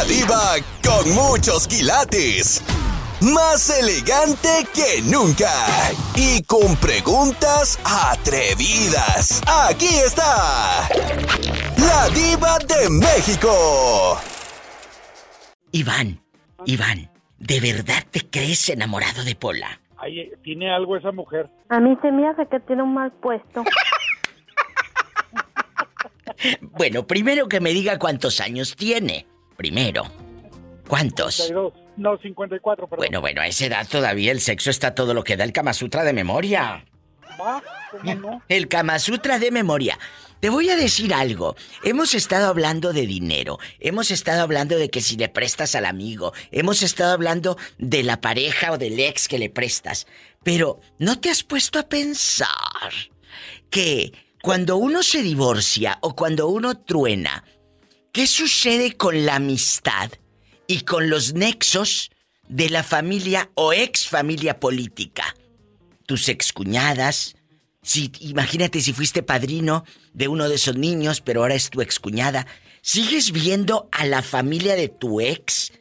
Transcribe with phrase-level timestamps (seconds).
[0.00, 2.64] La diva con muchos quilates.
[3.20, 5.52] Más elegante que nunca.
[6.16, 9.42] Y con preguntas atrevidas.
[9.68, 10.88] Aquí está.
[11.76, 14.18] La diva de México.
[15.72, 16.18] Iván,
[16.64, 19.82] Iván, ¿de verdad te crees enamorado de Pola?
[19.98, 21.50] Ay, tiene algo esa mujer.
[21.68, 23.64] A mí se me hace que tiene un mal puesto.
[26.60, 29.26] Bueno, primero que me diga cuántos años tiene.
[29.60, 30.04] Primero.
[30.88, 31.34] ¿Cuántos?
[31.34, 31.74] 52.
[31.98, 33.04] No, 54, perdón.
[33.04, 35.74] Bueno, bueno, a esa edad todavía el sexo está todo lo que da el Kama
[35.74, 36.86] Sutra de memoria.
[37.90, 38.42] ¿Cómo no?
[38.48, 39.98] El Kama Sutra de memoria.
[40.40, 41.56] Te voy a decir algo.
[41.84, 43.58] Hemos estado hablando de dinero.
[43.80, 46.32] Hemos estado hablando de que si le prestas al amigo.
[46.52, 50.06] Hemos estado hablando de la pareja o del ex que le prestas.
[50.42, 52.48] Pero, ¿no te has puesto a pensar
[53.68, 57.44] que cuando uno se divorcia o cuando uno truena,
[58.12, 60.10] ¿qué sucede con la amistad
[60.66, 62.10] y con los nexos
[62.48, 65.34] de la familia o ex familia política?
[66.06, 67.36] Tus excuñadas,
[67.82, 72.46] si imagínate si fuiste padrino de uno de esos niños, pero ahora es tu excuñada,
[72.82, 75.72] ¿sigues viendo a la familia de tu ex?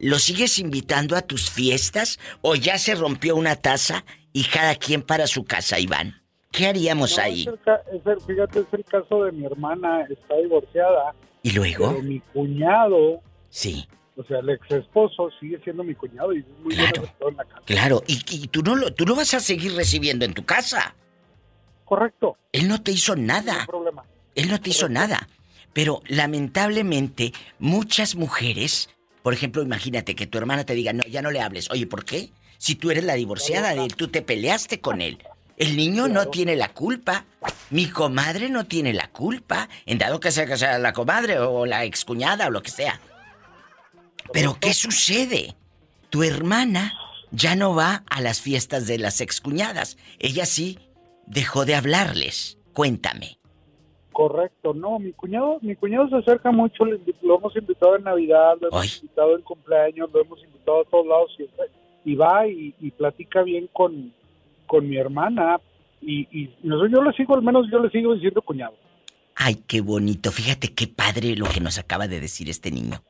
[0.00, 5.02] ¿Lo sigues invitando a tus fiestas o ya se rompió una taza y cada quien
[5.02, 6.20] para su casa, Iván?
[6.50, 7.42] ¿Qué haríamos No, ahí?
[7.42, 11.14] es el ca- es el- fíjate, es el caso de mi hermana, está divorciada.
[11.44, 11.90] ¿Y luego?
[11.90, 16.44] Pero mi cuñado, Sí, o sea, el ex esposo, sigue siendo mi cuñado y es
[16.62, 17.04] muy Claro.
[17.28, 17.62] en la casa.
[17.66, 18.02] claro.
[18.08, 20.96] Y, y tú, no lo, tú lo vas a seguir recibiendo en tu casa.
[21.84, 23.66] Correcto, Él no te hizo no nada.
[23.66, 24.04] problema.
[24.34, 25.28] Él no te hizo nada.
[25.74, 28.88] Pero lamentablemente, muchas mujeres,
[29.22, 31.70] por ejemplo, imagínate que tu hermana te diga, no, ya no le hables.
[31.70, 32.30] Oye, ¿por qué?
[32.58, 35.18] Si tú eres la divorciada de él, tú te peleaste con él.
[35.56, 37.24] El niño no tiene la culpa.
[37.70, 39.68] Mi comadre no tiene la culpa.
[39.86, 43.00] En dado que sea que sea la comadre o la excuñada o lo que sea.
[44.32, 45.54] Pero ¿qué sucede?
[46.10, 46.92] Tu hermana
[47.30, 49.96] ya no va a las fiestas de las excuñadas.
[50.18, 50.78] Ella sí
[51.26, 52.58] dejó de hablarles.
[52.72, 53.38] Cuéntame.
[54.12, 58.68] Correcto, no, mi cuñado, mi cuñado se acerca mucho, lo hemos invitado en Navidad, lo
[58.68, 58.90] hemos Ay.
[59.02, 61.64] invitado en cumpleaños, lo hemos invitado a todos lados siempre,
[62.04, 64.14] y va y, y platica bien con,
[64.74, 65.60] con mi hermana,
[66.02, 68.74] y, y yo, le sigo, al menos yo le sigo diciendo cuñado.
[69.36, 70.32] Ay, qué bonito.
[70.32, 73.00] Fíjate qué padre lo que nos acaba de decir este niño.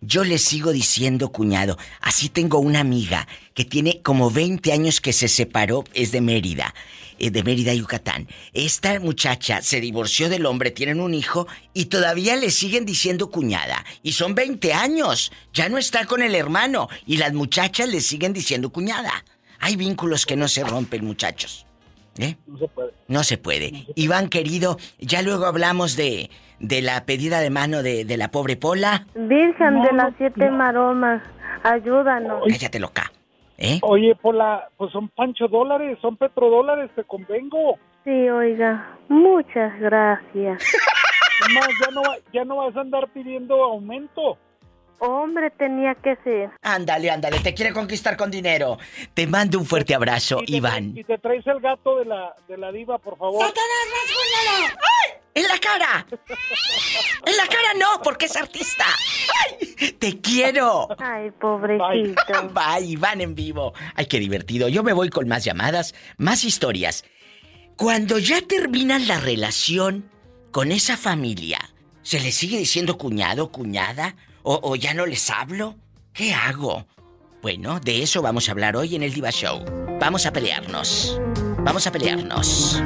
[0.00, 1.76] Yo le sigo diciendo cuñado.
[2.00, 6.74] Así tengo una amiga que tiene como 20 años que se separó, es de Mérida,
[7.18, 8.26] eh, de Mérida, Yucatán.
[8.54, 13.84] Esta muchacha se divorció del hombre, tienen un hijo y todavía le siguen diciendo cuñada.
[14.02, 15.32] Y son 20 años.
[15.52, 19.22] Ya no está con el hermano y las muchachas le siguen diciendo cuñada.
[19.60, 21.66] Hay vínculos que no se rompen, muchachos.
[22.18, 22.36] ¿Eh?
[22.46, 22.92] No se puede.
[23.08, 23.86] No se puede.
[23.94, 26.28] Iván, querido, ya luego hablamos de,
[26.58, 29.06] de la pedida de mano de, de la pobre Pola.
[29.14, 30.56] Virgen No, de las siete no.
[30.56, 31.22] maromas,
[31.62, 32.42] ayúdanos.
[32.48, 33.12] Cállate loca.
[33.58, 33.78] ¿Eh?
[33.82, 37.78] Oye, Pola, pues son pancho dólares, son petrodólares, te convengo.
[38.04, 40.62] Sí, oiga, muchas gracias.
[41.46, 44.36] Es más, ya no, va- ya no vas a andar pidiendo aumento.
[45.00, 46.50] Hombre, tenía que ser.
[46.60, 48.78] Ándale, ándale, te quiere conquistar con dinero.
[49.14, 50.92] Te mando un fuerte abrazo, Y te, Iván.
[50.96, 53.46] Y te traes el gato de la, de la diva, por favor.
[55.32, 56.06] ¡En la cara!
[57.24, 58.84] ¡En la cara no, porque es artista!
[59.46, 59.92] ¡Ay!
[59.92, 60.88] ¡Te quiero!
[60.98, 62.48] Ay, pobrecito.
[62.52, 63.72] Bye, Iván en vivo.
[63.94, 64.68] Ay, qué divertido.
[64.68, 67.04] Yo me voy con más llamadas, más historias.
[67.76, 70.10] Cuando ya terminan la relación
[70.50, 71.58] con esa familia,
[72.02, 74.16] ¿se le sigue diciendo cuñado, cuñada?
[74.42, 75.76] ¿O, o ya no les hablo?
[76.12, 76.86] ¿Qué hago?
[77.42, 79.64] Bueno, de eso vamos a hablar hoy en el Diva Show.
[80.00, 81.18] Vamos a pelearnos.
[81.58, 82.82] Vamos a pelearnos.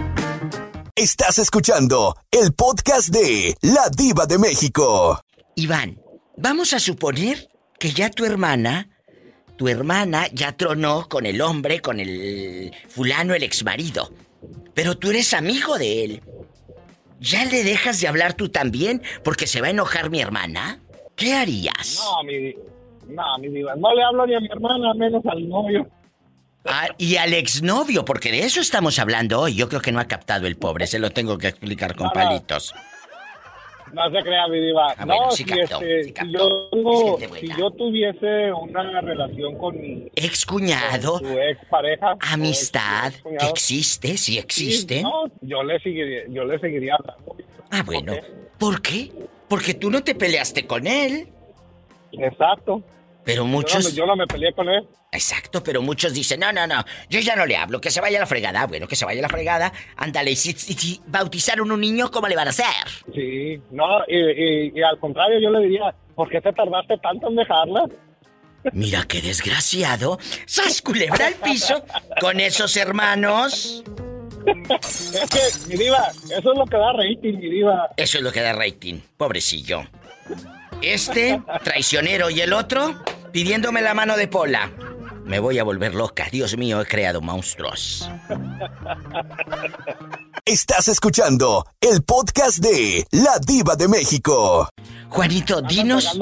[0.97, 5.21] Estás escuchando el podcast de La Diva de México.
[5.57, 6.01] Iván,
[6.37, 7.49] vamos a suponer
[7.79, 8.89] que ya tu hermana,
[9.57, 14.13] tu hermana ya tronó con el hombre, con el fulano, el exmarido.
[14.75, 16.23] Pero tú eres amigo de él.
[17.21, 20.81] ¿Ya le dejas de hablar tú también porque se va a enojar mi hermana?
[21.17, 22.01] ¿Qué harías?
[22.05, 22.55] No, mi,
[23.15, 25.87] no, mi diva, no le hablo ni a mi hermana, menos al novio.
[26.67, 29.55] Ah, y al exnovio, porque de eso estamos hablando hoy.
[29.55, 32.15] Yo creo que no ha captado el pobre, se lo tengo que explicar con No,
[32.15, 32.15] no.
[32.15, 32.75] palitos.
[33.93, 34.93] No se crea, mi diva.
[34.97, 39.01] Ah, no, bueno, sí si, captó, este, sí si yo, tengo- si yo tuviese una
[39.01, 40.09] relación con mi
[40.47, 40.65] con
[41.21, 45.03] su ex pareja, amistad, que existe, sí existe.
[45.03, 47.37] no, yo le seguiría, yo le seguiría hablando.
[47.71, 48.15] Ah, bueno.
[48.59, 49.13] ¿Por qué?
[49.49, 51.29] Porque tú no te peleaste con él.
[52.13, 52.83] Exacto.
[53.25, 53.95] Pero muchos...
[53.95, 54.87] Yo no, me peleé con él.
[55.11, 58.19] Exacto, pero muchos dicen, no, no, no, yo ya no le hablo, que se vaya
[58.19, 58.67] a la fregada.
[58.67, 59.73] Bueno, que se vaya a la fregada.
[59.97, 62.67] Ándale, y si, bautizaron un niño, ¿cómo le van a hacer?
[63.15, 67.85] Sí, no, y, al contrario, yo le diría, ¿por qué te tardaste tanto en dejarla?
[68.73, 70.19] Mira qué desgraciado.
[70.47, 71.85] ¡Sas culebra al piso!
[72.21, 73.85] Con esos hermanos.
[74.47, 77.91] Es que, mi diva, eso es lo que da rating, mi diva.
[77.97, 79.83] Eso es lo que da rating, pobrecillo.
[80.83, 82.95] Este, traicionero, y el otro,
[83.33, 84.71] pidiéndome la mano de Pola.
[85.25, 86.27] Me voy a volver loca.
[86.31, 88.11] Dios mío, he creado monstruos.
[90.45, 94.69] Estás escuchando el podcast de La Diva de México.
[95.15, 96.19] Juanito, dinos.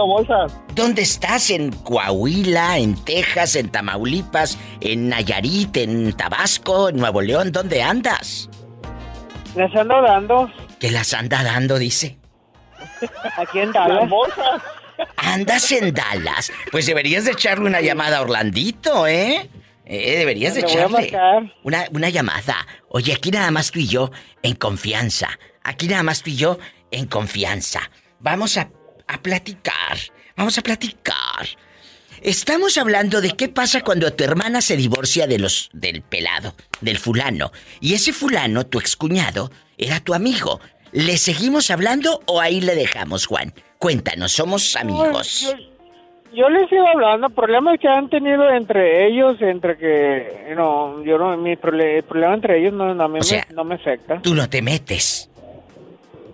[0.74, 1.48] ¿Dónde estás?
[1.48, 7.52] ¿En Coahuila, en Texas, en Tamaulipas, en Nayarit, en Tabasco, en Nuevo León?
[7.52, 8.50] ¿Dónde andas?
[9.56, 10.52] Las ando dando.
[10.78, 12.18] ¿Qué las anda dando, dice?
[13.38, 14.10] Aquí en Dallas.
[15.16, 16.52] Andas en Dallas.
[16.70, 19.48] Pues deberías de echarle una llamada a Orlandito, ¿eh?
[19.86, 21.10] Eh, deberías de echarle
[21.62, 22.66] una, una llamada.
[22.90, 24.10] Oye, aquí nada más tú y yo
[24.42, 25.30] en confianza.
[25.64, 26.58] Aquí nada más tú y yo
[26.90, 27.80] en confianza.
[28.20, 28.68] Vamos a,
[29.06, 29.98] a platicar.
[30.36, 31.46] Vamos a platicar.
[32.22, 36.98] Estamos hablando de qué pasa cuando tu hermana se divorcia de los del pelado, del
[36.98, 37.50] fulano.
[37.80, 40.60] Y ese fulano, tu excuñado, era tu amigo.
[40.92, 43.52] ¿Le seguimos hablando o ahí le dejamos, Juan?
[43.78, 45.52] Cuéntanos, somos amigos.
[46.32, 51.36] yo, les sigo hablando, problemas que han tenido entre ellos, entre que, no, yo no,
[51.36, 53.18] mi problema entre ellos no, no, me,
[53.52, 54.20] no me afecta.
[54.22, 55.28] Tú no te metes.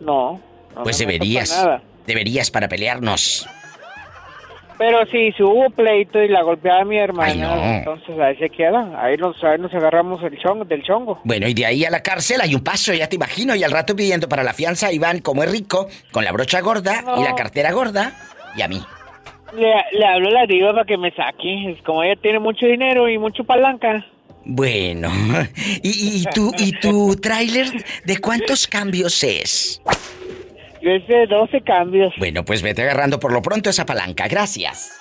[0.01, 0.39] No.
[0.83, 1.67] pues deberías,
[2.09, 3.49] deberías para pelearnos.
[4.79, 8.93] Pero sí, si hubo pleito y la golpeaba mi hermana, entonces ahí se queda.
[9.03, 11.21] Ahí nos, ahí nos agarramos el chongo, del chongo.
[11.25, 13.57] Bueno, y de ahí a la cárcel hay un paso, ya te imagino.
[13.57, 17.05] Y al rato pidiendo para la fianza, Iván, como es rico, con la brocha gorda
[17.19, 18.13] y la cartera gorda,
[18.57, 18.81] y a mí.
[19.57, 21.73] Le, le hablo a la diva para que me saque.
[21.73, 24.07] Es como ella tiene mucho dinero y mucho palanca.
[24.45, 25.11] Bueno,
[25.83, 27.67] ¿y, y tu, y tu tráiler
[28.05, 29.83] de cuántos cambios es?
[30.83, 32.13] Yo hice 12 cambios.
[32.19, 34.29] Bueno, pues vete agarrando por lo pronto esa palanca.
[34.29, 34.93] Gracias.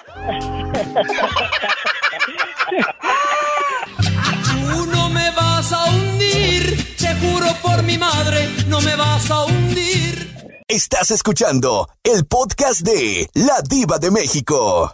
[4.52, 9.46] Tú no me vas a hundir, te juro por mi madre, no me vas a
[9.46, 10.36] hundir.
[10.68, 14.94] Estás escuchando el podcast de La Diva de México.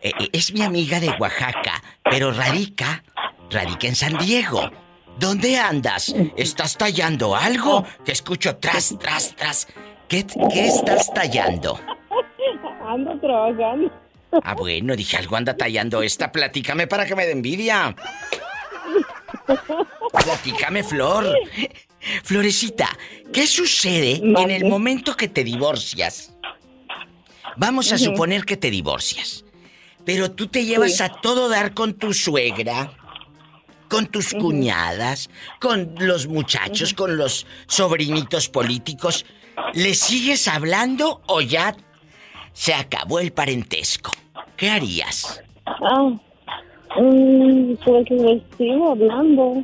[0.00, 3.02] Eh, eh, es mi amiga de Oaxaca, pero radica,
[3.50, 4.70] radica en San Diego.
[5.18, 6.14] ¿Dónde andas?
[6.36, 7.84] ¿Estás tallando algo?
[8.04, 9.66] Que escucho tras, tras, tras.
[10.08, 10.24] ¿Qué,
[10.54, 11.78] estás tallando?
[12.86, 13.92] Ando trabajando.
[14.42, 16.32] Ah, bueno, dije algo anda tallando esta.
[16.32, 17.94] Platícame para que me dé envidia.
[20.12, 21.34] Platícame, Flor.
[22.24, 22.88] Florecita,
[23.32, 26.34] ¿qué sucede en el momento que te divorcias?
[27.56, 29.44] Vamos a suponer que te divorcias.
[30.04, 32.92] Pero tú te llevas a todo dar con tu suegra,
[33.88, 35.28] con tus cuñadas,
[35.60, 39.26] con los muchachos, con los sobrinitos políticos.
[39.74, 41.76] ¿Le sigues hablando o ya
[42.52, 44.10] se acabó el parentesco?
[44.56, 45.42] ¿Qué harías?
[45.66, 46.10] Ah,
[47.00, 49.62] mm, pues le sigo hablando.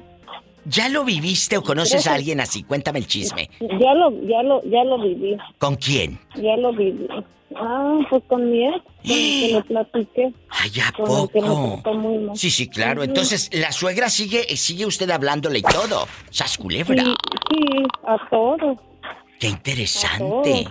[0.66, 2.62] ¿Ya lo viviste o conoces a alguien así?
[2.62, 3.50] Cuéntame el chisme.
[3.60, 5.36] Ya lo, ya lo, ya lo viví.
[5.58, 6.18] ¿Con quién?
[6.36, 7.06] Ya lo viví.
[7.56, 10.32] Ah, pues con mi ex, con el que le platiqué.
[10.48, 11.82] Ay, ¿a poco?
[12.34, 13.04] Sí, sí, claro.
[13.04, 16.08] Entonces, la suegra sigue, sigue usted hablándole y todo.
[16.30, 17.04] ¿Sas culebra?
[17.04, 18.76] Sí, a todo.
[19.38, 20.66] Qué interesante.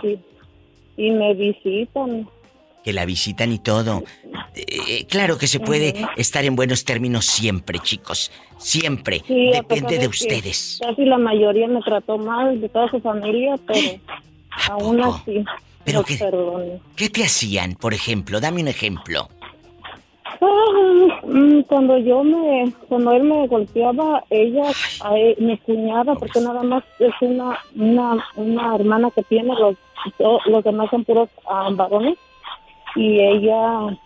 [0.97, 2.27] y, me visitan.
[2.83, 4.03] Que la visitan y todo.
[4.55, 8.31] Eh, claro que se puede estar en buenos términos siempre, chicos.
[8.57, 9.23] Siempre.
[9.27, 10.79] Depende de, ustedes.
[10.81, 13.99] Casi la mayoría me trató mal de toda su familia, pero
[14.69, 15.43] aún así.
[15.85, 16.17] ¿Pero qué,
[16.95, 18.39] qué te hacían, por ejemplo?
[18.39, 19.29] Dame un ejemplo.
[21.23, 24.63] Mm, cuando yo me, cuando él me golpeaba, ella,
[25.37, 29.75] mi cuñada, porque nada más es una, una, una hermana que tiene, los,
[30.45, 32.17] los demás son puros ah, varones,
[32.95, 33.97] y ella,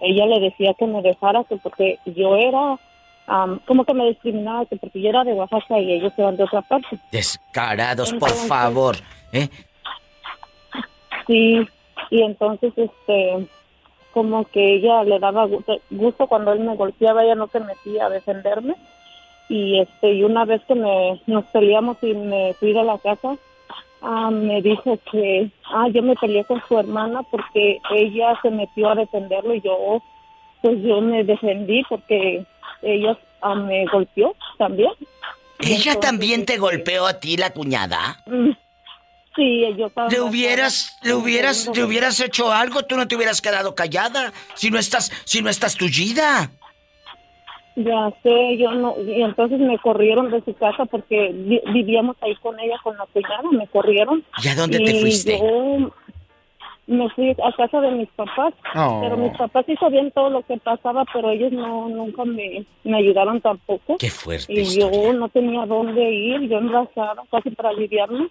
[0.00, 2.78] ella le decía que me dejara, que porque yo era,
[3.66, 6.62] como que me discriminaba, que porque yo era de Oaxaca y ellos eran de otra
[6.62, 6.98] parte.
[7.10, 8.96] Descarados, por favor,
[9.32, 9.48] ¿eh?
[11.26, 11.66] Sí,
[12.10, 13.46] y entonces, este
[14.12, 15.48] como que ella le daba
[15.90, 18.74] gusto, cuando él me golpeaba, ella no se metía a defenderme.
[19.48, 23.36] Y este y una vez que me, nos peleamos y me fui de la casa,
[24.00, 28.90] ah, me dijo que ah, yo me peleé con su hermana porque ella se metió
[28.90, 30.02] a defenderlo y yo,
[30.62, 32.44] pues yo me defendí porque
[32.82, 34.92] ella ah, me golpeó también.
[35.58, 38.16] ¿Ella también te golpeó a ti, la cuñada?
[39.34, 43.40] Sí, yo estaba Le hubieras, le hubieras, le hubieras hecho algo, tú no te hubieras
[43.40, 44.32] quedado callada.
[44.54, 46.50] Si no estás, si no estás tullida.
[47.74, 52.34] Ya sé, yo no, y entonces me corrieron de su casa porque vi- vivíamos ahí
[52.36, 54.22] con ella, con la cuñada, me corrieron.
[54.44, 55.38] ¿Y a dónde te fuiste?
[55.38, 55.90] Yo
[56.86, 59.00] me fui a casa de mis papás, Oh.
[59.02, 62.98] pero mis papás sí sabían todo lo que pasaba, pero ellos no, nunca me, me
[62.98, 63.96] ayudaron tampoco.
[63.96, 64.52] Qué fuerte.
[64.52, 68.28] Y yo no tenía dónde ir, yo embarazada, casi para aliviarme.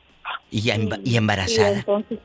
[0.50, 1.80] ¿Y, ya emba- y Y embarazada?
[1.80, 2.20] entonces,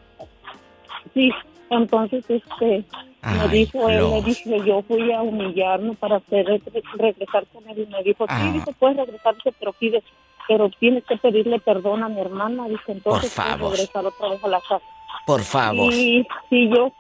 [1.15, 1.31] sí,
[1.71, 2.85] entonces este
[3.23, 4.11] me Ay, dijo él, Flor.
[4.13, 6.61] me dijo, yo fui a humillarme para hacer re-
[6.97, 8.41] regresar con él y me dijo, Ah.
[8.43, 10.03] sí, dice, puedes regresar, dice, pero pide,
[10.47, 13.73] pero tienes que pedirle perdón a mi hermana, dice, entonces Por favor.
[13.73, 14.85] regresar otra vez a la casa.
[15.27, 15.93] Por favor.
[15.93, 16.93] Y, y yo,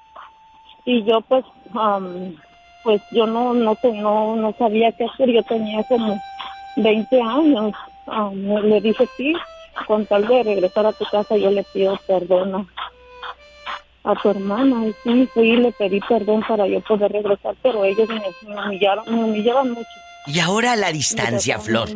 [0.84, 2.34] y yo pues, am,
[2.82, 6.20] pues yo no, no, no, no sabía qué hacer, yo tenía como
[6.76, 7.72] 20 años,
[8.08, 9.32] Am, le dije sí,
[9.86, 14.86] con tal de regresar a tu casa yo le pido perdón a, a tu hermana,
[14.86, 18.66] y sí, fui y le pedí perdón para yo poder regresar, pero ellos me, me
[18.66, 19.88] humillaron, me humillaban mucho.
[20.26, 21.88] Y ahora a la distancia, Flor,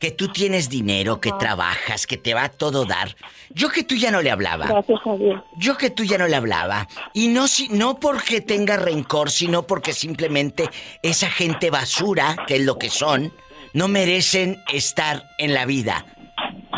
[0.00, 1.38] que tú tienes dinero, que Ajá.
[1.38, 3.14] trabajas, que te va a todo dar.
[3.50, 4.66] Yo que tú ya no le hablaba.
[4.66, 5.40] Gracias a Dios.
[5.56, 6.88] Yo que tú ya no le hablaba.
[7.14, 10.68] Y no, si, no porque tenga rencor, sino porque simplemente
[11.02, 13.32] esa gente basura, que es lo que son,
[13.72, 16.04] no merecen estar en la vida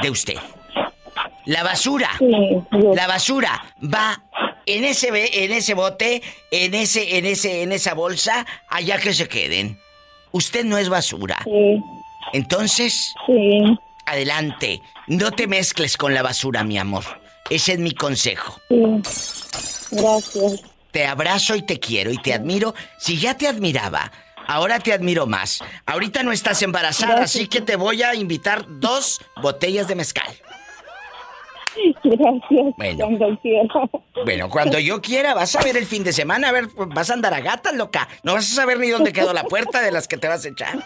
[0.02, 0.37] de usted.
[1.47, 2.11] La basura.
[2.19, 2.26] Sí,
[2.95, 4.23] La basura va
[4.67, 5.09] en ese
[5.45, 9.78] en ese bote, en ese en ese en esa bolsa, allá que se queden.
[10.33, 11.38] Usted no es basura.
[11.45, 11.81] sí,
[12.35, 13.78] Entonces, sí.
[14.05, 17.05] adelante, no te mezcles con la basura, mi amor.
[17.49, 18.61] Ese es mi consejo.
[18.69, 19.97] Sí.
[19.97, 20.62] Gracias.
[20.90, 22.75] Te abrazo y te quiero y te admiro.
[22.99, 24.12] Si ya te admiraba,
[24.49, 25.61] ahora te admiro más.
[25.87, 27.37] Ahorita no estás embarazada, Gracias.
[27.37, 30.35] así que te voy a invitar dos botellas de mezcal.
[32.02, 32.75] Gracias.
[32.76, 33.07] Bueno.
[33.07, 33.69] Cuando quiera.
[34.25, 37.14] Bueno, cuando yo quiera, vas a ver el fin de semana, a ver, vas a
[37.14, 38.09] andar a gatas, loca.
[38.25, 40.49] No vas a saber ni dónde quedó la puerta de las que te vas a
[40.49, 40.76] echar.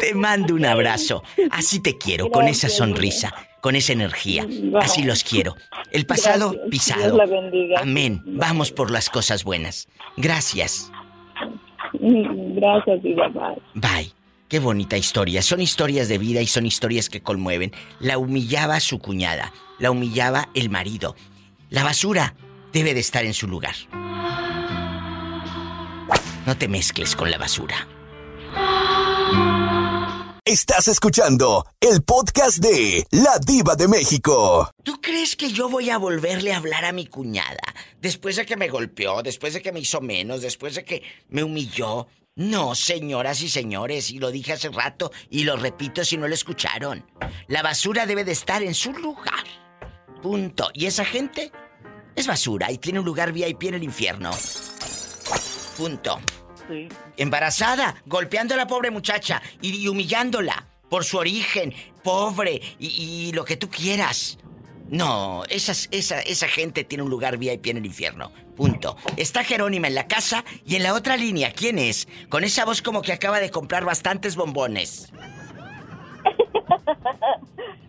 [0.00, 1.22] Te mando un abrazo.
[1.50, 4.44] Así te quiero, con esa sonrisa, con esa energía.
[4.46, 4.78] Bye.
[4.80, 5.54] Así los quiero.
[5.90, 6.70] El pasado Gracias.
[6.70, 7.02] pisado.
[7.02, 7.80] Dios la bendiga.
[7.80, 8.22] Amén.
[8.26, 9.88] Vamos por las cosas buenas.
[10.16, 10.90] Gracias.
[11.92, 13.28] Gracias, Diva.
[13.28, 13.62] Bye.
[13.74, 14.12] Bye.
[14.48, 15.42] Qué bonita historia.
[15.42, 17.72] Son historias de vida y son historias que conmueven.
[18.00, 19.52] La humillaba su cuñada.
[19.78, 21.14] La humillaba el marido.
[21.68, 22.34] La basura
[22.72, 23.74] debe de estar en su lugar.
[26.46, 27.86] No te mezcles con la basura.
[30.48, 34.70] Estás escuchando el podcast de La Diva de México.
[34.82, 38.56] ¿Tú crees que yo voy a volverle a hablar a mi cuñada después de que
[38.56, 42.06] me golpeó, después de que me hizo menos, después de que me humilló?
[42.34, 46.32] No, señoras y señores, y lo dije hace rato y lo repito si no lo
[46.32, 47.04] escucharon.
[47.48, 49.44] La basura debe de estar en su lugar.
[50.22, 50.70] Punto.
[50.72, 51.52] ¿Y esa gente?
[52.16, 54.30] Es basura y tiene un lugar VIP en el infierno.
[55.76, 56.18] Punto.
[56.68, 56.88] Sí.
[57.16, 63.32] Embarazada, golpeando a la pobre muchacha y, y humillándola por su origen, pobre y, y
[63.32, 64.38] lo que tú quieras.
[64.90, 68.32] No, esas, esa, esa gente tiene un lugar VIP en el infierno.
[68.56, 68.96] Punto.
[69.16, 72.08] Está Jerónima en la casa y en la otra línea, ¿quién es?
[72.28, 75.12] Con esa voz como que acaba de comprar bastantes bombones.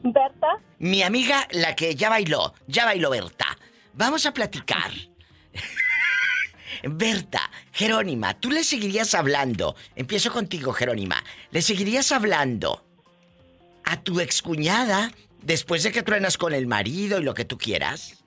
[0.04, 3.46] Berta, Mi amiga, la que ya bailó, ya bailó Berta.
[3.94, 4.92] Vamos a platicar.
[6.84, 9.76] Berta, Jerónima, ¿tú le seguirías hablando?
[9.96, 11.18] Empiezo contigo, Jerónima.
[11.52, 12.82] ¿Le seguirías hablando
[13.84, 18.24] a tu excuñada después de que truenas con el marido y lo que tú quieras?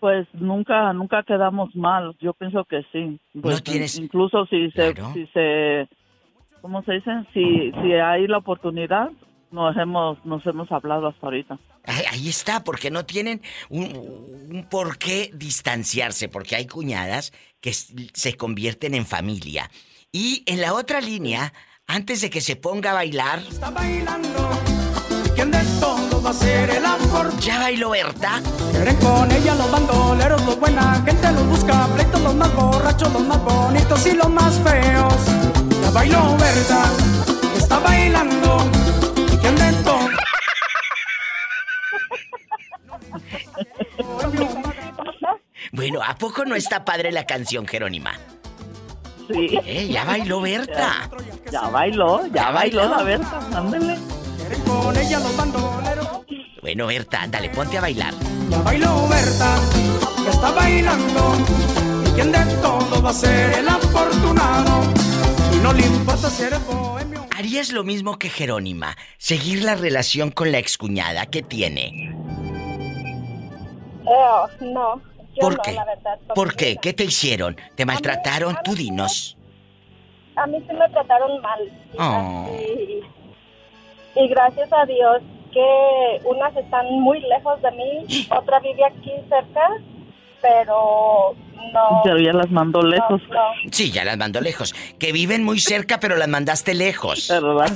[0.00, 2.14] Pues nunca, nunca quedamos mal.
[2.20, 3.18] Yo pienso que sí.
[3.40, 5.12] Pues, No tienes- Incluso si se, Claro.
[5.14, 5.88] si se,
[6.60, 7.10] ¿cómo se dice?
[7.32, 9.10] Si, si hay la oportunidad,
[9.54, 11.58] nos hemos, nos hemos hablado hasta ahorita.
[11.84, 13.84] Ahí, ahí está, porque no tienen un,
[14.50, 19.70] un por qué distanciarse, porque hay cuñadas que se convierten en familia.
[20.12, 21.52] Y en la otra línea,
[21.86, 24.50] antes de que se ponga a bailar, Está bailando.
[25.34, 27.36] ¿Quién de todos va a ser el amor?
[27.40, 28.40] ¿ya bailó Berta?
[28.70, 33.22] Quieren con ella los bandoleros, los buena gente los busca, pleitos los más borrachos, los
[33.26, 35.14] más bonitos y los más feos.
[35.82, 36.92] Ya bailó verdad,
[37.56, 38.83] está bailando.
[45.72, 48.12] Bueno, ¿a poco no está padre la canción, Jerónima?
[49.28, 49.58] Sí.
[49.64, 51.10] Eh, ya bailó Berta.
[51.50, 52.96] Ya bailó, ya, Ya bailó bailó.
[52.96, 53.98] la Berta, ándale.
[54.66, 56.08] Con ella los bandoleros.
[56.60, 58.14] Bueno, Berta, ándale, ponte a bailar.
[58.50, 59.58] Ya bailó verdad,
[60.24, 61.36] ya está bailando.
[62.06, 64.82] ¿Y quién de todos va a ser el afortunado?
[65.52, 66.93] Y no le importa si eres bohemio.
[67.44, 68.96] ¿Harías lo mismo que Jerónima?
[69.18, 71.26] ¿Seguir la relación con la excuñada?
[71.26, 72.10] ¿Qué tiene?
[74.06, 74.96] Eh, no,
[75.34, 75.72] yo ¿Por no, qué?
[75.72, 76.18] la verdad.
[76.20, 76.76] porque ¿Por qué?
[76.80, 77.54] ¿Qué te hicieron?
[77.74, 78.56] ¿Te maltrataron?
[78.56, 79.36] a Tú mí- dinos.
[80.36, 81.60] A mí sí me trataron mal.
[81.98, 82.48] Oh.
[82.58, 83.02] Y,
[84.20, 85.20] y gracias a Dios
[85.52, 89.68] que unas están muy lejos de mí, otra vive aquí cerca,
[90.40, 91.34] pero
[91.72, 92.00] no.
[92.04, 93.20] Pero ya las mandó lejos.
[93.28, 93.70] no, no.
[93.72, 94.74] Sí, ya las mandó lejos.
[94.98, 97.28] Que viven muy cerca, pero las mandaste lejos.
[97.28, 97.72] ¿Verdad?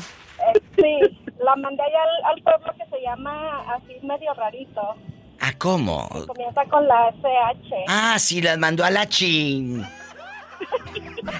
[0.54, 4.94] Eh, sí, la mandé allá al, al pueblo que se llama así medio rarito.
[5.40, 6.08] ¿A cómo?
[6.26, 7.84] Comienza con la SH.
[7.88, 9.86] Ah, sí, las mandó a la chin.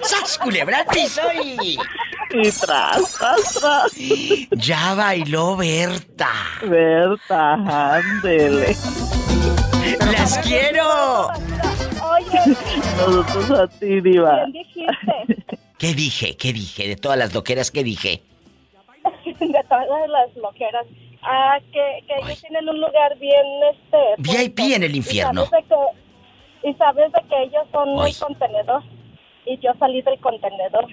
[0.02, 1.76] ¡Sas, culebra al piso y...
[2.30, 3.92] Y tras, tras, tras.
[4.50, 6.28] Ya bailó Berta.
[6.62, 7.54] Berta,
[7.96, 8.76] ándele.
[10.12, 11.30] ¡Las quiero!
[12.10, 12.56] Oye,
[12.96, 14.44] Nosotros a ti, diva.
[14.44, 15.58] ¿quién dijiste?
[15.78, 16.36] ¿Qué dije?
[16.36, 16.88] ¿Qué dije?
[16.88, 18.22] De todas las loqueras que dije.
[19.24, 20.86] de todas las loqueras.
[21.22, 23.98] Ah, que, que ellos tienen un lugar bien, este...
[24.18, 25.44] VIP en el infierno.
[25.44, 28.12] Y sabes de que, y sabes de que ellos son Ay.
[28.12, 28.82] un contenedor.
[29.46, 30.86] Y yo salí del contenedor.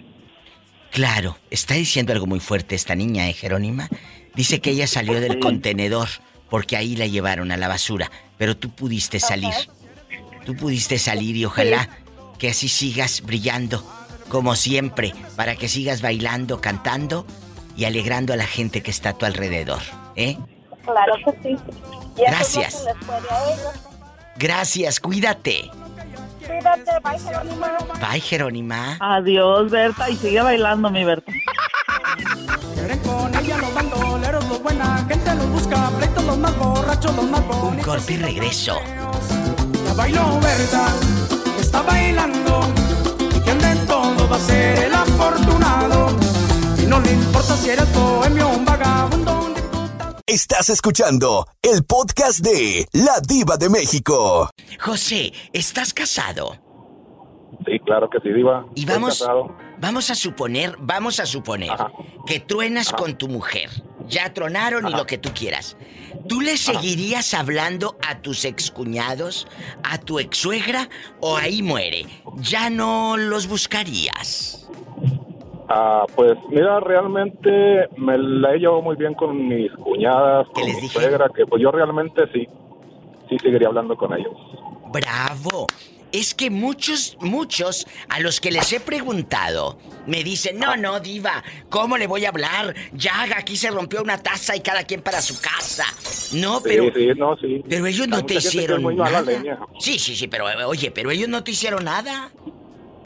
[0.91, 3.89] Claro, está diciendo algo muy fuerte esta niña, ¿eh, Jerónima?
[4.33, 6.07] Dice que ella salió del contenedor
[6.49, 9.53] porque ahí la llevaron a la basura, pero tú pudiste salir.
[10.45, 11.89] Tú pudiste salir y ojalá
[12.37, 13.83] que así sigas brillando,
[14.29, 17.25] como siempre, para que sigas bailando, cantando
[17.75, 19.81] y alegrando a la gente que está a tu alrededor,
[20.15, 20.37] ¿eh?
[20.83, 21.57] Claro que sí.
[22.17, 22.85] Gracias.
[24.37, 25.71] Gracias, cuídate.
[26.45, 27.65] Cuídate, bye, Jerónimo.
[27.99, 28.97] Bye, Jerónima.
[28.99, 30.09] Adiós, Berta.
[30.09, 31.31] Y sigue bailando, mi Berta.
[37.63, 38.77] Un corte y regreso.
[39.85, 40.87] La bailó Berta,
[41.59, 42.61] está bailando.
[43.35, 46.07] Y quien de todo va a ser el afortunado.
[46.81, 49.39] Y no le importa si eres bohemio o un vagabundo.
[49.39, 50.15] un diputado.
[50.25, 54.49] Estás escuchando el podcast de La Diva de México.
[54.79, 56.57] José, ¿estás casado?
[57.65, 58.65] Sí, claro que sí, Diva.
[58.75, 59.55] Y Estoy vamos, casado.
[59.79, 61.91] vamos a suponer, vamos a suponer Ajá.
[62.25, 63.69] que truenas con tu mujer.
[64.07, 65.77] Ya tronaron y lo que tú quieras.
[66.27, 69.47] ¿Tú le seguirías hablando a tus excuñados,
[69.83, 72.05] a tu exsuegra o ahí muere?
[72.37, 74.69] ¿Ya no los buscarías?
[75.67, 80.75] Ah, pues mira, realmente me la he llevado muy bien con mis cuñadas, ¿Qué con
[80.81, 82.47] mi suegra, que pues yo realmente sí,
[83.29, 84.35] sí seguiría hablando con ellos.
[84.91, 85.67] ¡Bravo!
[86.15, 91.43] Es que muchos, muchos a los que les he preguntado me dicen, no, no, diva,
[91.69, 92.73] ¿cómo le voy a hablar?
[92.93, 95.83] Ya aquí se rompió una taza y cada quien para su casa.
[96.31, 96.93] No, Sí, pero...
[96.95, 97.61] sí, no, sí.
[97.67, 99.21] Pero ellos no te hicieron nada.
[99.23, 99.59] leña.
[99.77, 102.31] Sí, sí, sí, pero oye, pero ellos no te hicieron nada.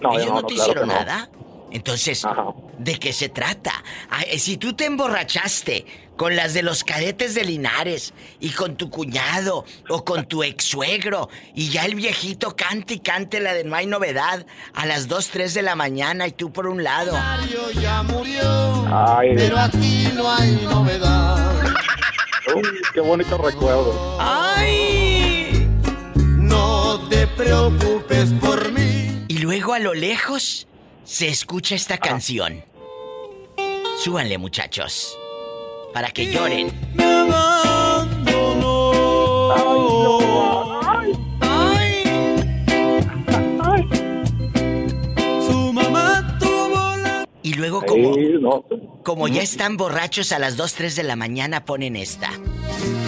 [0.01, 1.29] No, ellos no, te claro hicieron nada.
[1.71, 2.45] Entonces, Ajá.
[2.77, 3.71] ¿de qué se trata?
[4.09, 5.85] Ah, eh, si tú te emborrachaste
[6.17, 10.65] con las de los cadetes de Linares y con tu cuñado o con tu ex
[10.65, 15.07] suegro y ya el viejito cante y cante la de no hay novedad a las
[15.07, 17.13] 2, 3 de la mañana y tú por un lado.
[17.81, 21.53] ya murió, Ay, pero aquí no hay novedad.
[22.55, 24.17] uy, qué bonito recuerdo.
[24.19, 25.67] ¡Ay!
[26.15, 29.23] No te preocupes por mí.
[29.27, 30.67] Y luego a lo lejos
[31.09, 32.63] se escucha esta canción.
[34.03, 35.17] Súbanle, muchachos.
[35.91, 36.71] Para que lloren.
[36.93, 38.69] Me abandonó.
[45.47, 47.25] Su mamá tuvo la...
[47.41, 48.63] Y luego como, Sí, no.
[49.03, 52.29] como ya están borrachos a las 2, 3 de la mañana ponen esta.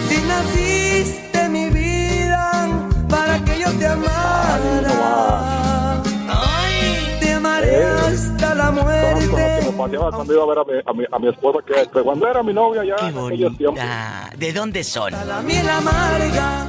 [0.08, 2.68] Si naciste mi vida
[3.08, 5.81] para que yo te amara.
[7.74, 9.72] Amaré hasta la Son con los que me muerte.
[9.78, 12.42] paseaba cuando iba a ver a mi, a mi, a mi esposa, que, cuando era
[12.42, 14.30] mi novia ya ¡Qué bonita!
[14.36, 15.12] ¿De dónde son?
[15.12, 16.68] La miel amarga.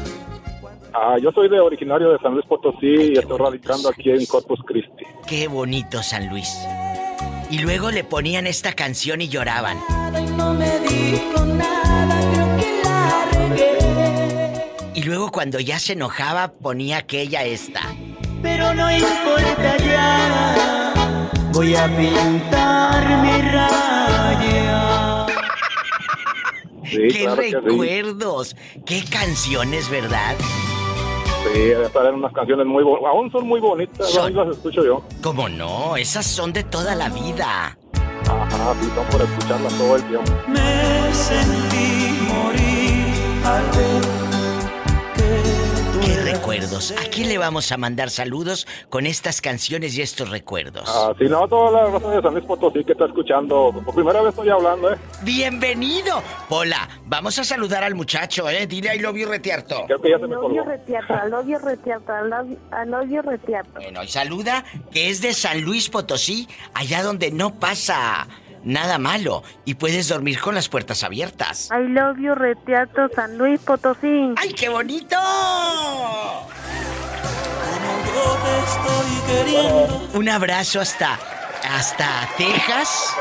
[0.96, 4.26] Ah, yo soy de originario de San Luis Potosí Ay, y estoy radicando aquí en
[4.28, 5.04] Corpus Christi.
[5.28, 6.56] ¡Qué bonito San Luis!
[7.50, 9.78] Y luego le ponían esta canción y lloraban.
[9.80, 14.92] Y no me dijo nada, creo que la regué.
[14.94, 17.82] Y luego cuando ya se enojaba ponía aquella esta.
[18.44, 25.26] Pero no importa ya, voy a pintar mi raya.
[26.86, 27.56] Sí, ¡Qué claro que sí.
[27.56, 28.56] recuerdos!
[28.86, 30.36] ¡Qué canciones, verdad!
[31.52, 33.10] Sí, eran unas canciones muy bonitas.
[33.10, 34.24] Aún son muy bonitas, Son.
[34.38, 35.04] aún las escucho yo.
[35.22, 35.96] ¿Cómo no?
[35.98, 37.78] Esas son de toda la vida.
[38.30, 40.32] Ajá, sí, son por escucharlas todo el tiempo.
[40.48, 44.13] Me sentí morir al ver
[46.48, 46.92] recuerdos.
[46.92, 50.84] ¿A quién le vamos a mandar saludos con estas canciones y estos recuerdos?
[50.94, 53.72] Ah, si no, toda la raza de San Luis Potosí que está escuchando.
[53.86, 54.98] Por primera vez estoy hablando, ¿eh?
[55.22, 56.22] ¡Bienvenido!
[56.50, 58.68] Hola, vamos a saludar al muchacho, ¿eh?
[58.68, 59.86] Dile I love you retierto.
[59.88, 60.56] Creo que ya se me Al colgó.
[61.30, 63.70] novio retiato, al novio- al novio retiato.
[63.76, 68.28] Bueno, y saluda que es de San Luis Potosí, allá donde no pasa
[68.64, 71.70] nada malo y puedes dormir con las puertas abiertas.
[71.72, 74.34] I love you, Retiato, San Luis Potosí.
[74.38, 75.18] ¡Ay, qué bonito!
[80.14, 81.20] Un abrazo hasta,
[81.64, 83.14] hasta Texas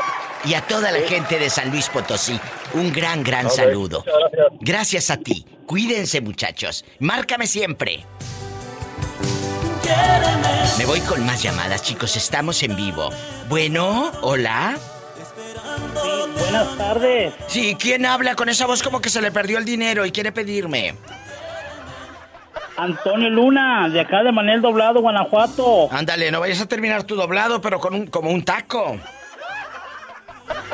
[0.45, 2.39] y a toda la gente de San Luis Potosí.
[2.73, 4.03] Un gran, gran saludo.
[4.59, 5.45] Gracias a ti.
[5.65, 6.85] Cuídense, muchachos.
[6.99, 8.05] Márcame siempre.
[10.77, 12.15] Me voy con más llamadas, chicos.
[12.15, 13.09] Estamos en vivo.
[13.49, 14.77] Bueno, hola.
[16.39, 17.33] Buenas tardes.
[17.47, 20.31] Sí, ¿quién habla con esa voz como que se le perdió el dinero y quiere
[20.31, 20.95] pedirme?
[22.77, 25.89] Antonio Luna, de acá de Manel Doblado, Guanajuato.
[25.91, 28.97] Ándale, no vayas a terminar tu doblado, pero con un, como un taco.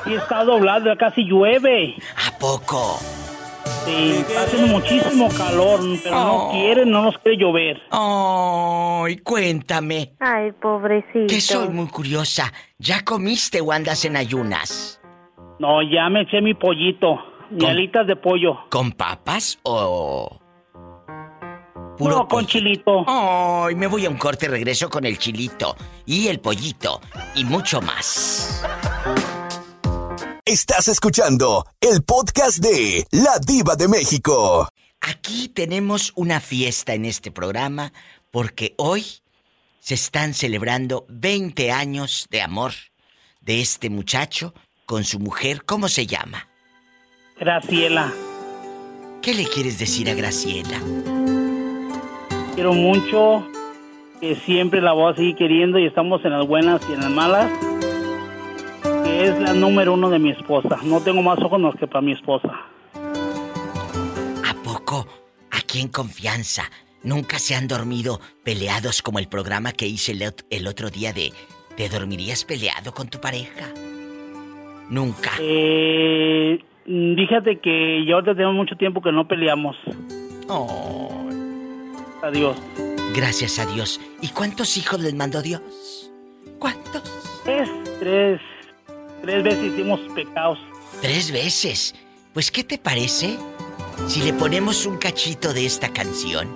[0.05, 1.95] Sí está doblado, ya casi llueve.
[2.27, 2.99] ¿A poco?
[3.85, 6.51] Sí, está haciendo muchísimo calor, pero no Oh.
[6.51, 7.81] quiere, no nos quiere llover.
[7.91, 10.13] Ay, cuéntame.
[10.19, 11.27] Ay, pobrecito.
[11.27, 12.51] Que soy muy curiosa.
[12.77, 15.01] ¿Ya comiste o andas en ayunas?
[15.59, 17.15] No, ya me eché mi pollito,
[17.49, 18.57] mi ¿Con- alitas de pollo.
[18.69, 20.39] ¿Con papas o...?
[21.99, 23.03] no, con chilito.
[23.07, 27.01] Ay, me voy a un corte, regreso con el chilito y el pollito
[27.35, 28.63] y mucho más.
[30.49, 34.67] Estás escuchando el podcast de La Diva de México.
[34.99, 37.93] Aquí tenemos una fiesta en este programa
[38.31, 39.05] porque hoy
[39.79, 42.71] se están celebrando 20 años de amor
[43.41, 44.55] de este muchacho
[44.87, 45.65] con su mujer.
[45.65, 46.47] ¿Cómo se llama?
[47.39, 48.11] Graciela,
[49.21, 50.79] ¿Qué le quieres decir a Graciela?
[52.55, 53.47] quiero mucho,
[54.19, 57.11] que siempre la voy a seguir queriendo y estamos en las buenas y en las
[57.11, 57.51] malas.
[59.09, 60.77] Es la número uno de mi esposa.
[60.83, 62.49] No tengo más ojos más que para mi esposa.
[64.45, 65.07] ¿A poco?
[65.51, 66.63] Aquí en confianza.
[67.03, 71.13] ¿Nunca se han dormido peleados como el programa que hice el, ot- el otro día
[71.13, 71.31] de
[71.77, 73.67] ¿Te dormirías peleado con tu pareja?
[74.89, 75.31] Nunca.
[75.39, 79.77] Eh, fíjate que ya ahorita tenemos mucho tiempo que no peleamos.
[80.49, 81.09] Oh,
[82.21, 82.57] Adiós.
[83.15, 84.01] gracias a Dios.
[84.21, 86.11] ¿Y cuántos hijos les mandó Dios?
[86.57, 87.01] ¿Cuántos?
[87.45, 87.69] Tres,
[88.01, 88.41] tres,
[89.21, 90.57] tres veces hicimos pecados.
[91.01, 91.95] Tres veces.
[92.33, 93.37] Pues, ¿qué te parece
[94.07, 96.47] si le ponemos un cachito de esta canción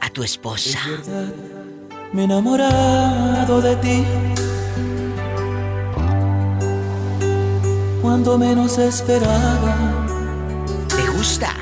[0.00, 0.78] a tu esposa?
[2.12, 4.04] Me he enamorado de ti.
[8.02, 10.06] Cuando menos esperaba.
[10.88, 11.54] ¿Te gusta?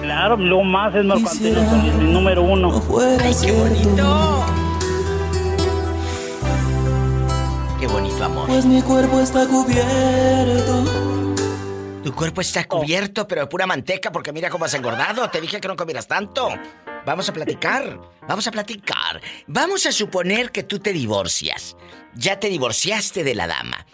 [0.00, 2.82] Claro, lo más es Marco Antonio Solís, mi número uno.
[3.20, 4.41] ¡Ay, qué bonito!
[8.52, 10.84] Pues mi cuerpo está cubierto.
[12.04, 15.30] Tu cuerpo está cubierto, pero de pura manteca, porque mira cómo has engordado.
[15.30, 16.50] Te dije que no comieras tanto.
[17.06, 17.98] Vamos a platicar.
[18.28, 19.22] Vamos a platicar.
[19.46, 21.78] Vamos a suponer que tú te divorcias.
[22.14, 23.86] Ya te divorciaste de la dama.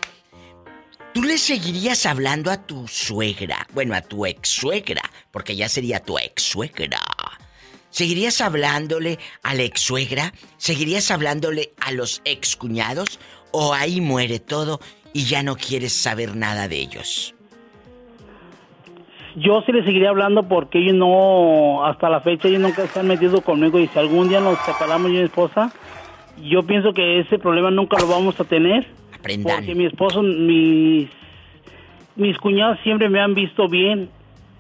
[1.15, 3.65] ¿Tú le seguirías hablando a tu suegra?
[3.75, 6.99] Bueno, a tu ex suegra, porque ya sería tu ex suegra.
[7.91, 10.35] ¿Seguirías hablándole a la ex suegra?
[10.57, 13.19] ¿Seguirías hablándole a los ex cuñados?
[13.51, 14.81] ¿O ahí muere todo
[15.13, 17.35] y ya no quieres saber nada de ellos?
[19.37, 23.07] Yo sí le seguiría hablando porque ellos no, hasta la fecha, ellos nunca se han
[23.07, 25.73] metido conmigo y si algún día nos separamos yo y mi esposa,
[26.43, 28.87] yo pienso que ese problema nunca lo vamos a tener.
[29.17, 29.57] Aprendan.
[29.59, 31.09] Porque mi esposo, mis,
[32.17, 34.11] mis cuñados siempre me han visto bien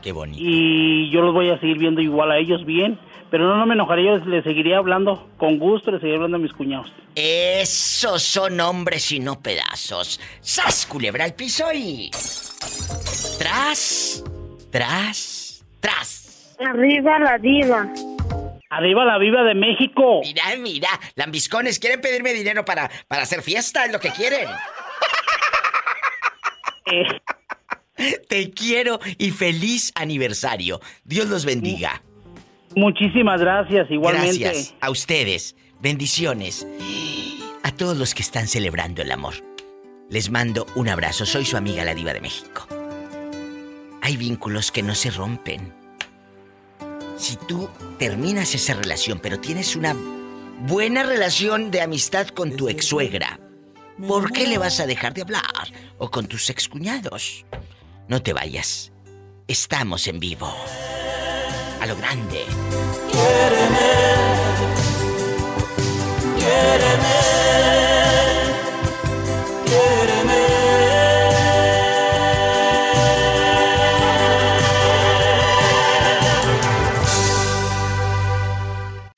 [0.02, 0.38] Qué bonito.
[0.40, 2.98] y yo los voy a seguir viendo igual a ellos bien.
[3.30, 6.40] Pero no, no me enojaría, yo les seguiría hablando, con gusto les seguiría hablando a
[6.40, 6.92] mis cuñados.
[7.14, 10.20] Esos son hombres y no pedazos.
[10.40, 12.10] ¡Sas, culebra al piso y...
[13.38, 14.24] Tras,
[14.70, 16.56] tras, tras.
[16.58, 17.86] Arriba la diva.
[18.70, 20.20] ¡Arriba la viva de México!
[20.22, 23.84] Mira, mira, lambiscones, ¿quieren pedirme dinero para, para hacer fiesta?
[23.84, 24.48] Es lo que quieren.
[28.28, 30.80] Te quiero y feliz aniversario.
[31.04, 32.02] Dios los bendiga.
[32.78, 34.38] Muchísimas gracias, igualmente.
[34.38, 35.56] Gracias a ustedes.
[35.80, 36.64] Bendiciones.
[37.64, 39.34] A todos los que están celebrando el amor.
[40.08, 41.26] Les mando un abrazo.
[41.26, 42.68] Soy su amiga la diva de México.
[44.00, 45.72] Hay vínculos que no se rompen.
[47.16, 49.96] Si tú terminas esa relación, pero tienes una
[50.60, 53.40] buena relación de amistad con tu ex suegra,
[54.06, 55.42] ¿por qué le vas a dejar de hablar?
[55.98, 57.44] O con tus excuñados.
[58.06, 58.92] No te vayas.
[59.48, 60.54] Estamos en vivo.
[61.80, 62.44] a lo grande.
[63.28, 63.90] Quiéreme,
[66.38, 67.16] quiéreme,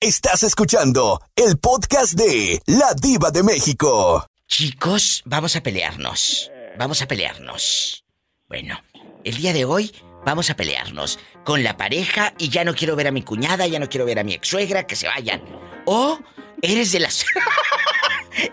[0.01, 4.27] Estás escuchando el podcast de La Diva de México.
[4.45, 6.51] Chicos, vamos a pelearnos.
[6.77, 8.03] Vamos a pelearnos.
[8.49, 8.77] Bueno,
[9.23, 9.93] el día de hoy
[10.25, 13.79] vamos a pelearnos con la pareja y ya no quiero ver a mi cuñada, ya
[13.79, 15.41] no quiero ver a mi ex suegra, que se vayan.
[15.85, 16.19] O
[16.61, 17.25] eres de las...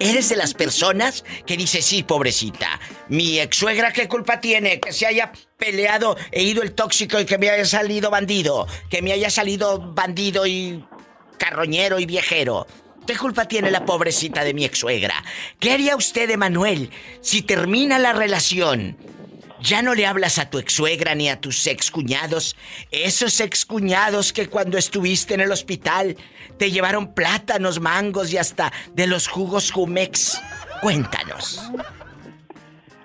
[0.00, 4.80] Eres de las personas que dice, sí, pobrecita, mi ex suegra, ¿qué culpa tiene?
[4.80, 9.02] Que se haya peleado, he ido el tóxico y que me haya salido bandido, que
[9.02, 10.84] me haya salido bandido y
[11.38, 12.66] carroñero y viejero.
[13.06, 15.24] ¿Qué culpa tiene la pobrecita de mi ex suegra?
[15.58, 16.90] ¿Qué haría usted, Emanuel,
[17.22, 18.98] si termina la relación?
[19.60, 22.56] Ya no le hablas a tu ex suegra ni a tus ex cuñados.
[22.90, 26.16] Esos ex cuñados que cuando estuviste en el hospital
[26.58, 30.40] te llevaron plátanos, mangos y hasta de los jugos Jumex.
[30.80, 31.60] Cuéntanos.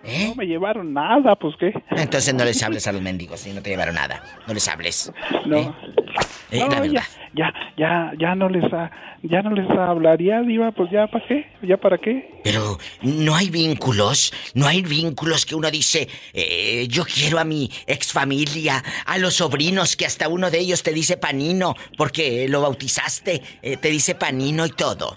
[0.03, 0.27] ¿Eh?
[0.29, 1.73] No me llevaron nada, pues qué.
[1.91, 4.23] Entonces no les hables a los mendigos si no te llevaron nada.
[4.47, 5.11] No les hables.
[5.45, 5.57] No.
[5.57, 5.71] ¿Eh?
[6.51, 7.03] Eh, No, la verdad.
[7.33, 8.91] Ya, ya, ya no les ha,
[9.23, 12.41] ya no les hablaría, diva, pues ya para qué, ya para qué.
[12.43, 17.71] Pero no hay vínculos, no hay vínculos que uno dice, eh, yo quiero a mi
[17.87, 22.61] ex familia, a los sobrinos, que hasta uno de ellos te dice panino, porque lo
[22.61, 25.15] bautizaste, te dice panino y todo.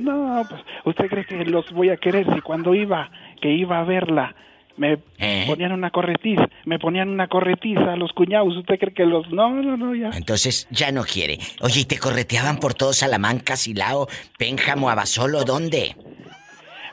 [0.00, 3.84] No, pues, ¿usted cree que los voy a querer si cuando iba, que iba a
[3.84, 4.34] verla,
[4.76, 5.44] me ¿Eh?
[5.46, 9.50] ponían una corretiza, me ponían una corretiza a los cuñados, ¿usted cree que los, no,
[9.50, 10.10] no, no, ya.
[10.16, 11.38] Entonces ya no quiere.
[11.60, 14.06] Oye, ¿y te correteaban por todo Salamanca, Silao,
[14.38, 15.96] Pénjamo, Abasolo, dónde?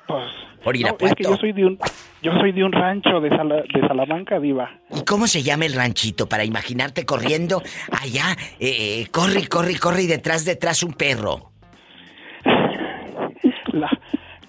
[0.07, 0.23] Pues,
[0.63, 1.79] Por no, es que yo soy de un,
[2.21, 4.69] yo soy de un rancho de, Sala- de Salamanca, diva.
[4.93, 7.61] ¿Y cómo se llama el ranchito para imaginarte corriendo
[8.01, 8.35] allá?
[8.59, 11.51] Eh, corre, corre, corre y detrás, detrás un perro.
[13.73, 13.89] La,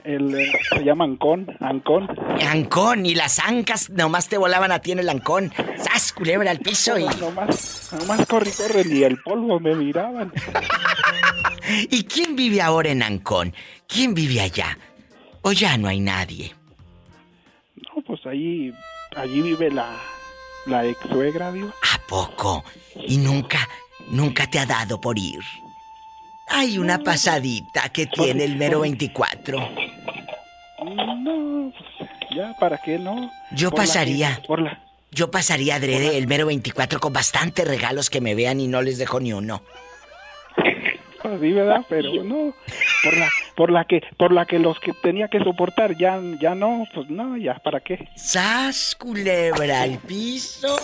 [0.08, 2.08] el, eh, se llama Ancón, Ancón.
[2.48, 5.52] Ancón, y las ancas nomás te volaban a ti en el ancón.
[5.76, 6.98] ¡Sas, culebra al piso!
[6.98, 7.04] Y...
[7.20, 10.32] Nomás, nomás corre, corre, ni el polvo me miraban.
[11.90, 13.54] ¿Y quién vive ahora en Ancón?
[13.86, 14.78] ¿Quién vive allá?
[15.42, 16.54] ¿O ya no hay nadie?
[17.76, 18.72] No, pues allí,
[19.14, 19.94] allí vive la,
[20.64, 21.68] la ex suegra, diva.
[21.68, 22.64] ¿A poco?
[23.06, 23.68] ¿Y nunca,
[24.10, 25.40] nunca te ha dado por ir?
[26.48, 29.97] Hay una pasadita que tiene el mero 24.
[30.84, 33.30] No, pues, ya, ¿para qué no?
[33.52, 34.40] Yo Por pasaría.
[34.46, 38.68] por la, Yo pasaría adrede el mero 24 con bastantes regalos que me vean y
[38.68, 39.62] no les dejo ni uno.
[41.22, 41.84] pues sí, ¿verdad?
[41.88, 42.54] Pero no,
[43.02, 46.54] por la, por la que, por la que los que tenía que soportar ya, ya
[46.54, 48.08] no, pues no, ya, ¿para qué?
[48.14, 50.76] ¡Sas, culebra al piso!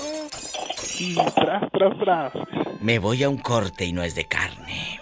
[0.99, 2.33] Y tras, tras, tras.
[2.81, 5.01] Me voy a un corte y no es de carne.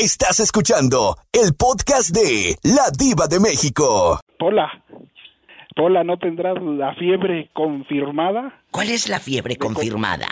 [0.00, 4.18] Estás escuchando el podcast de La Diva de México.
[4.38, 4.82] Pola,
[5.76, 10.26] Pola, ¿no tendrás la fiebre confirmada ¿Cuál es la fiebre confirmada?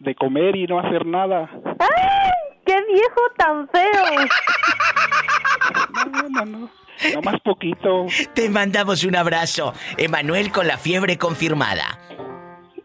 [0.00, 1.48] de comer y no hacer nada?
[1.78, 2.30] ¡Ay!
[2.66, 4.26] ¡Qué viejo tan feo!
[6.12, 6.70] No, no, no,
[7.14, 8.04] no más poquito.
[8.34, 11.98] Te mandamos un abrazo, Emanuel con la fiebre confirmada.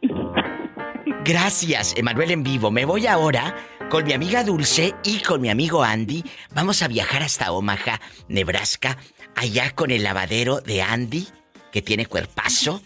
[1.25, 2.71] Gracias, Emanuel en vivo.
[2.71, 3.55] Me voy ahora
[3.89, 6.23] con mi amiga Dulce y con mi amigo Andy.
[6.53, 8.97] Vamos a viajar hasta Omaha, Nebraska,
[9.35, 11.27] allá con el lavadero de Andy,
[11.71, 12.81] que tiene cuerpazo,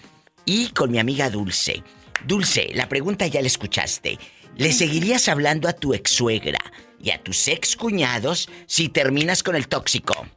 [0.45, 1.83] y con mi amiga Dulce.
[2.25, 4.17] Dulce, la pregunta ya la escuchaste.
[4.57, 6.59] ¿Le seguirías hablando a tu ex suegra
[7.01, 10.27] y a tus ex cuñados si terminas con el tóxico?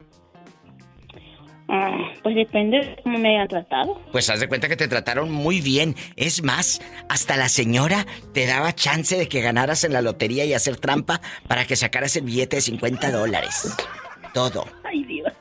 [1.69, 3.99] Ah, pues depende de cómo me hayan tratado.
[4.11, 5.95] Pues haz de cuenta que te trataron muy bien.
[6.15, 10.53] Es más, hasta la señora te daba chance de que ganaras en la lotería y
[10.53, 13.75] hacer trampa para que sacaras el billete de 50 dólares.
[14.33, 14.65] Todo.
[14.83, 15.31] Ay, Dios.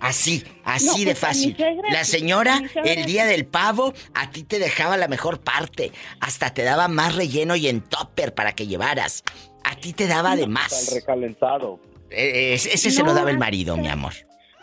[0.00, 1.56] Así, así No, de pues, mi fácil.
[1.90, 5.92] La señora, el día del pavo, a ti te dejaba la mejor parte.
[6.20, 9.24] Hasta te daba más relleno y en topper para que llevaras.
[9.64, 10.92] A ti te daba de más.
[10.94, 11.80] recalentado.
[12.10, 14.14] Eh, ese ese se lo daba el marido, mi amor.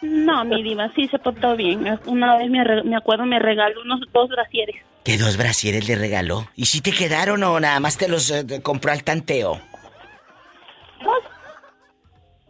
[0.01, 1.85] No, mi diva, sí se portó bien.
[2.05, 4.75] Una vez me, me acuerdo me regaló unos dos brasieres.
[5.03, 6.47] ¿Qué dos brasieres le regaló?
[6.55, 9.61] ¿Y si te quedaron o nada más te los eh, compró al tanteo?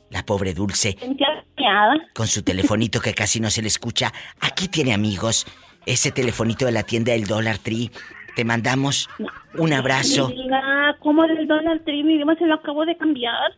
[0.10, 0.96] La pobre Dulce,
[2.14, 4.14] con su telefonito que casi no se le escucha.
[4.40, 5.46] Aquí tiene amigos.
[5.86, 7.92] Ese telefonito de la tienda del Dollar Tree.
[8.36, 9.10] Te mandamos
[9.58, 10.32] un abrazo.
[11.00, 12.04] ¿cómo del Donald Tree?
[12.04, 13.52] Mi se lo acabo de cambiar.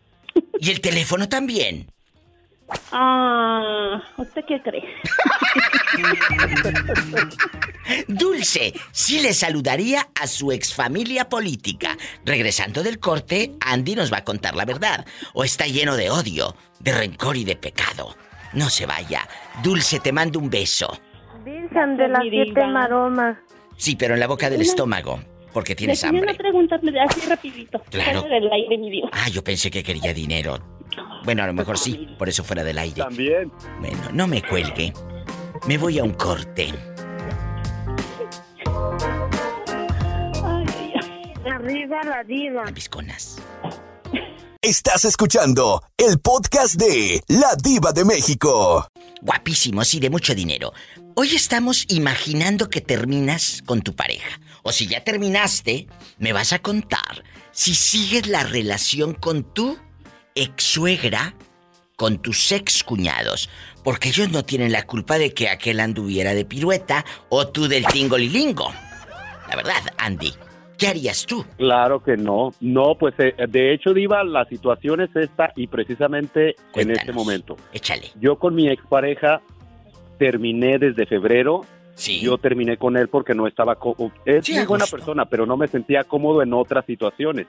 [0.60, 1.88] Y el teléfono también.
[2.92, 4.84] Ah, ¿usted qué cree?
[8.08, 11.98] Dulce, sí le saludaría a su exfamilia política.
[12.26, 15.06] Regresando del corte, Andy nos va a contar la verdad.
[15.34, 18.16] O está lleno de odio, de rencor y de pecado.
[18.54, 19.28] No se vaya.
[19.64, 21.00] Dulce, te mando un beso.
[21.44, 23.38] Virgen de las siete maromas.
[23.78, 25.20] Sí, pero en la boca del estómago,
[25.54, 26.24] porque tienes hambre.
[26.24, 27.80] una pregunta así rapidito.
[27.90, 28.22] Claro.
[28.22, 29.10] Fuera del aire, mi diva.
[29.12, 30.77] Ah, yo pensé que quería dinero.
[31.24, 33.02] Bueno, a lo mejor sí, por eso fuera del aire.
[33.02, 33.52] También.
[33.80, 34.94] Bueno, no me cuelgue.
[35.68, 36.74] Me voy a un corte.
[41.46, 42.64] Arriba la diva.
[42.74, 43.38] Pisconas.
[44.62, 48.88] Estás escuchando el podcast de La Diva de México.
[49.22, 50.74] Guapísimos y de mucho dinero.
[51.16, 54.40] Hoy estamos imaginando que terminas con tu pareja.
[54.64, 59.78] O si ya terminaste, me vas a contar si sigues la relación con tu
[60.42, 61.34] ex suegra,
[61.96, 63.50] con tus ex cuñados.
[63.84, 67.86] Porque ellos no tienen la culpa de que aquel anduviera de pirueta o tú del
[67.88, 68.72] tingolilingo.
[69.50, 70.34] La verdad, Andy,
[70.78, 71.46] ¿qué harías tú?
[71.58, 72.54] Claro que no.
[72.60, 77.58] No, pues eh, de hecho, Diva, la situación es esta y precisamente en este momento.
[77.74, 78.12] Échale.
[78.20, 79.42] Yo con mi expareja
[80.20, 81.62] terminé desde febrero.
[81.96, 82.20] Sí.
[82.20, 83.78] Yo terminé con él porque no estaba...
[84.26, 87.48] Es Sí, muy buena persona, pero no me sentía cómodo en otras situaciones.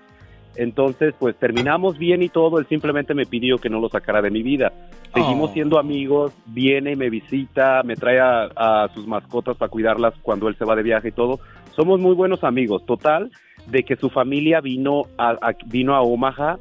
[0.56, 2.58] Entonces, pues terminamos bien y todo.
[2.58, 4.72] Él simplemente me pidió que no lo sacara de mi vida.
[5.14, 5.52] Seguimos Oh.
[5.54, 10.56] siendo amigos, viene, me visita, me trae a, a sus mascotas para cuidarlas cuando él
[10.56, 11.38] se va de viaje y todo.
[11.76, 12.84] Somos muy buenos amigos.
[12.86, 13.30] Total,
[13.66, 16.58] de que su familia vino a, a- vino a Omaha,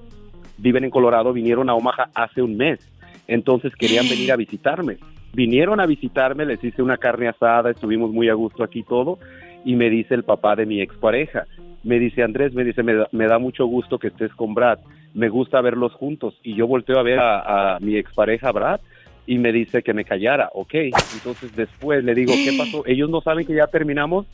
[0.57, 2.79] viven en Colorado, vinieron a Omaha hace un mes.
[3.27, 4.97] Entonces querían venir a visitarme.
[5.33, 9.19] Vinieron a visitarme, les hice una carne asada, estuvimos muy a gusto aquí todo.
[9.65, 11.45] Y me dice el papá de mi expareja,
[11.87, 14.79] me dice Andrés, me dice, me da, me da mucho gusto que estés con Brad,
[15.13, 16.35] me gusta verlos juntos.
[16.43, 18.79] Y yo volteo a ver a, a mi expareja Brad
[19.25, 20.73] y me dice que me callara, ok.
[21.13, 22.83] Entonces después le digo, ¿qué pasó?
[22.85, 24.25] Ellos no saben que ya terminamos.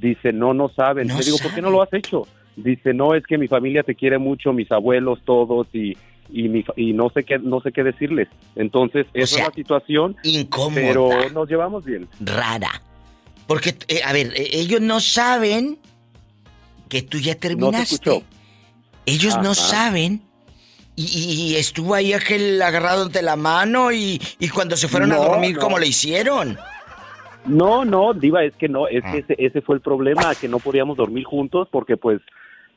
[0.00, 1.08] Dice, no, no saben.
[1.08, 2.26] No le digo, ¿por qué no lo has hecho?
[2.56, 5.96] Dice, no, es que mi familia te quiere mucho, mis abuelos todos y
[6.32, 8.28] y, mi fa- y no sé qué no sé qué decirles.
[8.54, 10.80] Entonces, esa sea, es la situación, Incómoda.
[10.80, 12.06] pero nos llevamos bien.
[12.20, 12.70] Rara.
[13.48, 15.76] Porque, eh, a ver, eh, ellos no saben
[16.90, 18.22] que tú ya terminaste.
[19.06, 20.22] Ellos no saben.
[20.96, 25.16] Y, y- estuvo ahí aquel agarrado de la mano y, y cuando se fueron a
[25.16, 25.60] dormir, no.
[25.62, 26.58] ¿cómo le hicieron?
[27.46, 29.12] No, no, Diva, es que no, es Ah.
[29.12, 32.20] que ese, ese fue el problema, que no podíamos dormir juntos porque pues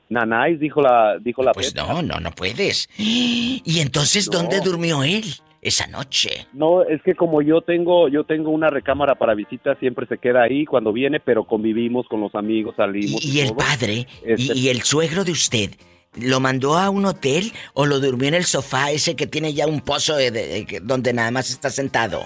[0.10, 2.88] Nanais dijo la dijo la Pues no, no, no puedes.
[2.98, 4.30] Y entonces.
[4.30, 5.26] ¿dónde durmió él
[5.64, 6.46] esa noche?
[6.54, 10.44] No, es que como yo tengo yo tengo una recámara para visitas, siempre se queda
[10.44, 13.58] ahí cuando viene, pero convivimos con los amigos, salimos Y el todo.
[13.58, 15.72] padre Este- y, y el suegro de usted,
[16.20, 19.66] ¿lo mandó a un hotel o lo durmió en el sofá ese que tiene ya
[19.66, 22.22] un pozo de- de- de- donde nada más está sentado?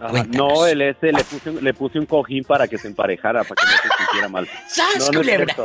[0.00, 3.42] Ajá, No, el ese le puse, un- le puse un cojín para que se emparejara,
[3.44, 4.46] para que no se sintiera mal.
[4.68, 5.54] ¡Sas, no, no culebra!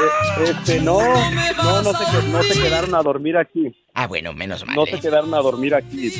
[0.00, 3.74] Eh, Este, no, no, no se, no se quedaron a dormir aquí.
[3.94, 4.74] Ah, bueno, menos mal.
[4.76, 4.90] No ¿eh?
[4.92, 6.10] se quedaron a dormir aquí.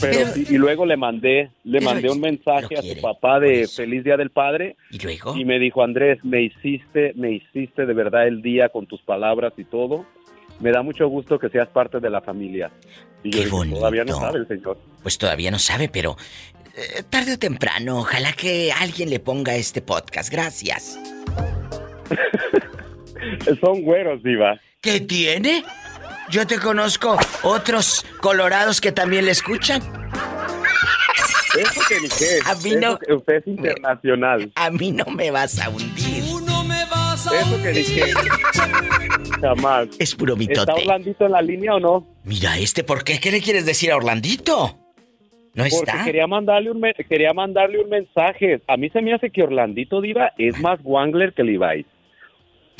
[0.00, 3.68] Pero, Pero- sí, y luego le mandé, le mandé un mensaje a su papá de
[3.68, 4.76] Feliz Día del Padre.
[4.90, 5.36] ¿Y luego?
[5.36, 9.52] Y me dijo, Andrés, me hiciste, me hiciste de verdad el día con tus palabras
[9.58, 10.06] y todo.
[10.58, 12.70] Me da mucho gusto que seas parte de la familia.
[13.22, 13.76] Y yo Qué dije, bonito.
[13.78, 14.78] todavía no sabe el señor.
[15.02, 16.16] Pues todavía no sabe, pero
[16.76, 20.30] eh, tarde o temprano, ojalá que alguien le ponga este podcast.
[20.32, 20.98] Gracias.
[23.60, 24.60] Son güeros, Diva.
[24.80, 25.64] ¿Qué tiene?
[26.30, 29.82] Yo te conozco otros colorados que también le escuchan.
[31.58, 32.38] Eso que ni qué.
[32.46, 34.52] A mí no- que usted es internacional.
[34.54, 36.22] A mí no me vas a hundir.
[36.22, 38.12] Eso que ni qué.
[39.40, 39.88] Jamás.
[39.98, 40.60] Es puro mitote.
[40.60, 42.06] ¿Está Orlandito en la línea o no?
[42.24, 43.18] Mira, este, ¿por qué?
[43.18, 44.78] ¿Qué le quieres decir a Orlandito?
[45.54, 46.04] ¿No Porque está?
[46.04, 48.62] quería mandarle, un me- quería mandarle un mensaje.
[48.68, 51.86] A mí se me hace que Orlandito Diva es más Wangler que Levi's.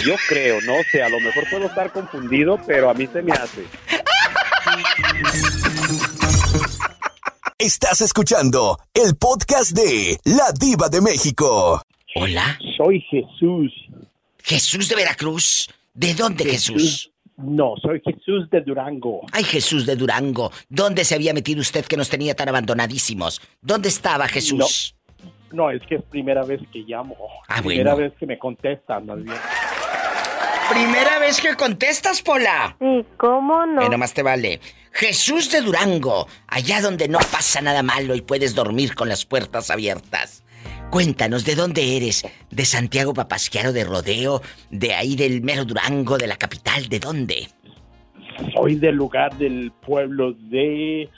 [0.04, 3.32] Yo creo, no sé, a lo mejor puedo estar confundido, pero a mí se me
[3.32, 3.64] hace.
[7.58, 11.82] Estás escuchando el podcast de La Diva de México.
[12.14, 12.58] Hola.
[12.76, 13.72] Soy Jesús.
[14.42, 15.68] Jesús de Veracruz.
[15.92, 17.12] ¿De dónde Jesús?
[17.36, 19.20] No, soy Jesús de Durango.
[19.32, 20.50] Ay, Jesús de Durango.
[20.68, 23.40] ¿Dónde se había metido usted que nos tenía tan abandonadísimos?
[23.60, 24.94] ¿Dónde estaba Jesús?
[25.52, 27.16] No, es que es primera vez que llamo.
[27.48, 28.08] Ah, primera bueno.
[28.08, 29.36] vez que me contestan, más bien.
[30.72, 32.76] Primera vez que contestas, Pola.
[32.78, 33.80] Sí, ¿cómo no?
[33.80, 34.60] Bueno, más te vale.
[34.92, 39.70] Jesús de Durango, allá donde no pasa nada malo y puedes dormir con las puertas
[39.70, 40.44] abiertas.
[40.90, 42.26] Cuéntanos, ¿de dónde eres?
[42.50, 44.42] ¿De Santiago Papasquiaro de Rodeo?
[44.70, 46.88] ¿De ahí del mero Durango, de la capital?
[46.88, 47.48] ¿De dónde?
[48.54, 51.08] soy del lugar del pueblo de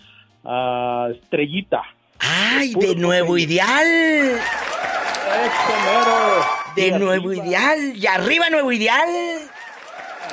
[0.44, 1.82] ah, Estrellita.
[2.18, 3.86] ¡Ay, de Nuevo Ideal!
[3.86, 6.61] ¡Este mero!
[6.76, 7.96] De Nuevo Ideal.
[7.96, 9.08] ¡Y arriba Nuevo Ideal!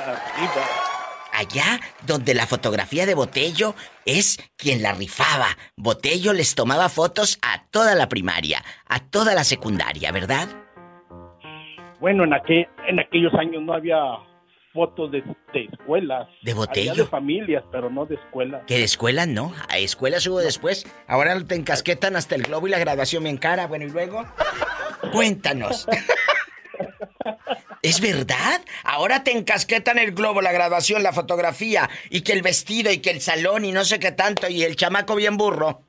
[0.06, 0.64] Arriba.
[1.32, 3.74] Allá donde la fotografía de Botello
[4.04, 5.56] es quien la rifaba.
[5.76, 10.48] Botello les tomaba fotos a toda la primaria, a toda la secundaria, ¿verdad?
[12.00, 13.98] Bueno, en, aquel, en aquellos años no había
[14.72, 16.28] fotos de, de escuelas.
[16.42, 16.92] ¿De Botello?
[16.92, 18.62] Había de familias, pero no de escuelas.
[18.66, 20.86] Que de escuela no, a escuelas hubo después.
[21.06, 23.66] Ahora te encasquetan hasta el globo y la graduación bien cara.
[23.66, 24.26] Bueno, y luego.
[25.12, 25.86] Cuéntanos.
[27.82, 28.60] ¿Es verdad?
[28.84, 33.10] Ahora te encasquetan el globo, la graduación, la fotografía, y que el vestido, y que
[33.10, 35.82] el salón, y no sé qué tanto, y el chamaco bien burro.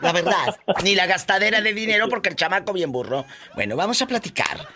[0.00, 3.24] La verdad, ni la gastadera de dinero porque el chamaco bien burro.
[3.54, 4.66] Bueno, vamos a platicar.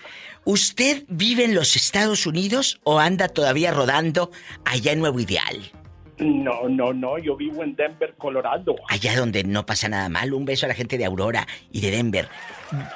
[0.47, 4.30] ¿Usted vive en los Estados Unidos o anda todavía rodando
[4.64, 5.72] allá en Nuevo Ideal?
[6.18, 8.76] No, no, no, yo vivo en Denver, Colorado.
[8.88, 10.32] Allá donde no pasa nada mal.
[10.32, 12.28] Un beso a la gente de Aurora y de Denver.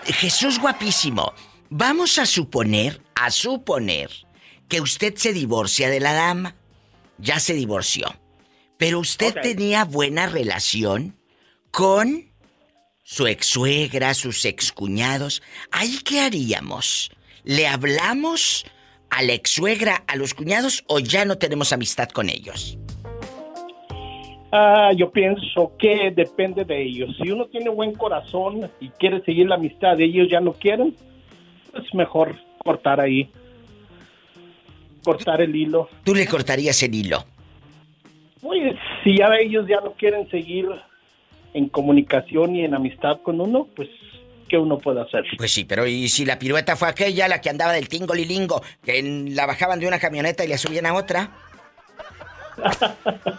[0.04, 1.32] Jesús guapísimo.
[1.70, 4.10] Vamos a suponer, a suponer,
[4.68, 6.54] que usted se divorcia de la dama.
[7.18, 8.14] Ya se divorció.
[8.78, 11.16] Pero usted tenía buena relación
[11.72, 12.30] con
[13.02, 15.42] su ex suegra, sus excuñados.
[15.72, 17.10] ¿Ahí qué haríamos?
[17.50, 18.64] ¿Le hablamos
[19.10, 22.78] a la ex suegra, a los cuñados o ya no tenemos amistad con ellos?
[24.52, 27.16] Ah, yo pienso que depende de ellos.
[27.20, 30.94] Si uno tiene buen corazón y quiere seguir la amistad y ellos ya no quieren,
[31.74, 33.28] es mejor cortar ahí.
[35.02, 35.88] Cortar el hilo.
[36.04, 37.24] Tú le cortarías el hilo.
[38.40, 40.68] Pues si ya ellos ya no quieren seguir
[41.52, 43.88] en comunicación y en amistad con uno, pues
[44.50, 45.24] ¿qué uno puede hacer?
[45.38, 48.62] Pues sí, pero ¿y si la pirueta fue aquella, la que andaba del tingo lilingo,
[48.84, 51.30] que en- la bajaban de una camioneta y la subían a otra?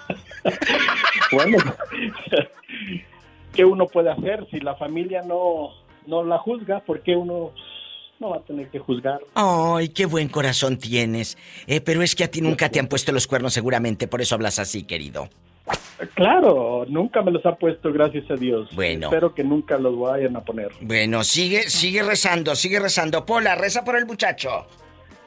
[1.32, 1.58] Bueno,
[3.54, 5.70] ¿qué uno puede hacer si la familia no,
[6.08, 6.80] no la juzga?
[6.82, 7.52] ¿Por qué uno
[8.20, 9.20] no va a tener que juzgar?
[9.36, 11.38] Ay, qué buen corazón tienes.
[11.68, 14.36] Eh, pero es que a ti nunca te han puesto los cuernos seguramente, por eso
[14.36, 15.30] hablas así, querido.
[16.16, 18.70] Claro, nunca me los ha puesto, gracias a Dios.
[18.76, 19.08] Bueno.
[19.08, 20.70] Espero que nunca los vayan a poner.
[20.82, 23.26] Bueno, sigue, sigue rezando, sigue rezando.
[23.26, 24.66] Pola, reza por el muchacho.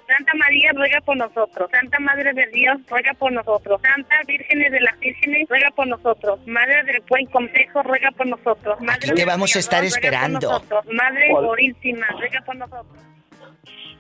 [0.07, 1.71] Santa María ruega por nosotros.
[1.71, 3.81] Santa Madre de Dios ruega por nosotros.
[3.83, 6.41] Santa Vírgenes de las Vírgenes ruega por nosotros.
[6.47, 8.81] Madre del Buen Consejo ruega por nosotros.
[8.81, 10.41] Madre Aquí te del vamos a estar esperando.
[10.41, 10.85] nosotros.
[10.93, 11.31] Madre.
[11.31, 13.03] Purísima ruega por nosotros.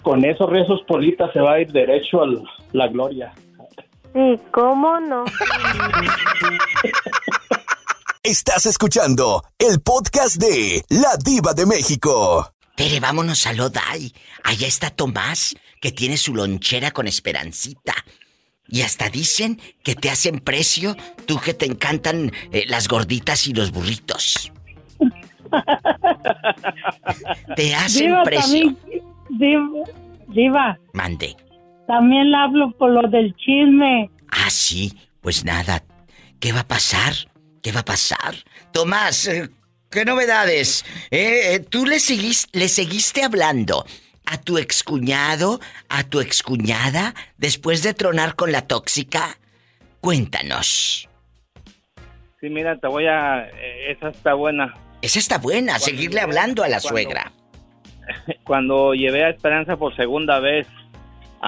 [0.03, 2.27] Con esos rezos, Polita se va a ir derecho a
[2.73, 3.33] la gloria.
[4.15, 5.25] Sí, ¿cómo no?
[8.23, 12.53] Estás escuchando el podcast de La Diva de México.
[12.77, 14.13] Tere, vámonos a Lodai.
[14.45, 17.93] Allá está Tomás, que tiene su lonchera con esperancita.
[18.69, 20.97] Y hasta dicen que te hacen precio,
[21.27, 24.53] tú que te encantan eh, las gorditas y los burritos.
[27.57, 28.77] Te hacen Diva, precio.
[29.31, 29.69] Diva,
[30.29, 31.37] Diva, Mande.
[31.87, 34.11] También le hablo por lo del chisme.
[34.31, 34.93] Ah, sí.
[35.21, 35.83] Pues nada.
[36.41, 37.13] ¿Qué va a pasar?
[37.63, 38.35] ¿Qué va a pasar?
[38.73, 39.49] Tomás, eh,
[39.91, 40.85] ¿qué novedades?
[41.11, 43.87] Eh, eh, ¿Tú le, seguís- le seguiste hablando
[44.27, 49.39] a tu excuñado, a tu excuñada, después de tronar con la tóxica?
[50.01, 51.09] Cuéntanos.
[52.41, 53.49] Sí, mira, te voy a...
[53.49, 54.75] eh, Esa está buena.
[55.01, 57.33] Esa está buena, seguirle hablando a la cuando- suegra.
[58.45, 60.67] Cuando llevé a Esperanza por segunda vez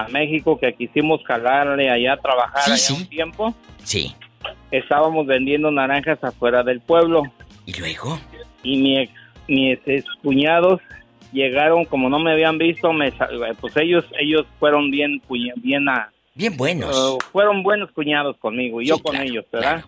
[0.05, 2.95] a México, que quisimos calarle allá a trabajar Sí, allá sí.
[2.95, 4.15] un tiempo, Sí.
[4.71, 7.23] estábamos vendiendo naranjas afuera del pueblo.
[7.65, 8.19] ¿Y luego?
[8.63, 9.13] Y mi ex,
[9.49, 10.81] mis ex cuñados
[11.33, 13.13] llegaron, como no me habían visto, me,
[13.61, 15.21] pues ellos ellos fueron bien,
[15.57, 16.95] bien a, Bien buenos.
[16.95, 19.85] Uh, fueron buenos cuñados conmigo y yo Sí, con claro, ellos, ¿verdad?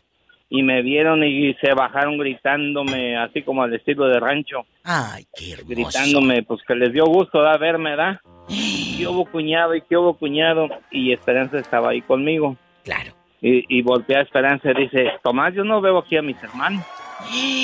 [0.49, 5.53] Y me vieron y se bajaron gritándome, así como al estilo de rancho, Ay, qué
[5.53, 5.69] hermoso.
[5.69, 8.19] gritándome, pues que les dio gusto da verme, ¿verdad?
[8.49, 10.69] ¿Qué hubo cuñado y qué hubo cuñado?
[10.91, 12.57] Y Esperanza estaba ahí conmigo.
[12.85, 13.13] Claro.
[13.41, 16.85] Y, y voltea a Esperanza y dice, Tomás, yo no veo aquí a mis hermanos.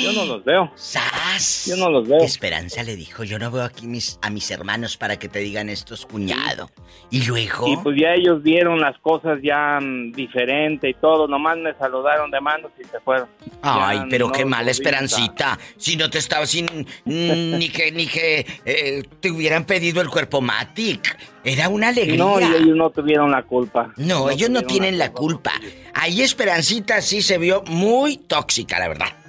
[0.03, 0.71] Yo no los veo.
[0.75, 1.65] ¡Sas!
[1.67, 2.19] Yo no los veo.
[2.19, 5.69] Esperanza le dijo, yo no veo aquí mis, a mis hermanos para que te digan
[5.69, 6.69] estos cuñado.
[7.09, 7.67] Y luego...
[7.67, 12.29] Y pues ya ellos vieron las cosas ya mm, diferente y todo, nomás me saludaron
[12.31, 13.27] de manos y se fueron.
[13.61, 15.57] Ay, Ya pero no qué mala esperancita.
[15.77, 16.67] Si no te estaba sin
[17.05, 21.17] ni que ni que eh, te hubieran pedido el cuerpo Matic.
[21.43, 22.17] Era una alegría.
[22.17, 23.93] No, y ellos no tuvieron la culpa.
[23.97, 25.53] No, ellos no tienen la culpa.
[25.93, 29.24] Ahí Esperancita sí se vio muy tóxica, la verdad.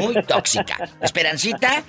[0.00, 0.90] Muy tóxica.
[1.00, 1.84] Esperancita,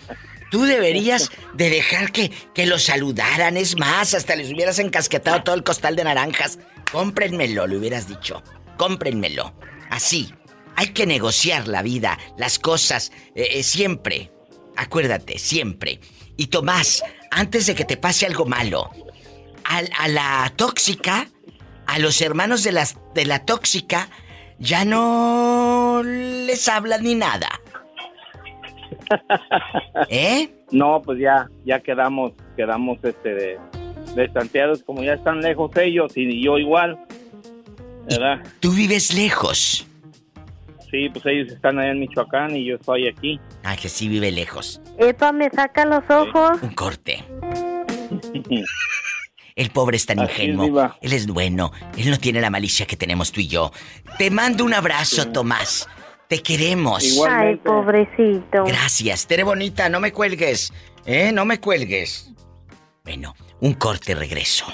[0.49, 3.55] Tú deberías de dejar que, que lo saludaran.
[3.55, 6.57] Es más, hasta les hubieras encasquetado todo el costal de naranjas.
[6.91, 8.43] Cómprenmelo, le hubieras dicho.
[8.77, 9.53] Cómprenmelo.
[9.89, 10.33] Así.
[10.75, 14.31] Hay que negociar la vida, las cosas, eh, eh, siempre.
[14.77, 15.99] Acuérdate, siempre.
[16.37, 18.89] Y Tomás, antes de que te pase algo malo,
[19.65, 21.27] a, la tóxica,
[21.85, 24.09] a los hermanos de, las, de la tóxica,
[24.57, 27.49] ya no les hablan ni nada.
[30.09, 30.49] ¿Eh?
[30.71, 33.59] No, pues ya, ya quedamos, quedamos este de,
[34.15, 36.99] de como ya están lejos ellos y yo igual.
[38.09, 38.43] ¿Verdad?
[38.59, 39.85] ¿Tú vives lejos?
[40.89, 43.39] Sí, pues ellos están allá en Michoacán y yo estoy aquí.
[43.63, 44.81] Ah, que sí vive lejos.
[44.97, 46.57] Epa, me saca los ojos.
[46.63, 47.23] Un corte.
[49.55, 50.95] El pobre es tan ingenuo.
[51.01, 51.73] Él es bueno.
[51.97, 53.71] Él no tiene la malicia que tenemos tú y yo.
[54.17, 55.87] Te mando un abrazo, Tomás.
[56.29, 57.19] Te queremos.
[57.27, 58.63] Ay, pobrecito.
[58.63, 59.25] Gracias.
[59.25, 60.71] Tere bonita, no me cuelgues.
[61.03, 61.31] ¿Eh?
[61.33, 62.31] No me cuelgues.
[63.03, 64.67] Bueno, un corte regreso.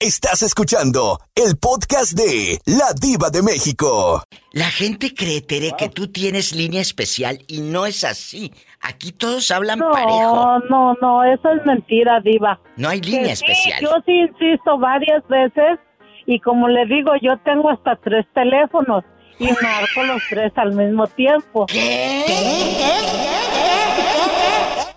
[0.00, 4.24] Estás escuchando el podcast de La Diva de México.
[4.52, 8.52] La gente cree, Tere, que tú tienes línea especial y no es así.
[8.80, 10.10] Aquí todos hablan no, parejo.
[10.10, 12.58] No, no, no, eso es mentira, Diva.
[12.76, 13.80] No hay línea especial.
[13.80, 15.78] yo sí insisto varias veces
[16.26, 19.04] y como le digo, yo tengo hasta tres teléfonos
[19.38, 21.66] y marco los tres al mismo tiempo.
[21.66, 22.24] ¿Qué?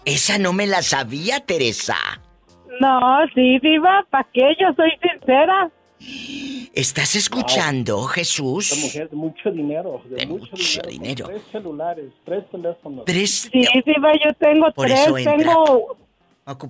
[0.06, 1.96] Esa no me la sabía, Teresa.
[2.80, 3.00] No,
[3.36, 4.56] sí, Diva, ¿para qué?
[4.60, 5.70] Yo soy sincera.
[6.74, 8.72] ¿Estás escuchando, Jesús?
[8.72, 10.02] Esta mujer de mucho dinero.
[10.06, 11.26] De, mucho, dinero.
[11.28, 13.06] Tres celulares, tres teléfonos.
[13.06, 13.50] Tres.
[13.52, 15.06] Sí, Diva, yo tengo tres.
[15.14, 15.98] Tengo.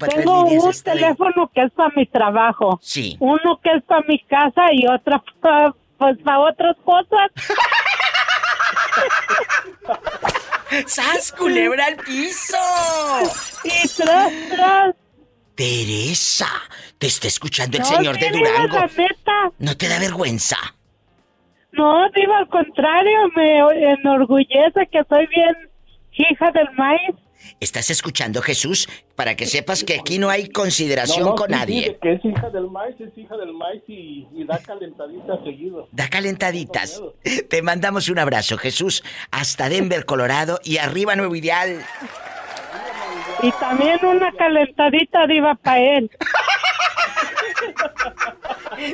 [0.10, 2.80] tengo un teléfono que es para mi trabajo.
[2.82, 3.18] Sí.
[3.20, 7.32] Uno que es para mi casa y otro para, pues, para otras cosas.
[10.88, 12.58] ¡Sas, culebra al piso!
[13.64, 14.96] Y tras, tras.
[15.56, 16.48] Teresa,
[16.98, 18.78] te está escuchando el señor de Durango.
[19.58, 20.58] ¿No te da vergüenza?
[21.74, 23.58] No, digo al contrario, me
[23.92, 25.70] enorgullece que soy bien
[26.14, 27.16] hija del maíz.
[27.60, 28.88] ¿Estás escuchando, Jesús?
[29.20, 32.00] Para que sepas que aquí no hay consideración con nadie.
[32.02, 35.90] que es hija del maíz, es hija del maíz y, da calentaditas seguido.
[35.92, 37.04] Da calentaditas.
[37.50, 41.82] Te mandamos un abrazo, Jesús, hasta Denver, Colorado y arriba Nuevo Ideal.
[43.44, 46.10] Y también una calentadita diva para él.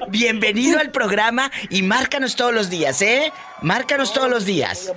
[0.09, 3.31] Bienvenido al programa y márcanos todos los días, ¿eh?
[3.61, 4.91] Márcanos todos los días.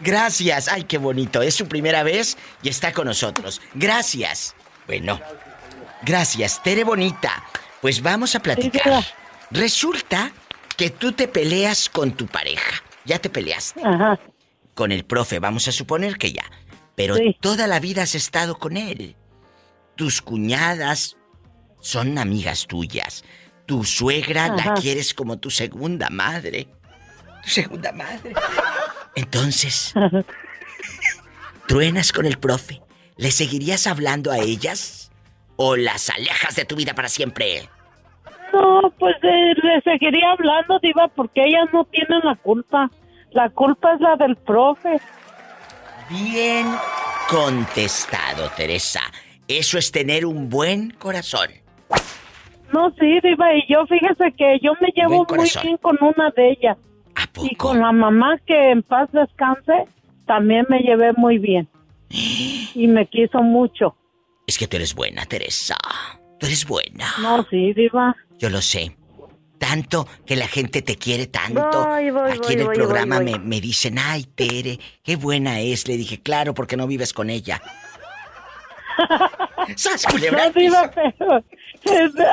[0.00, 0.68] Gracias.
[0.68, 1.42] Ay, qué bonito.
[1.42, 3.60] Es su primera vez y está con nosotros.
[3.74, 4.54] Gracias.
[4.86, 5.20] Bueno,
[6.02, 7.44] gracias, Tere Bonita.
[7.80, 9.04] Pues vamos a platicar.
[9.50, 10.32] Resulta
[10.76, 12.82] que tú te peleas con tu pareja.
[13.04, 13.80] Ya te peleaste.
[13.84, 14.18] Ajá.
[14.74, 16.44] Con el profe, vamos a suponer que ya.
[16.94, 19.16] Pero toda la vida has estado con él.
[19.96, 21.16] Tus cuñadas
[21.80, 23.24] son amigas tuyas.
[23.66, 26.68] Tu suegra la quieres como tu segunda madre.
[27.44, 28.34] Tu segunda madre.
[29.14, 29.94] Entonces,
[31.66, 32.80] truenas con el profe.
[33.16, 35.12] ¿Le seguirías hablando a ellas?
[35.56, 37.68] ¿O las alejas de tu vida para siempre?
[38.52, 42.90] No, pues eh, le seguiría hablando, Diva, porque ellas no tienen la culpa.
[43.32, 45.00] La culpa es la del profe.
[46.08, 46.66] Bien
[47.28, 49.02] contestado, Teresa.
[49.46, 51.50] Eso es tener un buen corazón.
[52.72, 56.50] No, sí, Diva, y yo fíjese que yo me llevo muy bien con una de
[56.52, 56.76] ellas.
[57.44, 59.86] Y con la mamá que en paz descanse,
[60.26, 61.68] también me llevé muy bien.
[62.10, 63.96] Y me quiso mucho.
[64.46, 65.76] Es que tú eres buena, Teresa.
[66.38, 67.06] Tú eres buena.
[67.20, 68.16] No, sí, Diva.
[68.38, 68.96] Yo lo sé
[69.60, 71.60] tanto, que la gente te quiere tanto.
[71.92, 75.86] Aquí en el programa me, me, dicen, ay, Tere, qué buena es.
[75.86, 77.60] Le dije, claro, porque no vives con ella.
[79.76, 80.46] ¡Sas, culebra!
[80.46, 81.44] No, diva, pero...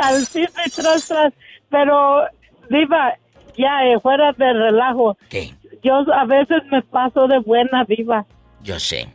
[0.02, 1.34] Al sí, tras, tras.
[1.70, 2.24] Pero,
[2.70, 3.14] Diva,
[3.58, 5.18] ya, eh, fuera de relajo.
[5.30, 5.54] ¿Qué?
[5.84, 8.26] Yo a veces me paso de buena, Diva.
[8.64, 9.08] Yo sé.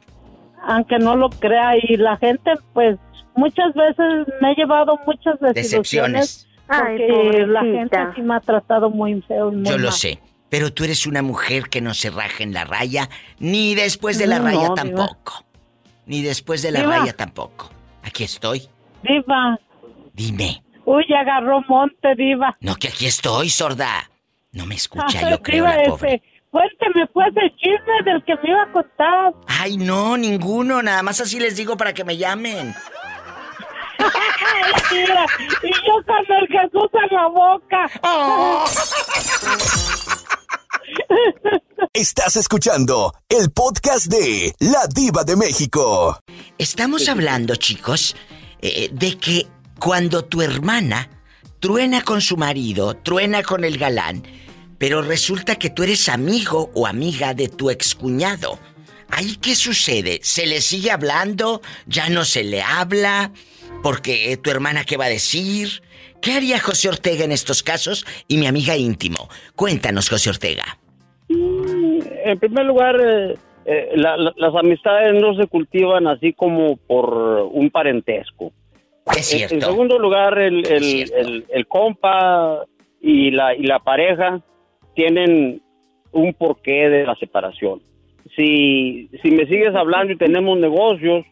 [0.67, 1.73] Aunque no lo crea.
[1.77, 2.99] Y la gente, pues,
[3.35, 9.21] muchas veces me he llevado muchas decepciones porque la gente sí me ha tratado muy
[9.23, 9.53] feo.
[9.53, 10.19] Yo lo sé.
[10.49, 14.27] Pero tú eres una mujer que no se raja en la raya, ni después de
[14.27, 15.45] la raya tampoco.
[16.05, 17.71] Ni después de la raya tampoco.
[18.03, 18.69] Aquí estoy.
[19.03, 19.59] Diva.
[20.13, 20.63] Dime.
[20.85, 22.57] Uy, agarró monte, Diva.
[22.61, 24.11] No, que aquí estoy, sorda.
[24.53, 26.23] No me escucha, yo creo, la pobre.
[26.51, 29.33] Cuénteme pues el chisme del que me iba a contar.
[29.47, 30.83] Ay, no, ninguno.
[30.83, 32.75] Nada más así les digo para que me llamen.
[34.93, 37.91] y yo con el Jesús en la boca.
[41.95, 46.19] Estás escuchando el podcast de La Diva de México.
[46.59, 48.15] Estamos hablando, chicos,
[48.61, 49.47] eh, de que
[49.79, 51.09] cuando tu hermana
[51.61, 54.23] truena con su marido, truena con el galán,
[54.83, 58.59] pero resulta que tú eres amigo o amiga de tu excuñado.
[59.11, 60.19] ¿Ahí qué sucede?
[60.23, 61.61] ¿Se le sigue hablando?
[61.87, 63.31] ¿Ya no se le habla?
[63.85, 65.69] Porque tu hermana qué va a decir?
[66.21, 68.05] ¿Qué haría José Ortega en estos casos?
[68.27, 69.29] Y mi amiga íntimo.
[69.55, 70.65] Cuéntanos, José Ortega.
[71.29, 73.35] Mm, En primer lugar, eh,
[73.67, 77.09] eh, la- la- las amistades no se cultivan así como por
[77.53, 78.53] un parentesco.
[79.17, 79.55] Es En- cierto.
[79.55, 82.65] En, segundo lugar, el, el- el- el compa
[83.01, 84.41] y la, y la pareja
[84.95, 85.63] tienen
[86.13, 87.81] un porqué de la separación.
[88.37, 91.25] Si, si me sigues hablando y tenemos negocios,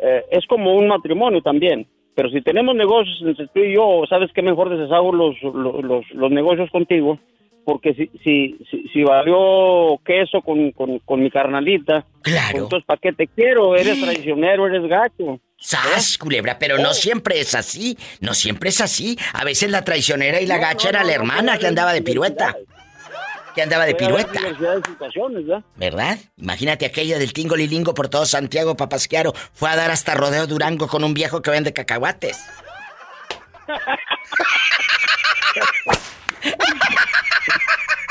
[0.00, 1.86] eh, es como un matrimonio también.
[2.14, 4.42] Pero si tenemos negocios entre tú y yo, ¿sabes qué?
[4.42, 7.18] Mejor deshago los, los, los- los negocios contigo.
[7.64, 12.64] Porque si, si, si, si valió queso con, con, con mi carnalita, claro.
[12.64, 13.76] entonces ¿para qué te quiero?
[13.76, 15.38] Eres traicionero, eres gacho.
[15.58, 16.58] ¡Sas, culebra!
[16.58, 17.96] Pero no siempre es así.
[18.20, 19.16] No siempre es así.
[19.32, 22.56] A veces la traicionera y la gacha era la hermana que andaba de pirueta.
[23.54, 24.40] Que andaba de pirueta.
[24.58, 25.62] ¿verdad?
[25.76, 26.18] ¿Verdad?
[26.36, 29.32] Imagínate aquella del Tingo Lilingo por todo Santiago Papasquiaro.
[29.52, 32.38] Fue a dar hasta Rodeo Durango con un viejo que vende cacahuates.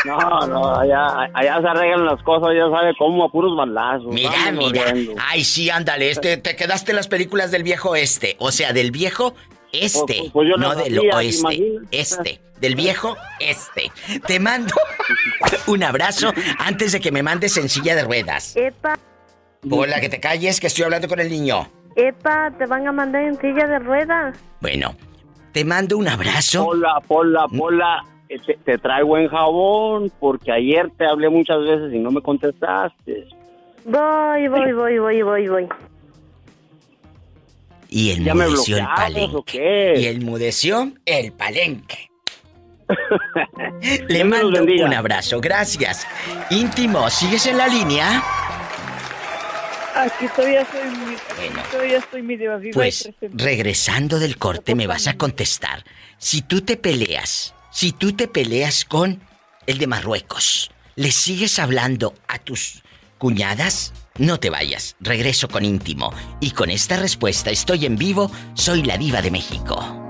[0.03, 4.07] No, no, allá, allá se arreglan las cosas, ya sabe cómo, a puros balazos.
[4.07, 4.93] Mira, mira.
[5.19, 6.09] Ay, sí, ándale.
[6.09, 8.35] Este, te quedaste en las películas del viejo este.
[8.39, 9.35] O sea, del viejo
[9.73, 10.15] este.
[10.19, 11.79] Pues- pues yo no las del hacía, ¿te oeste.
[11.91, 12.41] Este.
[12.59, 13.91] Del viejo este.
[14.27, 14.73] Te mando
[15.67, 18.55] un abrazo antes de que me mandes en silla de ruedas.
[18.55, 18.97] Epa,
[19.69, 21.67] Hola, que te calles, que estoy hablando con el niño.
[21.95, 24.37] epa, te van a mandar en silla de ruedas.
[24.59, 24.95] Bueno,
[25.53, 26.65] te mando un abrazo.
[26.67, 28.03] Hola, hola, hola.
[28.29, 32.21] eh, Te, te traigo en jabón porque ayer te hablé muchas veces y no me
[32.21, 33.25] contestaste.
[33.85, 35.67] Voy, voy, voy, voy, voy, voy.
[37.93, 39.93] Y ¿Ya me enmudeció el palenque.
[39.97, 42.09] Y enmudeció el palenque.
[44.07, 46.07] Le mando un abrazo, gracias.
[46.49, 48.23] Íntimo, ¿sigues en la línea?
[49.93, 54.73] Aquí todavía estoy mi, aquí todavía estoy mi diva viva y Pues, regresando del corte,
[54.73, 55.83] me vas a contestar.
[56.17, 59.21] Si tú te peleas, si tú te peleas con
[59.67, 62.83] el de Marruecos, ¿le sigues hablando a tus
[63.17, 63.93] cuñadas?
[64.17, 66.11] No te vayas, regreso con íntimo.
[66.41, 70.09] Y con esta respuesta, estoy en vivo, soy la diva de México.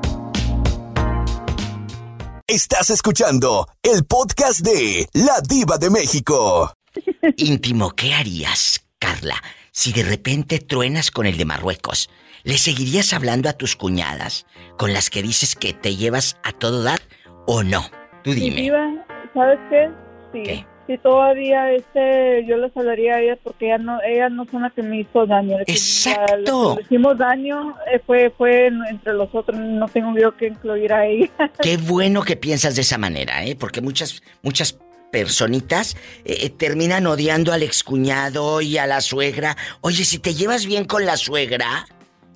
[2.48, 6.74] Estás escuchando el podcast de La Diva de México.
[7.38, 9.36] Íntimo, ¿qué harías, Carla,
[9.72, 12.10] si de repente truenas con el de Marruecos?
[12.44, 14.48] ¿Le seguirías hablando a tus cuñadas,
[14.78, 17.00] con las que dices que te llevas a todo dar
[17.46, 17.86] o no?
[18.24, 18.62] Tú dime.
[18.62, 18.86] diva,
[19.34, 19.90] ¿sabes qué?
[20.34, 20.66] Sí.
[20.92, 24.74] Sí, todavía este, yo les hablaría a ellas porque ellas no, ellas no son las
[24.74, 25.58] que me hizo daño.
[25.68, 26.76] Exacto.
[26.78, 30.92] le hicimos daño eh, fue, fue en- entre los otros, no tengo yo que incluir
[30.92, 31.30] a ella.
[31.62, 33.56] Qué bueno que piensas de esa manera, ¿eh?
[33.56, 34.78] Porque muchas, muchas
[35.12, 39.56] personitas eh, terminan odiando al excuñado y a la suegra.
[39.82, 41.86] Oye, si te llevas bien con la suegra,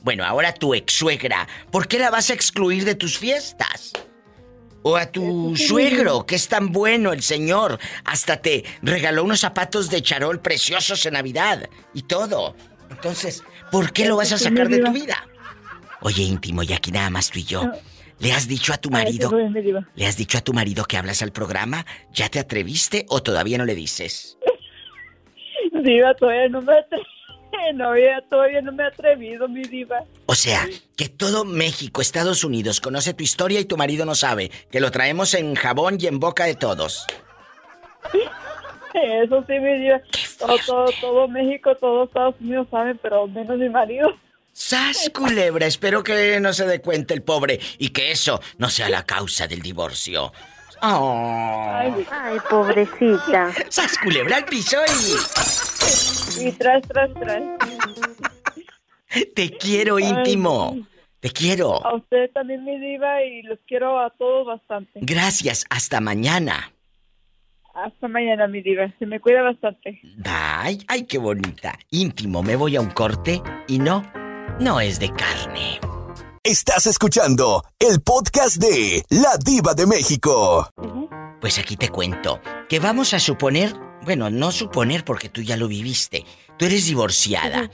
[0.03, 3.91] bueno, ahora tu ex suegra, ¿por qué la vas a excluir de tus fiestas?
[4.87, 9.89] O a tu suegro, que es tan bueno el señor, hasta te regaló unos zapatos
[9.89, 12.55] de charol preciosos en Navidad y todo.
[12.91, 15.27] Entonces, ¿por qué lo vas a sacar de tu vida?
[16.01, 17.63] Oye, íntimo, y aquí nada más tú y yo.
[18.19, 19.31] ¿Le has dicho a tu Ay, marido.
[19.95, 21.83] ¿Le has dicho a tu marido que hablas al programa?
[22.13, 24.37] ¿Ya te atreviste o todavía no le dices?
[25.83, 26.73] Diva, todavía no me
[27.73, 30.03] no, ya todavía no me he atrevido, mi diva.
[30.25, 34.51] O sea, que todo México, Estados Unidos conoce tu historia y tu marido no sabe,
[34.71, 37.05] que lo traemos en jabón y en boca de todos.
[38.93, 40.01] Eso sí, mi diva.
[40.39, 44.15] Todo, todo, todo México, todos Estados Unidos saben, pero menos mi marido.
[44.53, 45.65] ¡Sas, culebra!
[45.65, 49.47] Espero que no se dé cuenta el pobre y que eso no sea la causa
[49.47, 50.31] del divorcio.
[50.81, 51.71] Oh.
[51.73, 53.51] Ay, pobrecita.
[53.67, 56.14] ¡Sas, culebra al piso y...
[56.39, 57.43] Y tras, tras, tras.
[59.35, 60.77] Te quiero, íntimo.
[61.19, 61.85] Te quiero.
[61.85, 64.99] A usted también, mi diva, y los quiero a todos bastante.
[65.01, 65.65] Gracias.
[65.69, 66.71] Hasta mañana.
[67.73, 68.93] Hasta mañana, mi diva.
[68.99, 69.99] Se me cuida bastante.
[70.23, 71.77] Ay, ay, qué bonita.
[71.91, 74.03] Íntimo, me voy a un corte y no,
[74.59, 75.79] no es de carne.
[76.43, 80.69] Estás escuchando el podcast de La Diva de México.
[81.41, 83.73] Pues aquí te cuento que vamos a suponer,
[84.05, 86.23] bueno, no suponer porque tú ya lo viviste.
[86.57, 87.69] Tú eres divorciada.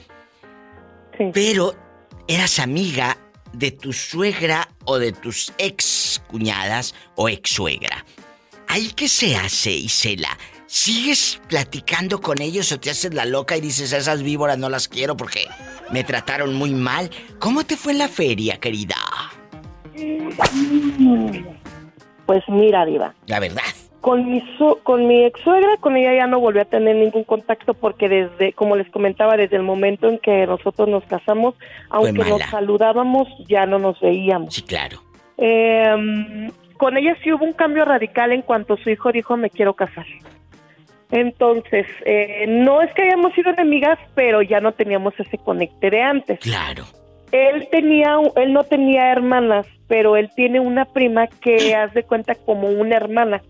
[1.33, 1.75] Pero
[2.27, 3.17] eras amiga
[3.53, 8.05] de tu suegra o de tus ex cuñadas o ex suegra.
[8.67, 10.37] ¿Ahí qué se hace, Isela?
[10.65, 14.87] ¿Sigues platicando con ellos o te haces la loca y dices, esas víboras no las
[14.87, 15.45] quiero porque
[15.91, 17.11] me trataron muy mal?
[17.39, 18.95] ¿Cómo te fue en la feria, querida?
[22.25, 23.13] Pues mira, Diva.
[23.25, 23.63] La verdad.
[24.01, 24.43] Con mi,
[24.83, 28.51] con mi ex suegra, con ella ya no volví a tener ningún contacto porque desde,
[28.53, 31.55] como les comentaba, desde el momento en que nosotros nos casamos,
[31.89, 34.55] aunque nos saludábamos, ya no nos veíamos.
[34.55, 35.03] Sí, claro.
[35.37, 39.75] Em, con ella sí hubo un cambio radical en cuanto su hijo dijo me quiero
[39.75, 40.05] casar.
[41.11, 46.01] Entonces, eh, no es que hayamos sido enemigas, pero ya no teníamos ese conecte de
[46.01, 46.39] antes.
[46.39, 46.85] Claro.
[47.31, 52.67] Él tenía, él no tenía hermanas, pero él tiene una prima que hace cuenta como
[52.67, 53.41] una hermana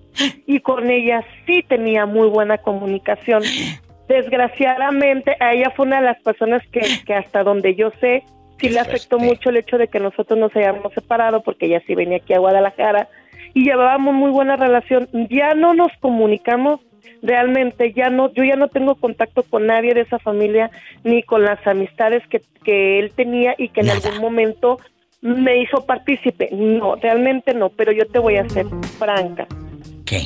[0.45, 3.43] y con ella sí tenía muy buena comunicación.
[4.07, 8.23] Desgraciadamente, a ella fue una de las personas que, que hasta donde yo sé,
[8.59, 11.95] sí le afectó mucho el hecho de que nosotros nos hayamos separado porque ella sí
[11.95, 13.07] venía aquí a Guadalajara
[13.53, 15.07] y llevábamos muy buena relación.
[15.29, 16.79] Ya no nos comunicamos
[17.21, 20.71] realmente ya no, yo ya no tengo contacto con nadie de esa familia
[21.03, 24.79] ni con las amistades que, que él tenía y que en algún momento
[25.21, 26.49] me hizo partícipe.
[26.51, 28.65] No, realmente no, pero yo te voy a ser
[28.97, 29.47] franca.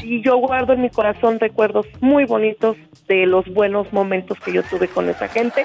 [0.03, 2.76] Y yo guardo en mi corazón recuerdos muy bonitos
[3.07, 5.63] de los buenos momentos que yo tuve con esa gente.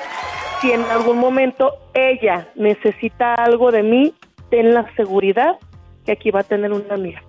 [0.60, 4.12] Si en algún momento ella necesita algo de mí,
[4.50, 5.56] ten la seguridad
[6.04, 7.22] que aquí va a tener una amiga.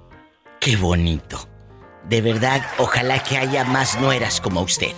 [0.60, 1.51] Qué bonito.
[2.08, 4.94] De verdad, ojalá que haya más nueras como usted.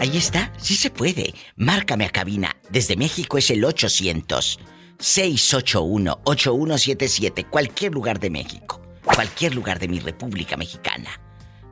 [0.00, 1.34] Ahí está, sí se puede.
[1.56, 2.56] Márcame a cabina.
[2.70, 4.58] Desde México es el 800
[4.98, 11.20] 681 8177, cualquier lugar de México, cualquier lugar de mi República Mexicana.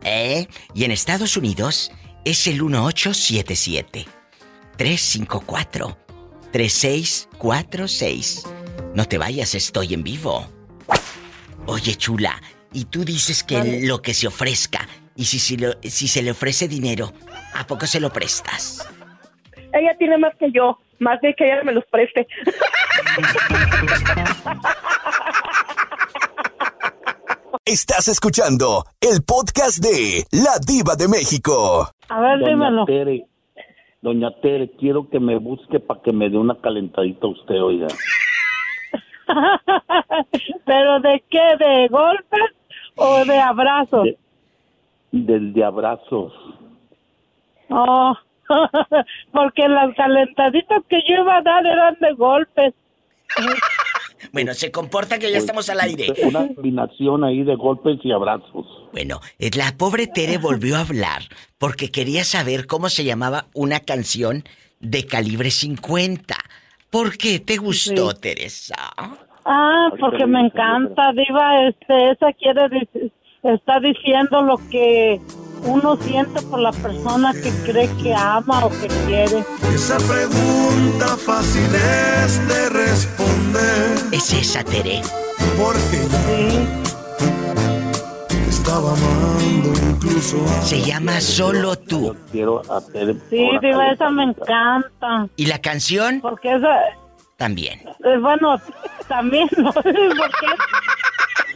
[0.03, 0.47] ¿Eh?
[0.75, 1.91] Y en Estados Unidos
[2.25, 4.07] es el 1877
[4.77, 5.99] 354
[6.53, 8.45] 3646.
[8.95, 10.47] No te vayas, estoy en vivo.
[11.67, 12.41] Oye, chula,
[12.75, 14.81] y tú dices que lo que se ofrezca.
[15.17, 17.13] Y si, si, si se le ofrece dinero,
[17.55, 18.87] ¿a poco se lo prestas?
[19.73, 22.27] Ella tiene más que yo, más de que ella me los preste.
[27.65, 31.89] Estás escuchando el podcast de La Diva de México.
[32.09, 33.25] A ver, Doña Tere,
[34.03, 37.87] Doña Tere, quiero que me busque para que me dé una calentadita usted, oiga.
[40.67, 41.57] ¿Pero de qué?
[41.59, 42.53] ¿De golpes?
[42.97, 44.09] O de abrazos?
[45.23, 46.33] del de abrazos.
[47.71, 48.15] Oh,
[49.33, 52.75] porque las calentaditas que yo iba a dar eran de golpes.
[54.33, 56.07] Bueno, se comporta que ya estamos al aire.
[56.25, 58.67] Una combinación ahí de golpes y abrazos.
[58.91, 61.23] Bueno, eh, la pobre Tere volvió a hablar
[61.59, 64.43] porque quería saber cómo se llamaba una canción
[64.81, 66.35] de calibre 50.
[66.91, 68.75] ¿Por qué te gustó, Teresa?
[69.45, 71.67] Ah, porque me encanta, Diva.
[71.69, 75.21] Este, esa quiere decir, está diciendo lo que
[75.67, 79.45] uno siente por la persona que cree que ama o que quiere.
[79.75, 83.97] Esa pregunta fácil es de responder.
[84.13, 85.01] Es esa, Tere.
[85.59, 86.67] Porque sí.
[88.49, 90.37] estaba amando incluso.
[90.63, 92.17] Se llama Solo tú.
[92.31, 93.15] quiero a Tere.
[93.31, 95.29] Sí, Diva, esa me encanta.
[95.37, 96.21] ¿Y la canción?
[96.21, 96.75] Porque esa.
[97.37, 97.81] También.
[98.05, 98.57] Eh, bueno,
[99.09, 99.73] también, ¿no?
[99.73, 99.95] Porque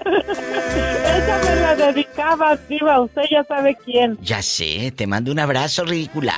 [0.04, 4.16] esa me la dedicaba, Diva, usted ya sabe quién.
[4.20, 6.34] Ya sé, te mando un abrazo, ridícula.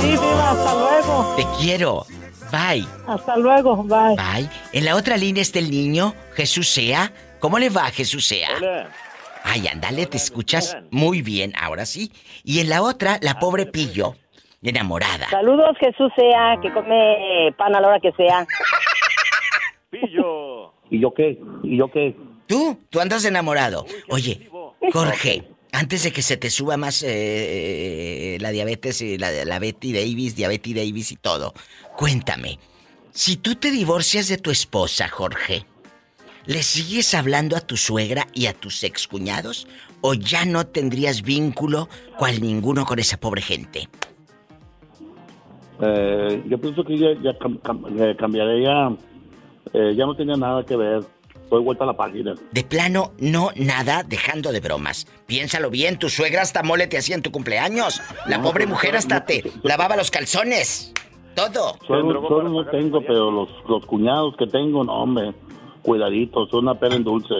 [0.00, 1.34] Sí, Diva, hasta luego.
[1.36, 2.06] Te quiero.
[2.50, 2.86] Bye.
[3.06, 4.16] Hasta luego, bye.
[4.16, 4.48] Bye.
[4.72, 7.12] En la otra línea está el niño, Jesús Sea.
[7.40, 8.48] ¿Cómo le va, Jesús Sea?
[8.56, 8.88] Hola.
[9.44, 12.12] Ay, ándale, te escuchas muy bien, ahora sí.
[12.44, 14.16] Y en la otra, la pobre Pillo,
[14.62, 15.28] enamorada.
[15.30, 18.46] Saludos, Jesús Sea, que come pan a la hora que sea.
[20.90, 21.38] ¿Y yo qué?
[21.62, 22.14] ¿Y yo qué?
[22.46, 22.78] ¿Tú?
[22.90, 23.84] ¿Tú andas enamorado?
[24.08, 24.48] Oye,
[24.92, 29.92] Jorge, antes de que se te suba más eh, la diabetes, y la, la Betty
[29.92, 31.52] Davis, diabetes Davis y todo,
[31.96, 32.58] cuéntame,
[33.10, 35.66] si tú te divorcias de tu esposa, Jorge,
[36.46, 39.66] ¿le sigues hablando a tu suegra y a tus excuñados?
[40.00, 43.88] ¿O ya no tendrías vínculo cual ninguno con esa pobre gente?
[45.80, 48.90] Eh, yo pienso que ya, ya cam- cam- eh, cambiaré ya.
[49.72, 51.02] Eh, ya no tenía nada que ver.
[51.42, 52.34] Estoy vuelta a la página.
[52.52, 55.06] De plano, no nada, dejando de bromas.
[55.26, 58.02] Piénsalo bien, tu suegra hasta mole te hacía en tu cumpleaños.
[58.26, 60.92] La No, pobre mujer hasta te lavaba los calzones.
[61.34, 61.78] Todo.
[61.86, 65.32] Solo, solo no tengo, pero los, los cuñados que tengo, no, hombre.
[65.82, 67.34] Cuidadito, son una pera en dulce.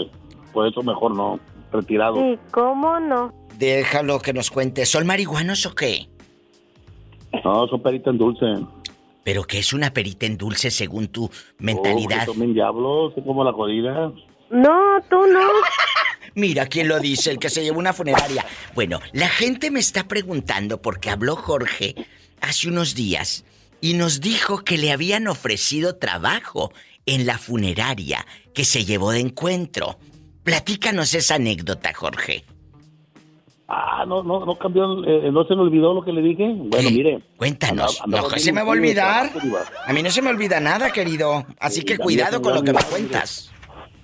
[0.54, 1.38] Por eso mejor no.
[1.70, 2.14] Retirado.
[2.16, 3.34] Sí, ¿cómo no?
[3.58, 4.86] Déjalo que nos cuente.
[4.86, 6.08] ¿Son marihuanos o qué?
[7.44, 8.46] No, son perita en dulce.
[9.24, 12.20] Pero que es una perita en dulce según tu Oh, mentalidad.
[12.20, 14.12] que tomen diablos, como la jodida.
[14.50, 15.40] No, tú no.
[16.34, 18.44] Mira quién lo dice, el que se llevó una funeraria.
[18.74, 21.94] Bueno, la gente me está preguntando porque habló Jorge
[22.40, 23.44] hace unos días
[23.80, 26.72] y nos dijo que le habían ofrecido trabajo
[27.06, 29.98] en la funeraria que se llevó de encuentro.
[30.44, 32.44] Platícanos esa anécdota, Jorge.
[33.70, 36.54] Ah, no, no, no cambió, eh, no se me olvidó lo que le dije.
[36.56, 37.20] Bueno, mire.
[37.36, 38.02] Cuéntanos.
[38.06, 39.30] no se me va a olvidar.
[39.86, 41.44] A mí no se me olvida nada, querido.
[41.60, 43.52] Así que cuidado con lo que me cuentas.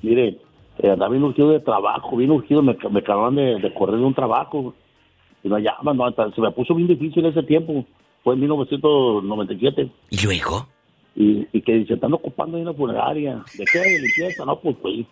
[0.02, 0.38] Mire,
[0.80, 4.14] eh, andaba bien urgido de trabajo, bien urgido, me, me acababan de, correr de un
[4.14, 4.74] trabajo.
[5.42, 7.86] Y no llaman, no, se me puso bien difícil ese tiempo.
[8.22, 9.90] Fue en 1997.
[10.10, 10.68] ¿Y luego?
[11.16, 13.42] Y, y que se están ocupando en la funeraria.
[13.56, 13.78] ¿De qué?
[13.78, 15.06] De limpieza, no, pues, pues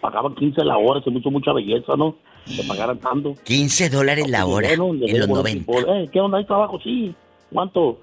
[0.00, 2.16] pagaban 15 la hora, se me hizo mucha belleza, ¿no?
[2.44, 3.34] Que pagaran tanto.
[3.44, 4.78] 15 dólares la hora en
[5.18, 5.72] los 90.
[5.72, 6.38] Eh, ¿Qué onda?
[6.38, 6.78] ¿Hay trabajo?
[6.80, 7.14] Sí.
[7.52, 7.98] ¿Cuánto?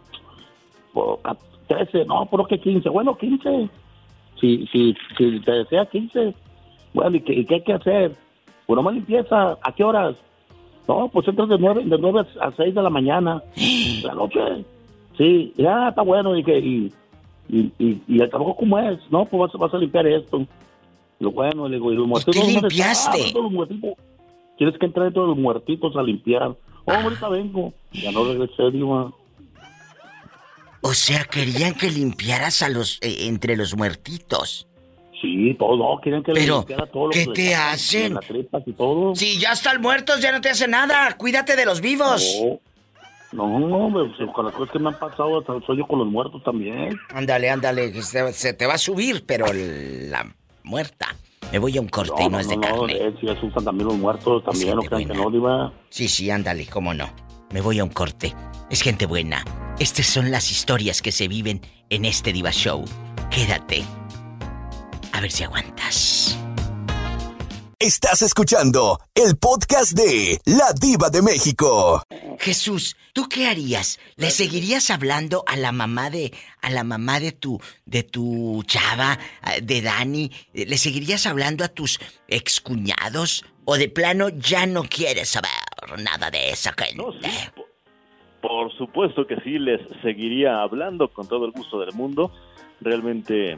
[0.94, 1.20] Por
[1.68, 2.90] 13, no, ¿por qué 15?
[2.90, 3.70] Bueno, 15.
[4.40, 6.34] Si, si, si te desea 15.
[6.94, 8.12] Bueno, ¿y qué, qué hay que hacer?
[8.68, 9.58] Bueno, más limpieza.
[9.62, 10.16] ¿A qué horas?
[10.88, 13.42] No, pues entras de 9, de 9 a 6 de la mañana.
[14.04, 14.40] la noche.
[15.18, 16.38] Sí, ya está bueno.
[16.38, 16.94] Y, que, y,
[17.50, 19.00] y, y, el trabajo, ¿cómo es?
[19.10, 20.46] No, pues vas, vas a limpiar esto.
[21.26, 22.40] Lo bueno, le digo, y los muertitos.
[22.40, 23.34] ¿Qué limpiaste?
[24.60, 26.56] Tienes que entrar de los muertitos a limpiar.
[26.86, 27.74] Oh, ahorita vengo.
[27.94, 29.12] Ya no regresé, digo.
[30.82, 34.68] O sea, querían que limpiaras a los eh, entre los muertitos.
[35.20, 37.10] Sí, todo, querían que Pero, limpiara todo.
[37.10, 38.14] ¿qué te hacen?
[38.14, 39.16] Las tripas y todo.
[39.16, 41.18] Si ya están muertos, ya no te hace nada.
[41.18, 42.40] Cuídate de los vivos.
[43.32, 46.44] No, no, no con las cosas que me han pasado, soy yo con los muertos
[46.44, 46.96] también.
[47.10, 50.36] Ándale, ándale, se, se te va a subir, pero la
[50.66, 51.16] muerta.
[51.52, 53.12] Me voy a un corte y no, es de carne.
[53.12, 55.72] No, si asustan también los muertos, también, no crean que no, Diva.
[55.90, 57.10] Sí, sí, ándale, cómo no.
[57.54, 58.34] Me voy a un corte.
[58.70, 59.46] Es gente buena.
[59.80, 62.84] Estas son las historias que se viven en este Diva Show.
[63.30, 63.84] Quédate.
[65.14, 66.38] A ver si aguantas.
[67.80, 72.02] Estás escuchando el podcast de La Diva de México.
[72.40, 74.00] Jesús, ¿tú qué harías?
[74.16, 79.20] ¿Le seguirías hablando a la mamá de a la mamá de tu de tu chava,
[79.62, 80.32] de Dani?
[80.54, 82.00] ¿Le seguirías hablando a tus
[82.30, 85.52] excuñados o de plano ya no quieres saber
[86.02, 87.04] nada de esa gente?
[88.42, 92.32] por supuesto que sí les seguiría hablando con todo el gusto del mundo.
[92.80, 93.58] Realmente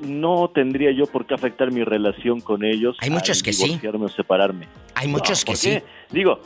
[0.00, 2.96] no tendría yo por qué afectar mi relación con ellos.
[3.00, 3.80] Hay muchos que sí.
[3.84, 4.68] o separarme.
[4.94, 5.80] Hay muchos que sí.
[6.10, 6.40] Digo,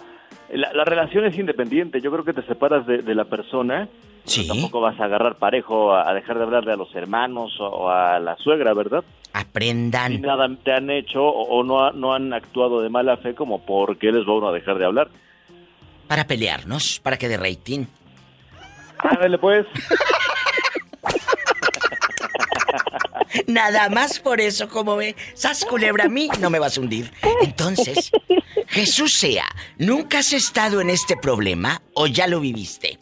[0.51, 2.01] la, relación es independiente.
[2.01, 3.89] Yo creo que te separas de, la persona.
[4.25, 4.47] Sí.
[4.47, 8.37] Tampoco vas a agarrar parejo a, dejar de hablarle a los hermanos o, a la
[8.37, 9.05] suegra, ¿verdad?
[9.33, 10.15] Aprendan.
[10.15, 14.11] Y nada te han hecho o, no, no han actuado de mala fe como porque
[14.11, 15.09] les va uno a dejar de hablar.
[16.09, 17.87] Para pelearnos, para que de rating.
[18.99, 19.67] Ándale pues.
[23.47, 27.11] Nada más por eso, como ve, sas culebra a mí, no me vas a hundir.
[27.43, 28.11] Entonces,
[28.69, 29.47] Jesús sea,
[29.79, 32.99] ¿nunca has estado en este problema o ya lo viviste?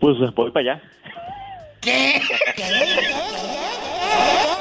[0.00, 0.82] Pues voy para allá.
[1.80, 2.20] ¿Qué?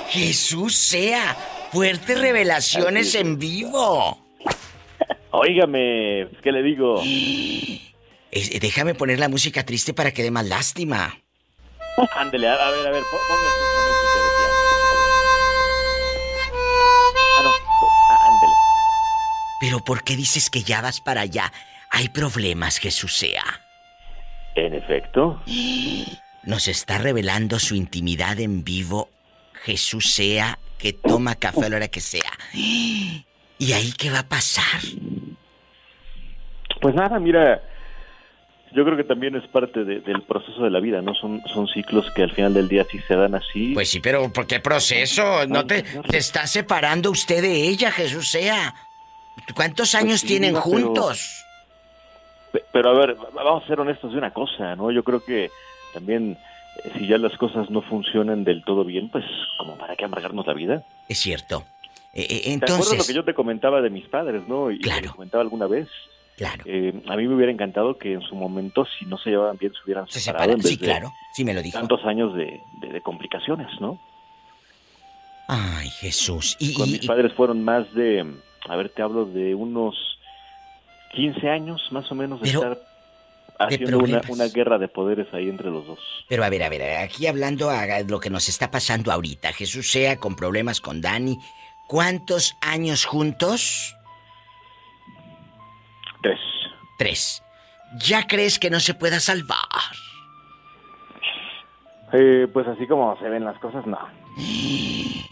[0.10, 1.36] Jesús sea,
[1.72, 4.18] fuertes revelaciones en vivo.
[5.32, 7.02] Óigame, ¿qué le digo?
[8.62, 11.18] déjame poner la música triste para que dé más lástima.
[12.16, 14.54] Ándele, a, ver, a ver, ponga esa música de piano.
[17.36, 17.52] Ah, no,
[18.28, 18.54] ándele.
[19.60, 21.52] Pero ¿por qué dices que ya vas para allá?
[21.90, 23.44] Hay problemas, Jesús sea.
[24.56, 25.42] En efecto.
[26.44, 29.10] Nos está revelando su intimidad en vivo,
[29.54, 32.32] Jesús sea, que toma café a la hora que sea.
[32.54, 34.82] ¿Y ahí qué va a pasar?
[36.80, 37.62] Pues nada, mira,
[38.74, 41.14] yo creo que también es parte del proceso de la vida, ¿no?
[41.16, 43.74] Son, son ciclos que al final del día sí se dan así.
[43.74, 45.46] Pues sí, pero ¿por qué proceso?
[45.48, 48.76] ¿No te, te está separando usted de ella, Jesús sea?
[49.56, 51.46] ¿Cuántos pues años tienen juntos?
[52.72, 54.92] Pero, a ver, vamos a ser honestos de una cosa, ¿no?
[54.92, 55.50] Yo creo que
[55.94, 56.38] también
[56.84, 59.26] eh, si ya las cosas no funcionan del todo bien, pues
[59.58, 60.84] como para qué amargarnos la vida.
[61.08, 61.66] Es cierto.
[62.14, 62.48] entonces...
[62.48, 64.72] Eh, ¿Te acuerdas lo que yo te comentaba de mis padres, no?
[64.72, 65.02] Y claro.
[65.02, 65.88] te comentaba alguna vez.
[66.38, 66.64] Claro.
[66.68, 69.74] Eh, a mí me hubiera encantado que en su momento, si no se llevaban bien,
[69.74, 70.56] se hubieran separado.
[70.60, 71.12] sí, claro.
[71.34, 71.80] Sí, me lo dijo.
[71.80, 72.62] Tantos años de,
[73.02, 74.00] complicaciones, ¿no?
[75.48, 76.56] Ay, Jesús.
[76.60, 78.24] Y, Con mis padres fueron más de,
[78.70, 79.96] a ver, te hablo de unos
[81.14, 82.78] 15 años más o menos de estar
[83.58, 86.00] haciendo una, una, guerra de poderes ahí entre los dos.
[86.30, 89.90] Pero a ver, a ver, aquí hablando a lo que nos está pasando ahorita, Jesús
[89.90, 91.40] sea con problemas con Dani,
[91.88, 93.97] ¿cuántos años juntos?
[96.28, 96.40] Tres.
[96.98, 97.44] Tres.
[97.96, 99.58] ¿Ya crees que no se pueda salvar?
[102.14, 104.00] Eh, pues así como se ven las cosas, no.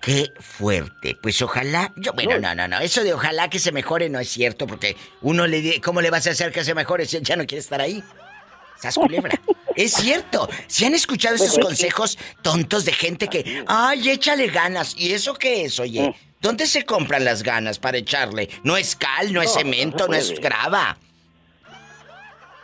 [0.00, 1.16] Qué fuerte.
[1.22, 1.92] Pues ojalá.
[1.96, 2.78] Yo, bueno, no, no, no.
[2.80, 6.10] Eso de ojalá que se mejore no es cierto, porque uno le dice, ¿cómo le
[6.10, 8.04] vas a hacer que se mejore si él ya no quiere estar ahí?
[8.76, 9.40] Sas culebra.
[9.76, 10.46] es cierto.
[10.66, 14.94] Si han escuchado esos consejos tontos de gente que, ay, échale ganas.
[14.98, 16.14] ¿Y eso qué es, oye?
[16.44, 18.50] ¿Dónde se compran las ganas para echarle?
[18.64, 20.98] No es cal, no, es cemento, no, es grava.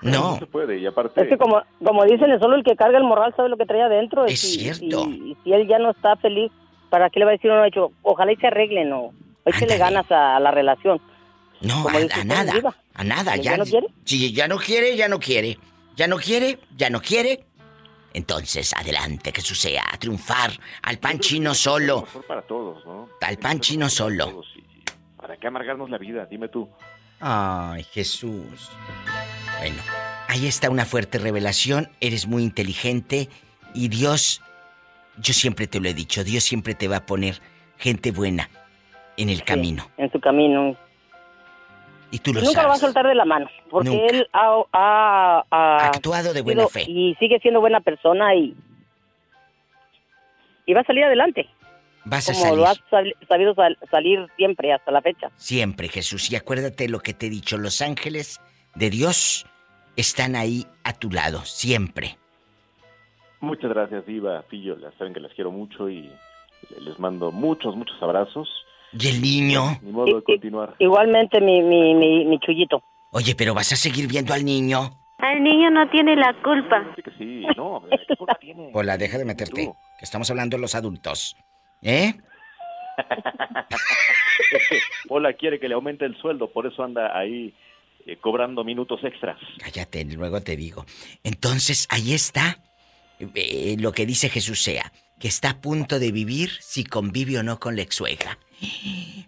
[0.02, 0.32] No.
[0.32, 1.22] No se puede, y aparte.
[1.22, 3.80] Es que como, como dicen, solo el que carga el morral sabe lo que trae
[3.80, 4.26] adentro.
[4.26, 5.08] Es cierto.
[5.08, 6.52] Y, si él ya no está feliz,
[6.90, 7.90] ¿para qué le va a decir uno hecho?
[8.02, 9.14] Ojalá y se arreglen o
[9.46, 11.00] échale ganas a, la relación.
[11.62, 12.76] No, a, dice a usted, nada.
[12.92, 13.36] A nada.
[13.36, 13.86] ¿Ya Ya, no quiere?
[14.04, 15.56] Si ya no quiere, ya no quiere.
[15.96, 17.46] Ya no quiere, ya no quiere.
[18.12, 20.52] Entonces, adelante, que sea, a triunfar.
[20.82, 22.02] Al pan chino solo.
[22.02, 23.08] Mejor para todos, ¿no?
[23.20, 24.42] Al pan chino solo.
[25.16, 26.26] ¿Para qué amargarnos la vida?
[26.26, 26.68] Dime tú.
[27.20, 28.70] Ay, Jesús.
[29.58, 29.76] Bueno,
[30.28, 31.90] ahí está una fuerte revelación.
[32.00, 33.28] Eres muy inteligente
[33.74, 34.42] y Dios,
[35.18, 37.40] yo siempre te lo he dicho, Dios siempre te va a poner
[37.76, 38.48] gente buena
[39.16, 39.88] en el camino.
[39.98, 40.76] En su camino.
[42.10, 42.92] Y tú lo Nunca lo va a sabes.
[42.92, 43.48] soltar de la mano.
[43.70, 44.06] Porque Nunca.
[44.06, 46.84] él ha, ha- ha Actuado de buena sido- fe.
[46.90, 48.54] Y sigue siendo buena persona y.
[50.66, 51.48] Y va a salir adelante.
[52.04, 52.58] Vas a como salir.
[52.58, 52.80] lo has
[53.28, 55.30] sabido sal- salir siempre hasta la fecha.
[55.36, 56.30] Siempre, Jesús.
[56.32, 58.40] Y acuérdate lo que te he dicho, los ángeles
[58.74, 59.46] de Dios
[59.96, 62.16] están ahí a tu lado, siempre.
[63.40, 64.76] Muchas gracias, Diva, Pillo.
[64.76, 66.10] Las saben que las quiero mucho y
[66.80, 68.48] les mando muchos, muchos abrazos.
[68.92, 69.78] ¿Y el niño?
[69.82, 70.74] Ni modo de continuar.
[70.78, 72.82] Igualmente mi, mi, mi, mi chullito.
[73.12, 74.90] Oye, pero vas a seguir viendo al niño.
[75.18, 76.84] El niño no tiene la culpa.
[76.96, 78.70] Sí que sí, no, ¿qué culpa tiene?
[78.72, 79.72] Hola, deja de meterte.
[79.98, 81.36] Que estamos hablando de los adultos.
[81.82, 82.14] ¿Eh?
[85.08, 87.54] Pola quiere que le aumente el sueldo, por eso anda ahí
[88.06, 89.38] eh, cobrando minutos extras.
[89.58, 90.84] Cállate, luego te digo.
[91.22, 92.56] Entonces, ahí está
[93.34, 97.42] eh, lo que dice Jesús sea, que está a punto de vivir si convive o
[97.42, 98.38] no con la ex-suegra.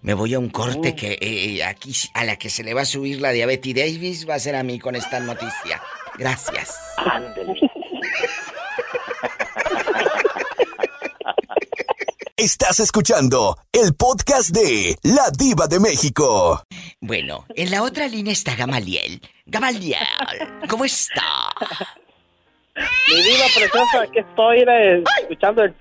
[0.03, 2.87] Me voy a un corte que eh, aquí a la que se le va a
[2.87, 5.83] subir la diabetes Davis va a ser a mí con esta noticia.
[6.19, 6.77] Gracias.
[12.37, 16.65] Estás escuchando el podcast de La Diva de México.
[17.01, 19.23] Bueno, en la otra línea está Gamaliel.
[19.47, 19.99] Gamaliel,
[20.69, 21.55] ¿cómo está?
[22.75, 25.75] Mi diva preciosa, aquí estoy eh, escuchando el,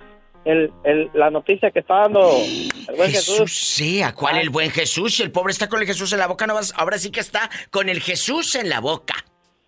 [0.46, 3.58] el, el- la noticia que está dando el buen Jesús Jesús.
[3.76, 5.16] sea, ¿cuál el buen Jesús?
[5.16, 7.20] Si el pobre está con el Jesús en la boca, no vas, ahora sí que
[7.22, 9.14] está con el Jesús en la boca.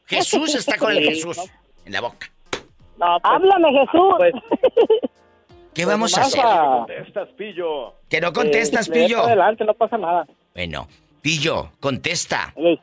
[0.06, 1.04] Jesús está con el.
[1.10, 1.38] Jesús
[1.86, 2.30] en la boca.
[2.98, 4.14] No, pues, Háblame, Jesús.
[4.18, 4.34] pues,
[5.74, 6.46] ¿Qué vamos a nomás hacer?
[6.46, 7.94] a- Contestas, Pillo.
[8.10, 9.22] Que no contestas, eh, Pillo.
[9.24, 10.28] adelante, no pasa nada.
[10.54, 10.88] Bueno,
[11.22, 12.54] Pillo, contesta.
[12.56, 12.80] Sí,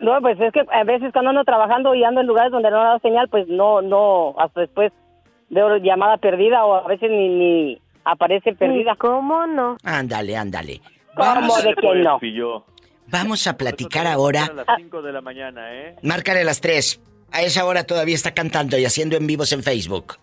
[0.00, 2.78] no, pues es que a veces cuando ando trabajando y ando en lugares donde no
[2.78, 4.92] da señal, pues no, no, hasta después
[5.48, 8.94] veo llamada perdida o a veces ni, ni aparece perdida.
[8.96, 9.76] ¿Cómo no?
[9.84, 10.80] Ándale, ándale.
[11.14, 12.64] ¿Cómo de que Pues, no?
[13.08, 14.46] Vamos a platicar ahora.
[14.46, 15.96] A las 5 de la mañana, ¿eh?
[16.02, 17.00] Márcale a las 3.
[17.32, 20.14] A esa hora todavía está cantando y haciendo en vivos en Facebook.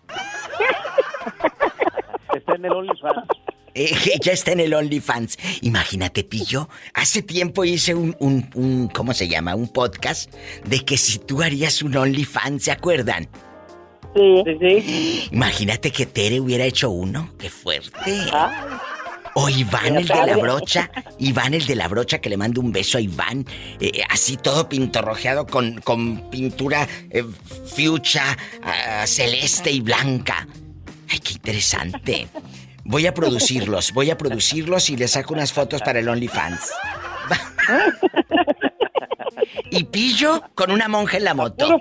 [2.34, 3.28] Está en el OnlyFans.
[3.74, 5.38] Eh, ya está en el OnlyFans.
[5.62, 6.68] Imagínate, Pillo.
[6.94, 9.54] Hace tiempo hice un, un, un- ¿cómo se llama?
[9.54, 10.32] Un podcast
[10.64, 13.28] de que si tú harías un OnlyFans, ¿se acuerdan?
[14.14, 14.42] Sí.
[14.60, 17.32] sí, Imagínate que Tere hubiera hecho uno.
[17.38, 18.00] ¡Qué fuerte!
[18.30, 18.80] Ah.
[19.34, 20.90] O Iván, el de la brocha.
[21.18, 23.46] Iván, el de la brocha, que le mando un beso a Iván.
[23.80, 27.24] eh, así todo pintorrojeado con, con pintura eh,
[27.74, 30.46] fuchsia, ah, celeste y blanca.
[31.08, 32.28] ¡Ay, qué interesante!
[32.84, 36.72] Voy a producirlos, voy a producirlos y les saco unas fotos para el OnlyFans.
[39.70, 41.80] y pillo con una monja en la moto.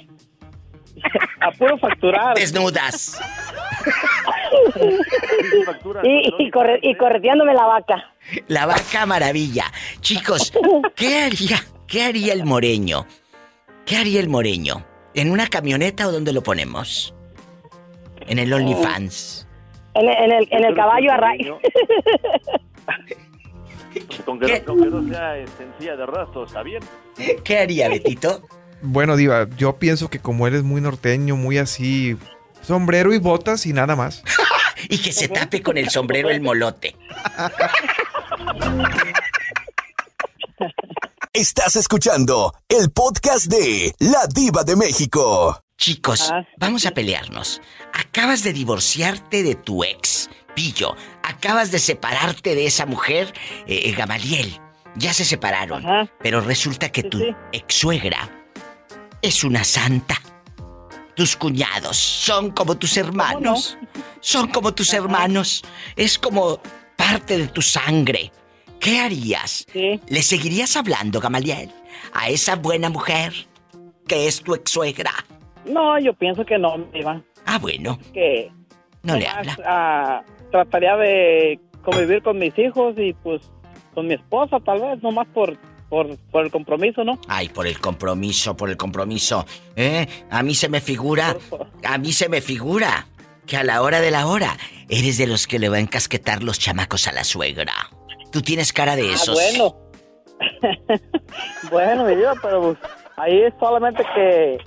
[1.40, 2.36] A puro facturar.
[2.36, 3.20] Desnudas.
[6.04, 8.14] Y, y, corre- y correteándome la vaca.
[8.48, 9.66] La vaca maravilla.
[10.02, 10.52] Chicos,
[10.96, 11.64] ¿qué haría?
[11.88, 13.08] ¿Qué haría el moreño?
[13.86, 14.86] ¿Qué haría el moreño?
[15.14, 17.14] ¿En una camioneta o dónde lo ponemos?
[18.28, 19.48] En el OnlyFans.
[19.94, 21.48] En, el- en el, en el caballo a raíz.
[24.26, 26.82] Con que, con que no sea sencilla de rastro, ¿está bien?
[27.44, 28.42] ¿Qué haría, Betito?
[28.82, 32.16] Bueno, Diva, yo pienso que como eres muy norteño, muy así,
[32.62, 34.24] sombrero y botas y nada más.
[34.90, 36.96] Y que se tape con el sombrero el molote.
[41.34, 45.62] Estás escuchando el podcast de La Diva de México.
[45.82, 47.60] Chicos, vamos a pelearnos.
[47.92, 50.96] Acabas de divorciarte de tu ex, Pillo.
[51.24, 53.34] Acabas de separarte de esa mujer,
[53.66, 54.62] eh, Gamaliel.
[54.96, 55.84] Ya se separaron.
[56.20, 58.30] Pero resulta que tu ex suegra
[59.24, 60.22] es una santa.
[61.16, 63.76] Tus cuñados son como tus hermanos.
[64.20, 65.64] Son como tus hermanos.
[65.96, 66.62] Es como
[66.96, 68.32] parte de tu sangre.
[68.80, 69.66] ¿Qué harías?
[69.74, 71.72] ¿Le seguirías hablando, Gamaliel,
[72.14, 73.48] a esa buena mujer
[74.08, 75.12] que es tu ex suegra?
[75.66, 77.22] No, yo pienso que no, Diva.
[77.46, 77.98] Ah, bueno.
[78.14, 78.52] Que
[79.04, 79.58] No le habla.
[79.66, 83.42] ah, trataría de convivir con mis hijos y pues
[83.94, 85.58] con mi esposa, tal vez, nomás por,
[85.90, 87.20] por, por el compromiso, ¿no?
[87.28, 89.46] Ay, por el compromiso, por el compromiso.
[89.76, 90.08] ¿Eh?
[90.30, 91.36] A mí se me figura,
[91.84, 93.08] a mí se me figura
[93.46, 94.56] que a la hora de la hora
[94.88, 97.74] eres de los que le va a encasquetar los chamacos a la suegra.
[98.32, 99.36] Tú tienes cara de Ah, esos.
[99.36, 99.76] bueno.
[101.72, 102.78] bueno, mi pero pues,
[103.18, 104.58] ahí es solamente que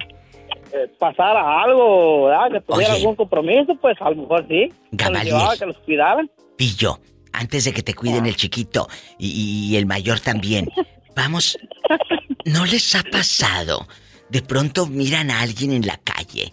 [0.75, 2.51] eh, pasara algo, ¿verdad?
[2.53, 3.01] Que tuviera Oye.
[3.03, 4.69] algún compromiso, pues a lo mejor sí.
[4.69, 5.35] Que los Gamaliel.
[5.35, 6.31] llevaba, que los cuidaban.
[6.57, 7.01] Pillo,
[7.33, 10.69] antes de que te cuiden el chiquito y, y el mayor también,
[11.17, 11.57] vamos,
[12.45, 13.87] ¿no les ha pasado?
[14.31, 16.53] De pronto miran a alguien en la calle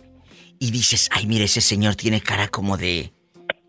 [0.59, 3.11] y dices, ay, mira, ese señor tiene cara como de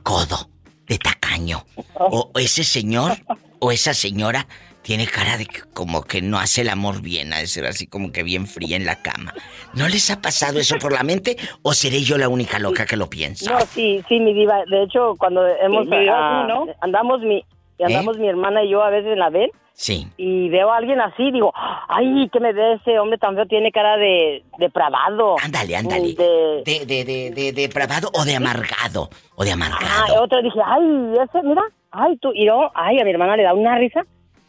[0.02, 0.50] codo,
[0.86, 1.64] de tacaño.
[1.94, 3.12] O o ese señor
[3.60, 4.46] o esa señora
[4.82, 7.86] tiene cara de que como que no hace el amor bien, ha de ser así
[7.86, 9.32] como que bien fría en la cama.
[9.74, 12.96] ¿No les ha pasado eso por la mente o seré yo la única loca que
[12.96, 13.50] lo piensa?
[13.52, 14.64] No, sí, sí, mi diva.
[14.68, 16.72] De hecho, cuando hemos mi diva, ah, ¿cómo no?
[16.80, 17.44] andamos mi
[17.82, 20.06] andamos mi hermana y yo a veces en la ven Sí.
[20.16, 21.52] y veo a alguien así, digo,
[21.88, 25.36] ay, que me ve ese hombre tan feo, tiene cara de depravado.
[25.42, 26.14] Ándale, ándale.
[26.14, 29.08] De, De, de, de, de depravado o de amargado.
[29.34, 30.22] O de ah, amargado.
[30.22, 33.54] otra dije, ay, ese, mira, ay, tú, y yo, ay, a mi hermana le da
[33.54, 34.04] una risa.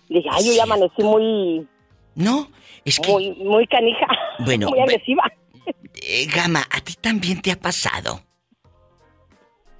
[0.09, 1.67] Le dije, ay, yo ya amanecí muy...
[2.15, 2.47] No,
[2.85, 3.11] es que...
[3.11, 4.05] Muy, muy canija.
[4.39, 5.23] Bueno, muy agresiva.
[6.01, 8.19] Eh, Gama, ¿a ti también te ha pasado?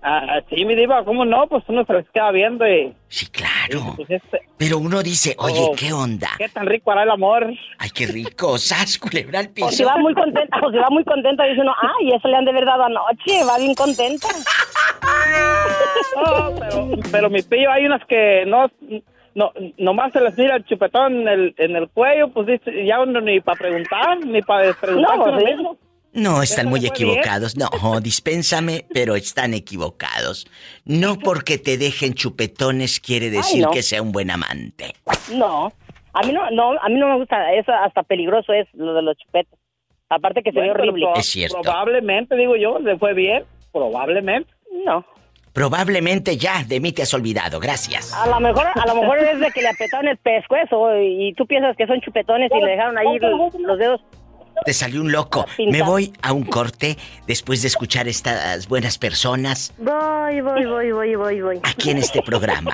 [0.05, 1.47] Ah, sí, mi diva, ¿cómo no?
[1.47, 2.93] Pues uno se les queda viendo y...
[3.07, 3.93] Sí, claro.
[3.95, 5.75] Pues este, Pero uno dice, oye, Oh.
[5.77, 6.29] ¿qué onda?
[6.37, 7.47] qué tan rico hará el amor.
[7.79, 8.57] Ay, qué rico.
[8.57, 9.69] ¡Sas, culebra al O piso!
[9.71, 12.43] si va muy contenta, o si va muy contenta, dice uno, ay, eso le han
[12.45, 14.27] de haber dado anoche, va bien contenta.
[16.15, 18.69] No, pero, pero mi pillo, hay unas que no,
[19.35, 23.01] no, nomás se les mira el chupetón en el, en el cuello, pues dice, ya
[23.01, 25.45] uno ni para preguntar, ni para preguntar No, sí.
[26.13, 26.93] No, están Eso muy bien.
[26.93, 27.57] equivocados.
[27.57, 30.45] No, dispénsame, pero están equivocados.
[30.85, 33.71] No porque te dejen chupetones quiere decir no.
[33.71, 34.93] que sea un buen amante.
[35.31, 35.73] No,
[36.13, 39.01] a mí no, no, a mí no me gusta, eso hasta peligroso es lo de
[39.01, 39.57] los chupetes.
[40.09, 41.07] Aparte que se ve Bueno, pero horrible.
[41.15, 41.61] Es cierto.
[41.61, 44.53] Probablemente, digo yo, le fue bien, probablemente.
[44.85, 45.03] No.
[45.53, 47.59] Probablemente ya de mí te has olvidado.
[47.59, 48.11] Gracias.
[48.13, 51.45] A lo mejor, a lo mejor es de que le apretaron el pescuezo y tú
[51.45, 54.01] piensas que son chupetones y le dejaron ahí los, los dedos.
[54.65, 55.45] Te salió un loco.
[55.69, 56.97] Me voy a un corte
[57.27, 61.59] después de escuchar estas buenas personas Voy, voy, voy, voy, voy, voy.
[61.63, 62.71] aquí en este programa.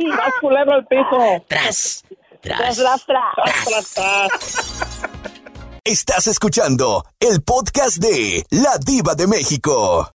[0.00, 1.44] Más culebra al piso.
[1.48, 2.04] Tras,
[2.40, 3.34] Tras, tras, tras.
[3.64, 5.10] Tras, tras.
[5.86, 10.10] Estás escuchando el podcast de La Diva de México.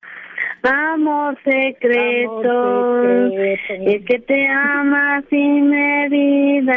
[0.63, 6.73] Amor secreto, es que te ama sin medida.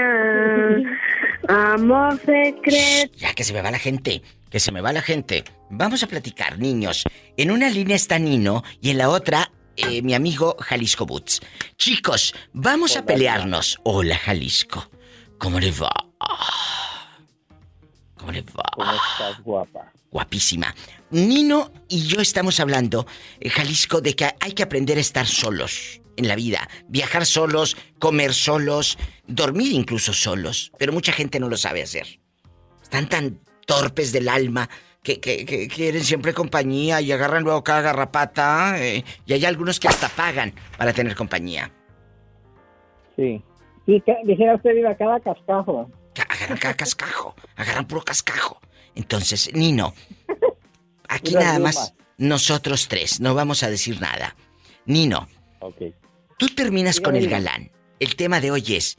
[1.48, 3.16] Amor secreto.
[3.16, 4.20] Ya que se me va la gente,
[4.50, 5.42] que se me va la gente.
[5.70, 7.04] Vamos a platicar, niños.
[7.38, 11.40] En una línea está Nino y en la otra eh, mi amigo Jalisco Boots.
[11.78, 13.80] Chicos, vamos a pelearnos.
[13.84, 14.90] Hola, Jalisco.
[15.38, 15.90] ¿Cómo le va?
[18.22, 18.62] ¿Cómo le va?
[18.76, 19.92] ¿Cómo estás, guapa?
[20.12, 20.72] Guapísima.
[21.10, 23.04] Nino y yo estamos hablando,
[23.40, 26.68] eh, Jalisco, de que hay que aprender a estar solos en la vida.
[26.86, 28.96] Viajar solos, comer solos,
[29.26, 30.70] dormir incluso solos.
[30.78, 32.20] Pero mucha gente no lo sabe hacer.
[32.80, 34.68] Están tan torpes del alma
[35.02, 38.76] que, que- que quieren siempre compañía y agarran luego cada garrapata.
[38.78, 41.72] eh, y hay algunos que hasta pagan para tener compañía.
[43.16, 43.42] Sí.
[43.84, 45.90] Que, dijera usted, iba cada cascajo.
[46.28, 48.60] Agarran cada cascajo, agarran puro cascajo.
[48.94, 49.94] Entonces, Nino,
[51.08, 54.36] aquí nada más nosotros tres, no vamos a decir nada.
[54.84, 55.28] Nino,
[56.38, 57.70] tú terminas con el galán.
[58.00, 58.98] El tema de hoy es,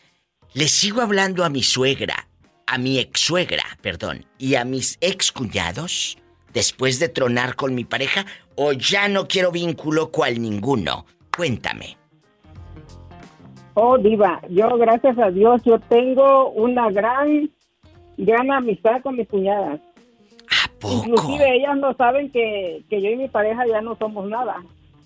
[0.53, 2.27] ¿le sigo hablando a mi suegra,
[2.65, 6.17] a mi ex suegra, perdón, y a mis ex cuñados
[6.53, 8.25] después de tronar con mi pareja
[8.55, 11.05] o ya no quiero vínculo cual ninguno?
[11.35, 11.97] Cuéntame.
[13.75, 17.49] Oh, diva, yo gracias a Dios, yo tengo una gran,
[18.17, 19.79] gran amistad con mis cuñadas.
[20.83, 24.57] Inclusive ellas no saben que, que yo y mi pareja ya no somos nada.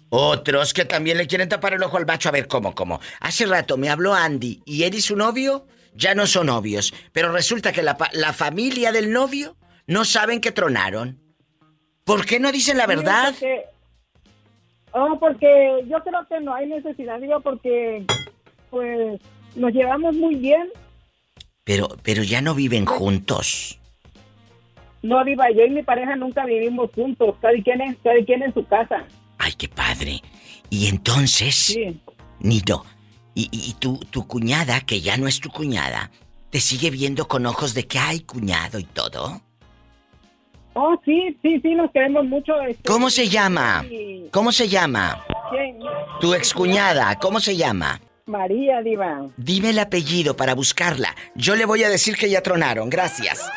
[0.10, 2.30] Otros que también le quieren tapar el ojo al macho.
[2.30, 3.00] A ver, ¿cómo, cómo?
[3.20, 6.94] Hace rato me habló Andy y él y su novio ya no son novios.
[7.12, 11.20] Pero resulta que la, la familia del novio no saben que tronaron.
[12.06, 13.34] ¿Por qué no dicen la verdad?
[13.34, 13.66] Sí, porque-
[14.94, 18.06] Oh, porque yo creo que no hay necesidad, digo, porque
[18.70, 19.20] pues
[19.56, 20.70] nos llevamos muy bien.
[21.64, 23.80] Pero, pero ya no viven juntos.
[25.04, 27.36] No, Diva, yo y mi pareja nunca vivimos juntos.
[27.42, 29.06] Cada quien, es, cada quien en su casa.
[29.38, 30.22] Ay, qué padre.
[30.70, 32.00] Y entonces, sí.
[32.40, 32.86] Nito,
[33.36, 36.12] y, y tu, tu cuñada, que ya no es tu cuñada,
[36.50, 39.42] ¿te sigue viendo con ojos de que hay cuñado y todo?
[40.80, 42.54] Oh, sí, sí, sí, nos queremos mucho.
[42.62, 43.84] Este, ¿Cómo se llama?
[44.32, 45.26] ¿Cómo se llama?
[45.50, 45.80] ¿Quién?
[46.22, 48.00] Tu excuñada, ¿cómo se llama?
[48.28, 49.30] María, Diva.
[49.38, 51.16] Dime el apellido para buscarla.
[51.36, 52.90] Yo le voy a decir que ya tronaron.
[52.90, 53.42] Gracias.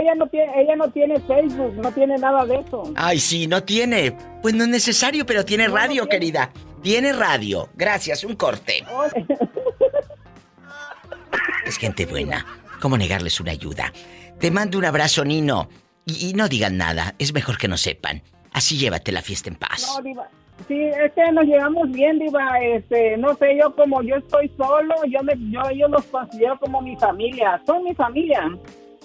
[0.00, 2.92] ella no tiene, ella no tiene Facebook, no tiene nada de eso.
[2.96, 4.16] Ay, sí, no tiene.
[4.42, 6.50] Pues no es necesario, pero tiene radio, querida.
[6.82, 7.68] Tiene radio.
[7.74, 8.84] Gracias, un corte.
[11.66, 12.46] es gente buena.
[12.80, 13.92] ¿Cómo negarles una ayuda?
[14.38, 15.68] Te mando un abrazo, Nino.
[16.06, 18.22] Y, no digan nada, es mejor que no sepan.
[18.52, 19.94] Así llévate la fiesta en paz.
[19.96, 20.28] No, Diva.
[20.66, 22.58] Sí, es que nos llevamos bien, Diva.
[22.60, 26.80] Este, no sé, yo como yo estoy solo, yo me, yo, yo los considero como
[26.80, 27.60] mi familia.
[27.64, 28.42] Son mi familia.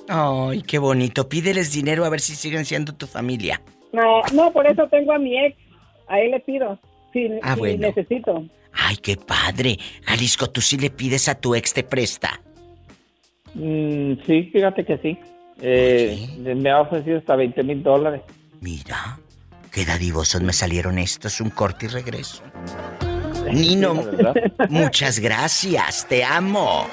[0.07, 1.29] Ay, qué bonito.
[1.29, 3.61] Pídeles dinero a ver si siguen siendo tu familia.
[3.91, 5.57] No, no, por eso tengo a mi ex.
[6.07, 6.79] A él le pido.
[7.13, 8.43] Si, ah, necesito.
[8.73, 9.77] Ay, qué padre.
[10.03, 12.41] Jalisco, tú sí le pides a tu ex te presta.
[13.53, 15.17] Mm, sí, fíjate que sí.
[15.61, 18.21] Eh, me ha ofrecido hasta 20 mil dólares.
[18.61, 19.19] Mira,
[19.73, 22.43] qué dadivosos me salieron estos, un corte y regreso.
[23.51, 23.95] Nino,
[24.69, 26.87] muchas gracias, te amo.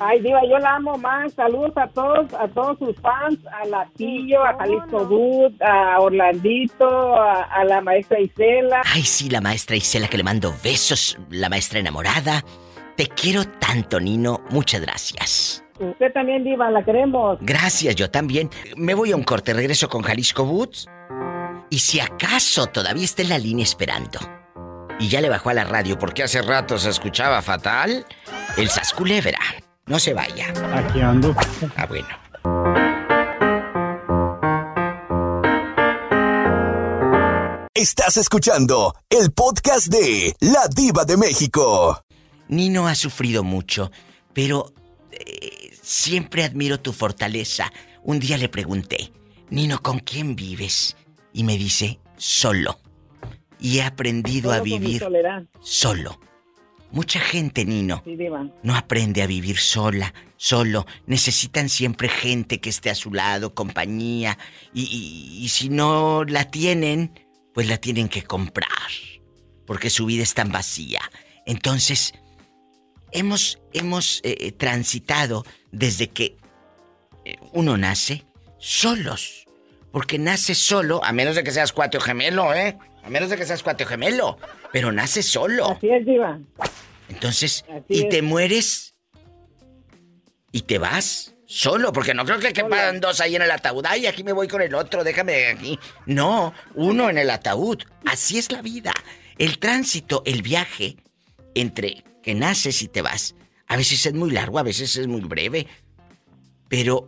[0.00, 1.34] Ay, Diva, yo la amo más.
[1.34, 7.42] Saludos a todos, a todos sus fans, a Latillo, a Jalisco Bud, a Orlandito, a,
[7.42, 8.80] a, la maestra Isela.
[8.86, 12.42] Ay, sí, la maestra Isela que le mando besos, la maestra enamorada.
[12.96, 14.40] Te quiero tanto, Nino.
[14.48, 15.64] Muchas gracias.
[15.78, 17.38] Usted también, Diva, la queremos.
[17.42, 18.48] Gracias, yo también.
[18.76, 20.88] Me voy a un corte, regreso con Jalisco Boots.
[21.72, 24.18] Y si acaso todavía está en la línea esperando.
[24.98, 28.04] Y ya le bajó a la radio porque hace rato se escuchaba fatal.
[28.56, 29.38] El Sasculebra.
[29.86, 30.52] No se vaya.
[30.74, 31.34] Aquí ando.
[31.76, 32.08] Ah, bueno.
[37.72, 42.04] Estás escuchando el podcast de La Diva de México.
[42.48, 43.92] Nino ha sufrido mucho,
[44.34, 44.74] pero
[45.12, 47.72] eh, siempre admiro tu fortaleza.
[48.02, 49.12] Un día le pregunté,
[49.50, 50.96] Nino, ¿con quién vives?
[51.40, 52.78] Y me dice, solo.
[53.58, 55.02] Y he aprendido a vivir
[55.62, 56.20] solo.
[56.90, 58.04] Mucha gente, Nino,
[58.62, 60.84] no aprende a vivir sola, solo.
[61.06, 64.36] Necesitan siempre gente que esté a su lado, compañía.
[64.74, 67.18] Y, si no la tienen,
[67.54, 68.68] pues la tienen que comprar.
[69.66, 71.00] Porque su vida es tan vacía.
[71.46, 72.12] Entonces,
[73.12, 76.36] hemos, hemos eh, eh, transitado desde que
[77.24, 78.26] eh, uno nace
[78.58, 79.39] solos.
[79.92, 82.78] Porque nace solo, a menos de que seas cuatro gemelo, ¿eh?
[83.02, 84.38] A menos de que seas cuatro gemelo.
[84.72, 85.70] Pero nace solo.
[85.70, 86.38] Así es, Diva.
[87.08, 88.94] Entonces, y te mueres
[90.52, 93.84] y te vas solo, porque no creo que quepan dos ahí en el ataúd.
[93.86, 95.78] Ay, aquí me voy con el otro, déjame aquí.
[96.06, 97.82] No, uno en el ataúd.
[98.04, 98.92] Así es la vida.
[99.38, 100.96] El tránsito, el viaje
[101.54, 103.34] entre que naces y te vas.
[103.66, 105.66] A veces es muy largo, a veces es muy breve.
[106.68, 107.06] Pero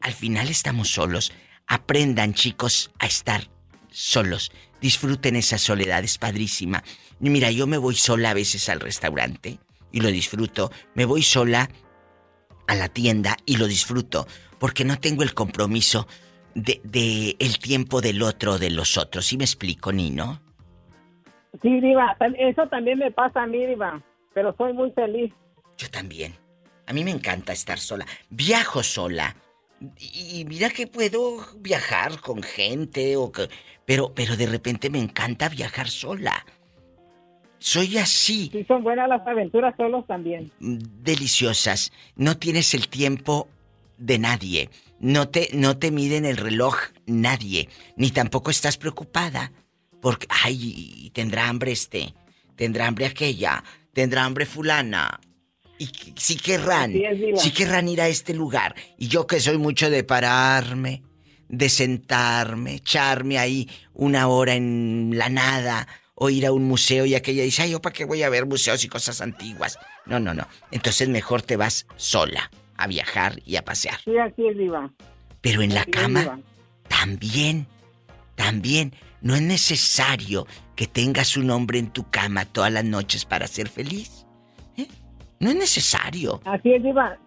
[0.00, 1.32] al final estamos solos.
[1.66, 3.48] Aprendan, chicos, a estar
[3.90, 4.52] solos.
[4.80, 6.82] Disfruten esa soledad, es padrísima.
[7.20, 9.58] Y mira, yo me voy sola a veces al restaurante
[9.92, 10.70] y lo disfruto.
[10.94, 11.70] Me voy sola
[12.66, 14.26] a la tienda y lo disfruto
[14.58, 16.06] porque no tengo el compromiso
[16.54, 19.26] de, de el tiempo del otro o de los otros.
[19.26, 20.40] ¿Sí me explico, Nino?
[21.62, 24.02] Sí, Diva, eso también me pasa a mí, Diva
[24.34, 25.32] pero soy muy feliz.
[25.78, 26.34] Yo también.
[26.86, 28.04] A mí me encanta estar sola.
[28.28, 29.34] Viajo sola.
[29.98, 33.48] Y mira que puedo viajar con gente o que...
[33.86, 36.46] Pero, pero de repente me encanta viajar sola.
[37.58, 38.48] Soy así.
[38.52, 40.50] Sí, son buenas las aventuras solos también.
[40.60, 41.92] Deliciosas.
[42.16, 43.48] No tienes el tiempo
[43.98, 44.70] de nadie.
[45.00, 47.68] No te, no te miden el reloj nadie.
[47.96, 49.52] Ni tampoco estás preocupada.
[50.00, 52.14] Porque, ay, tendrá hambre este.
[52.56, 53.62] Tendrá hambre aquella
[53.94, 55.18] tendrá hambre fulana.
[55.78, 56.94] Y si querrán,
[57.36, 58.74] si querrán ir a este lugar.
[58.96, 61.02] Y yo que soy mucho de pararme,
[61.48, 67.14] de sentarme, echarme ahí una hora en la nada, o ir a un museo y
[67.14, 69.78] aquella dice, ay, yo para qué voy a ver museos y cosas antiguas.
[70.06, 70.46] No, no, no.
[70.70, 73.98] Entonces mejor te vas sola a viajar y a pasear.
[74.04, 74.92] Sí, así es, Diva.
[75.40, 76.40] Pero en la cama,
[76.88, 77.66] también,
[78.34, 78.94] también.
[79.20, 80.46] No es necesario
[80.76, 84.23] que tengas un hombre en tu cama todas las noches para ser feliz.
[85.40, 86.40] No es necesario.
[86.44, 87.18] Así es, Diva.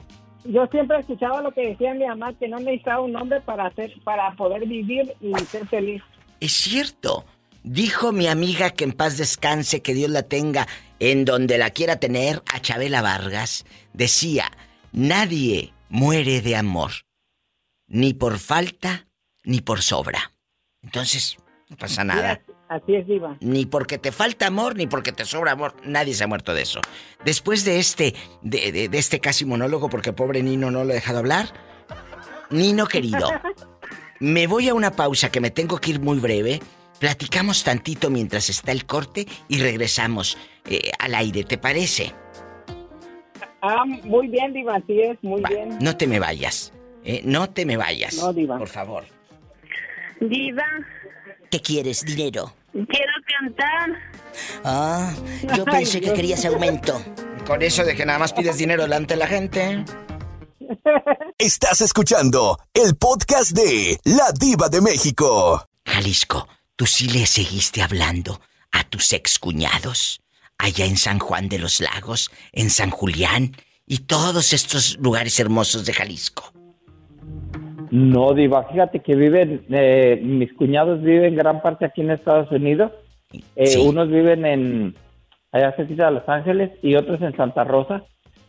[0.43, 3.93] Yo siempre escuchaba lo que decía mi mamá, que no necesitaba un hombre para, hacer,
[4.03, 6.01] para poder vivir y ser feliz.
[6.39, 7.25] Es cierto.
[7.63, 10.67] Dijo mi amiga que en paz descanse, que Dios la tenga
[10.99, 13.65] en donde la quiera tener, a Chabela Vargas.
[13.93, 14.51] Decía
[14.93, 16.91] nadie muere de amor.
[17.87, 19.07] Ni por falta,
[19.43, 20.31] ni por sobra.
[20.81, 21.37] Entonces,
[21.69, 22.41] no pasa nada.
[22.69, 23.37] Así es, Diva.
[23.39, 25.73] Ni porque te falta amor, ni porque te sobra amor.
[25.83, 26.81] Nadie se ha muerto de eso.
[27.23, 31.19] Después de este, de, de este casi monólogo, porque pobre Nino no lo he dejado
[31.19, 31.53] hablar.
[32.49, 33.29] Nino querido,
[34.19, 36.59] me voy a una pausa que me tengo que ir muy breve.
[36.99, 42.13] Platicamos tantito mientras está el corte y regresamos eh, al aire, ¿te parece?
[43.61, 45.77] Ah, muy bien, Diva, así es, muy bien.
[45.79, 46.73] No te me vayas,
[47.03, 48.15] eh, no te me vayas.
[48.15, 48.57] No, Diva.
[48.57, 49.03] Por favor.
[50.19, 50.65] Diva,
[51.51, 52.53] ¿Qué quieres, dinero?
[52.85, 53.89] Quiero cantar.
[54.63, 55.13] Ah,
[55.55, 57.01] yo pensé que querías aumento.
[57.45, 59.85] Con eso de que nada más pides dinero delante de la gente.
[61.37, 65.65] Estás escuchando el podcast de La Diva de México.
[65.85, 68.41] Jalisco, tú sí le seguiste hablando
[68.71, 70.21] a tus excuñados
[70.57, 73.55] allá en San Juan de los Lagos, en San Julián
[73.85, 76.51] y todos estos lugares hermosos de Jalisco.
[77.91, 82.91] No, Diva, fíjate que viven, eh, mis cuñados viven gran parte aquí en Estados Unidos.
[83.55, 84.95] Eh, Unos viven en,
[85.51, 88.03] allá cerquita de Los Ángeles y otros en Santa Rosa.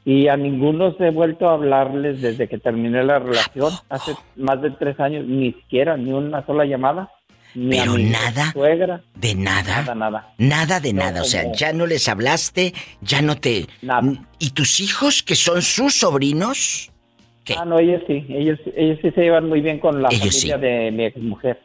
[0.04, 4.62] Y a ninguno se he vuelto a hablarles desde que terminé la relación, hace más
[4.62, 7.10] de tres años, ni siquiera, ni una sola llamada.
[7.54, 9.02] Ni a Pero mi nada, suegra.
[9.16, 9.80] de nada.
[9.82, 10.28] Nada, nada.
[10.38, 13.66] Nada de No, nada, o sea, ya no les hablaste, ya no te...
[14.38, 16.90] ¿Y tus hijos, que son sus sobrinos?
[17.56, 20.56] Ah, no, ellos sí, ellos, ellos sí se llevan muy bien con la Ellos familia
[20.56, 20.60] sí.
[20.60, 21.60] de mi exmujer.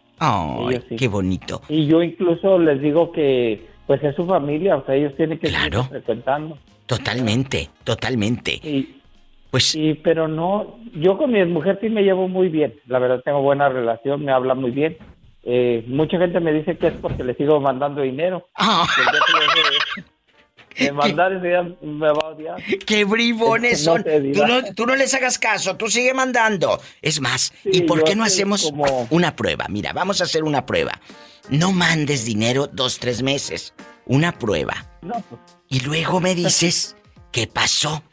[0.69, 0.95] Ellos sí.
[0.95, 1.61] qué bonito.
[1.69, 5.47] Y yo incluso les digo que, pues es su familia, o sea, ellos tienen que
[5.49, 5.84] Claro.
[5.84, 6.57] seguir frecuentando.
[6.85, 8.61] Totalmente, totalmente.
[9.51, 13.22] Pues sí, pero no, yo con mi mujer sí me llevo muy bien, la verdad
[13.23, 14.97] tengo buena relación, me habla muy bien.
[15.43, 18.47] Eh, mucha gente me dice que es porque le sigo mandando dinero.
[18.55, 18.85] Ah.
[20.78, 22.58] De mandar ese día me va a odiar.
[22.86, 24.04] ¡Qué bribones son!
[24.04, 26.80] tú, no, tú no les hagas caso, tú sigue mandando.
[27.02, 29.66] Es más, ¿y por qué no hacemos como- una prueba?
[29.70, 30.91] Mira, vamos a hacer una prueba.
[31.50, 33.74] No mandes dinero dos, tres meses.
[34.06, 34.74] Una prueba.
[35.02, 36.95] No, pues, Y luego me dices
[37.32, 38.04] qué pasó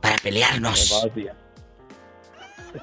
[0.00, 1.04] para me va a pelearnos.
[1.04, 1.36] odiar.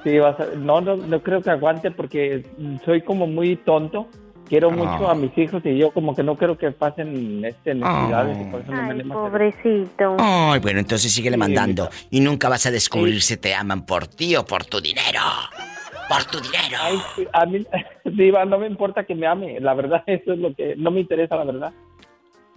[0.04, 2.46] Sí, vas a- no, no, no creo que aguante porque
[2.84, 4.10] soy como muy tonto.
[4.48, 5.12] Quiero mucho Ah.
[5.12, 8.62] a mis hijos y yo como que no quiero que pasen este, necesidades y por
[8.62, 10.16] eso no me animo a hacer- Pobrecito.
[10.20, 11.90] Ay, bueno, entonces síguele Sí, mandando.
[12.10, 15.22] Y nunca vas a descubrir si te aman por ti o por tu dinero.
[16.10, 16.78] Por tu dinero.
[16.82, 17.66] Ay, sí, a mí,
[18.06, 19.60] Diva, no me importa que me ame.
[19.60, 21.74] La verdad, eso es lo que no me interesa, la verdad.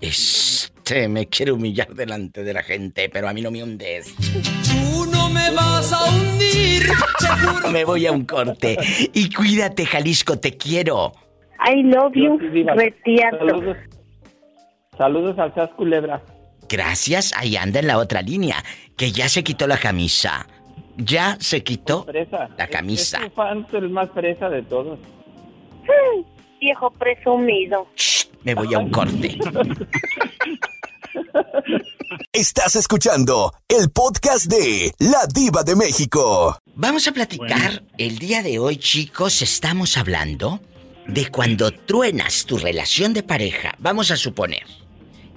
[0.01, 4.15] Este me quiere humillar delante de la gente, pero a mí no me hundes.
[4.17, 6.89] Tú no me vas a hundir.
[7.73, 8.77] Me voy a un corte.
[9.12, 11.12] Y cuídate, Jalisco, te quiero.
[11.62, 13.39] I love you, retiato.
[13.39, 13.77] Saludos,
[14.97, 16.23] saludos al Sas Culebra.
[16.69, 18.65] Gracias, ahí anda en la otra línea,
[18.97, 20.47] que ya se quitó la camisa.
[20.97, 22.07] Ya se quitó
[22.57, 23.19] la camisa.
[23.19, 24.99] Es un fan el más fresa de todos.
[26.61, 27.87] Viejo presumido.
[28.45, 29.39] Me voy a un corte.
[32.32, 36.57] Estás escuchando el podcast de La Diva de México.
[36.74, 39.43] Vamos a platicar el día de hoy, chicos.
[39.43, 40.61] Estamos hablando
[41.12, 43.74] de cuando truenas tu relación de pareja.
[43.78, 44.62] Vamos a suponer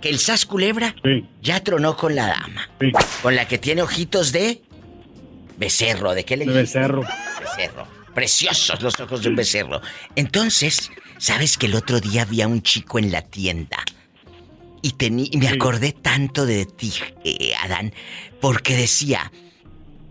[0.01, 0.95] que el Sas Culebra
[1.41, 2.69] ya tronó con la dama.
[3.21, 4.61] Con la que tiene ojitos de
[5.57, 6.13] becerro.
[6.13, 7.03] ¿De qué le De becerro.
[7.39, 7.87] Becerro.
[8.13, 9.81] Preciosos los ojos de un becerro.
[10.15, 13.77] Entonces, ¿sabes que el otro día vi a un chico en la tienda?
[14.81, 16.91] Y, tení- y me acordé tanto de ti,
[17.23, 17.93] eh, Adán,
[18.41, 19.31] porque decía,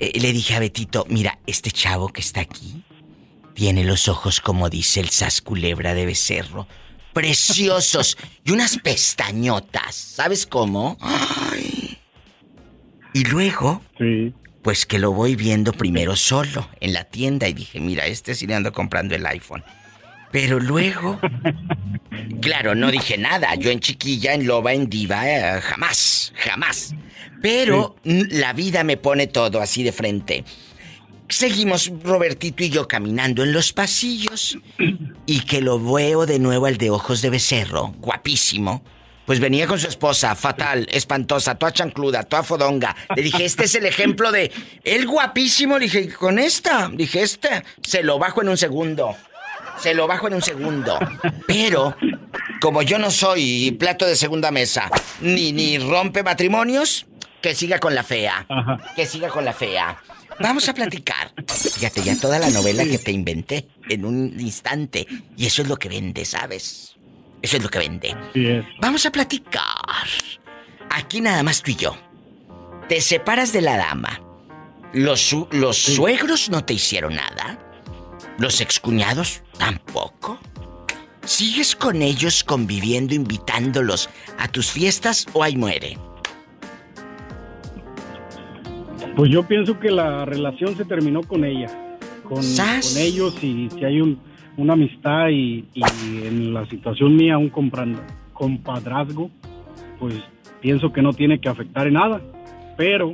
[0.01, 2.83] eh, le dije a Betito, mira, este chavo que está aquí
[3.55, 6.67] tiene los ojos como dice el sas culebra de becerro,
[7.13, 10.97] preciosos y unas pestañotas, ¿sabes cómo?
[11.01, 11.99] Ay.
[13.15, 13.83] Y luego,
[14.63, 18.47] pues que lo voy viendo primero solo en la tienda y dije, mira, este sí
[18.47, 19.63] le ando comprando el iPhone.
[20.31, 21.21] Pero luego,
[22.41, 23.55] claro, no dije nada.
[23.55, 26.95] Yo en chiquilla, en loba, en diva, eh, jamás, jamás.
[27.43, 30.45] Pero la vida me pone todo así de frente.
[31.33, 34.59] Seguimos Robertito y yo caminando en los pasillos
[35.25, 38.85] y que lo veo de nuevo al de ojos de becerro, guapísimo.
[39.25, 42.95] Pues venía con su esposa, fatal, espantosa, toda chancluda, toda fodonga.
[43.17, 44.53] Le dije, este es el ejemplo de
[44.85, 45.79] él guapísimo.
[45.79, 49.17] Le dije, con esta, dije, esta, se lo bajo en un segundo.
[49.79, 50.99] Se lo bajo en un segundo.
[51.47, 51.97] Pero,
[52.61, 54.91] como yo no soy plato de segunda mesa,
[55.23, 57.07] ni, ni rompe matrimonios,
[57.41, 58.47] que siga con la fea.
[58.95, 59.99] Que siga con la fea.
[60.43, 61.33] Vamos a platicar.
[61.47, 65.07] Fíjate, ya toda la novela que te inventé en un instante.
[65.37, 66.97] Y eso es lo que vende, ¿sabes?
[67.41, 68.17] Eso es lo que vende.
[68.81, 70.09] Vamos a platicar.
[70.91, 71.97] Aquí nada más tú y yo.
[72.89, 74.21] Te separas de la dama.
[74.93, 77.59] Los, los suegros no te hicieron nada.
[78.39, 80.39] Los excuñados tampoco.
[81.25, 85.97] ¿Sigues con ellos conviviendo, invitándolos a tus fiestas o ahí muere?
[89.17, 91.69] Pues yo pienso que la relación se terminó con ella,
[92.23, 94.19] con, con ellos y si hay un,
[94.57, 95.83] una amistad y, y
[96.27, 97.51] en la situación mía un
[98.33, 99.31] compadrazgo,
[99.99, 100.15] pues
[100.61, 102.23] pienso que no tiene que afectar en nada,
[102.77, 103.13] pero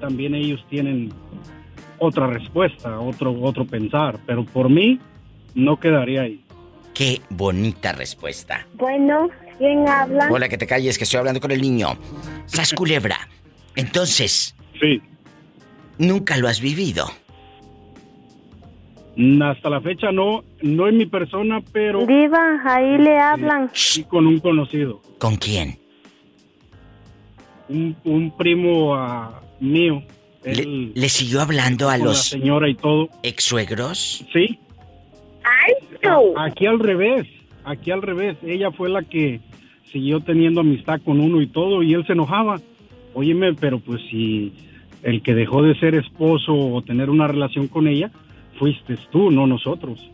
[0.00, 1.10] también ellos tienen
[1.98, 4.98] otra respuesta, otro, otro pensar, pero por mí
[5.54, 6.44] no quedaría ahí.
[6.94, 8.66] Qué bonita respuesta.
[8.74, 10.28] Bueno, ¿quién habla?
[10.30, 11.96] Hola, que te calles, que estoy hablando con el niño.
[12.46, 13.16] Sas Culebra.
[13.76, 14.54] Entonces.
[14.80, 15.00] Sí.
[16.00, 17.06] Nunca lo has vivido.
[19.42, 22.06] Hasta la fecha no, no en mi persona, pero...
[22.06, 23.70] Diva, ahí le hablan.
[23.74, 25.02] Sí, con un conocido.
[25.18, 25.78] ¿Con quién?
[27.68, 30.02] Un, un primo ah, mío.
[30.42, 33.10] ¿Le, Él- le siguió hablando a los la señora y todo.
[33.22, 34.24] ex suegros?
[34.32, 34.58] Sí.
[36.02, 37.26] A- Aquí al revés,
[37.64, 38.38] aquí al revés.
[38.42, 39.40] Ella fue la que
[39.92, 42.58] siguió teniendo amistad con uno y todo y él se enojaba.
[43.12, 44.52] Óyeme, pero pues si
[45.02, 48.10] el que dejó de ser esposo o tener una relación con ella,
[48.58, 50.10] fuiste tú, no nosotros.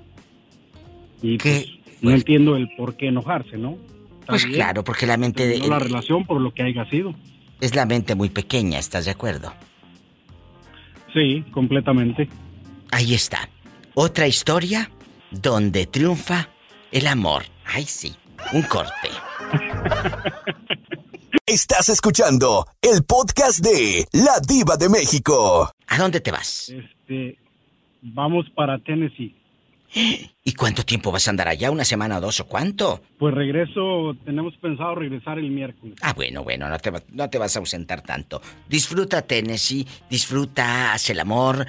[1.23, 1.69] Y pues,
[2.01, 3.77] no entiendo el por qué enojarse, ¿no?
[4.27, 5.59] Pues bien, claro, porque la mente de...
[5.67, 7.15] la relación por lo que haya sido.
[7.61, 9.53] Es la mente muy pequeña, ¿estás de acuerdo?
[11.15, 12.29] Sí, completamente.
[12.91, 13.49] Ahí está.
[13.95, 14.91] Otra historia
[15.31, 16.49] donde triunfa
[16.93, 17.45] el amor.
[17.65, 18.15] Ay, sí.
[18.53, 19.09] Un corte.
[21.49, 25.71] Estás escuchando el podcast de La Diva de México.
[25.87, 26.71] ¿A dónde te vas?
[26.71, 27.39] Este,
[28.03, 29.33] vamos para Tennessee.
[29.99, 31.71] ¿Y cuánto tiempo vas a andar allá?
[31.71, 33.03] ¿Una semana o dos o cuánto?
[33.19, 35.97] Pues regreso, tenemos pensado regresar el miércoles.
[36.03, 38.43] Ah, bueno, bueno, no te, no te vas a ausentar tanto.
[38.69, 41.67] Disfruta Tennessee, disfruta, haz el amor,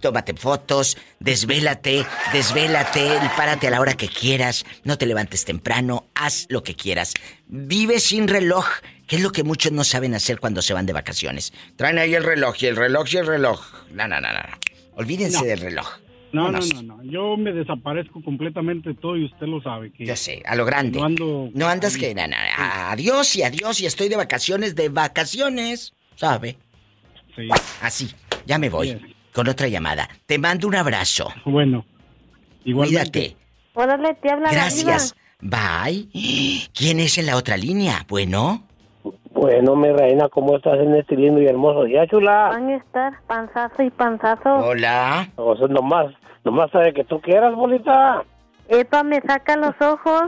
[0.00, 6.06] tómate fotos, desvélate, desvélate, y párate a la hora que quieras, no te levantes temprano,
[6.16, 7.14] haz lo que quieras.
[7.46, 8.66] Vive sin reloj,
[9.06, 11.52] que es lo que muchos no saben hacer cuando se van de vacaciones.
[11.76, 13.60] Traen ahí el reloj y el reloj y el reloj.
[13.92, 14.38] No, no, no, no.
[14.40, 14.58] no.
[14.96, 15.44] Olvídense No.
[15.44, 15.86] del reloj.
[16.32, 17.02] No, no, no, no.
[17.02, 19.92] Yo me desaparezco completamente de todo y usted lo sabe.
[19.92, 20.98] Que Yo sé, a lo grande.
[20.98, 21.50] No ando.
[21.54, 22.14] No andas que...
[22.14, 26.56] na, na, adiós y adiós y estoy de vacaciones, de vacaciones, ¿sabe?
[27.34, 27.48] Sí.
[27.82, 28.10] Así,
[28.46, 29.00] ya me voy.
[29.32, 30.08] Con otra llamada.
[30.26, 31.32] Te mando un abrazo.
[31.44, 31.84] Bueno,
[32.64, 33.36] Cuídate.
[33.74, 35.14] Órale, te habla la Gracias.
[35.40, 36.08] Bye.
[36.74, 38.04] ¿Quién es en la otra línea?
[38.08, 38.66] Bueno.
[39.40, 42.48] Bueno, mi reina, ¿cómo estás en este lindo y hermoso día, chula?
[42.50, 44.56] Van a estar panzazo y panzazo.
[44.56, 45.28] Hola.
[45.36, 46.12] O sea, nomás,
[46.44, 48.22] nomás sabe que tú quieras, bolita.
[48.68, 50.24] Epa, me saca los ojos.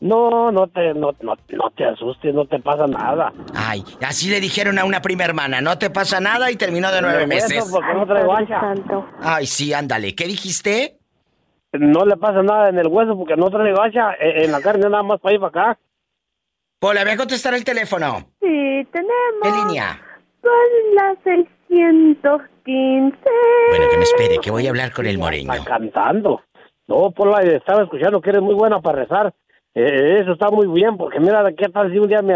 [0.00, 3.34] No, no te, no, no, no te asustes, no te pasa nada.
[3.54, 7.02] Ay, así le dijeron a una prima hermana, no te pasa nada y terminó de
[7.02, 7.68] nueve meses.
[7.70, 8.74] porque no trae guacha.
[9.20, 10.14] Ay, sí, ándale.
[10.14, 10.96] ¿Qué dijiste?
[11.74, 14.14] No le pasa nada en el hueso porque no trae gacha.
[14.18, 15.78] En, en la carne nada más para ir para acá.
[16.80, 18.18] Pola, voy a contestar el teléfono.
[18.40, 19.42] Sí, tenemos.
[19.42, 20.00] ¿Qué línea?
[20.40, 23.18] Son las 615.
[23.70, 25.52] Bueno, que me espere, que voy a hablar con el moreño.
[25.54, 26.40] Está cantando.
[26.86, 29.34] No, Pola, estaba escuchando que eres muy buena para rezar.
[29.74, 32.34] Eh, eso está muy bien, porque mira, ¿qué tal si un día me,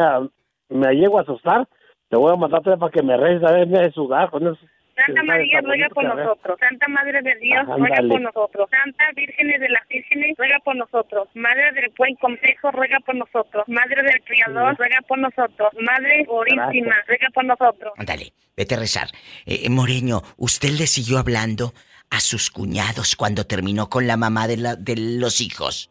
[0.70, 1.68] me llego a asustar?
[2.08, 4.58] Te voy a matar para que me reces, a ver, me sudar con eso.
[5.06, 6.58] Santa María, ruega por nosotros.
[6.60, 8.68] Santa Madre de Dios, ruega por nosotros.
[8.70, 11.28] Santa Vírgenes de las Vírgenes, ruega por nosotros.
[11.34, 13.64] Madre del Buen Consejo, ruega por nosotros.
[13.68, 15.70] Madre del Criador, ruega por nosotros.
[15.80, 17.92] Madre Purísima, ruega por nosotros.
[17.96, 19.08] Ándale, vete a rezar.
[19.46, 21.72] Eh, eh, Moreño, ¿usted le siguió hablando
[22.10, 25.90] a sus cuñados cuando terminó con la mamá de, la- de los hijos?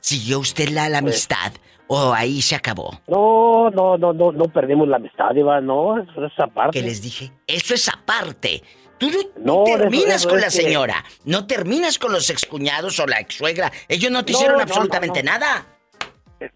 [0.00, 1.52] ¿Siguió usted la, la amistad
[1.88, 3.00] o ahí se acabó?
[3.06, 6.78] No, no, no, no, no perdimos la amistad, Iván, no, eso es aparte.
[6.78, 7.32] ¿Qué les dije?
[7.46, 8.62] Eso es aparte.
[8.98, 12.30] Tú no, No, de eso- terminas eso con la que- señora, no terminas con los
[12.30, 13.70] excuñados o la exsuegra.
[13.88, 15.66] Ellos no te No, hicieron no, absolutamente nada.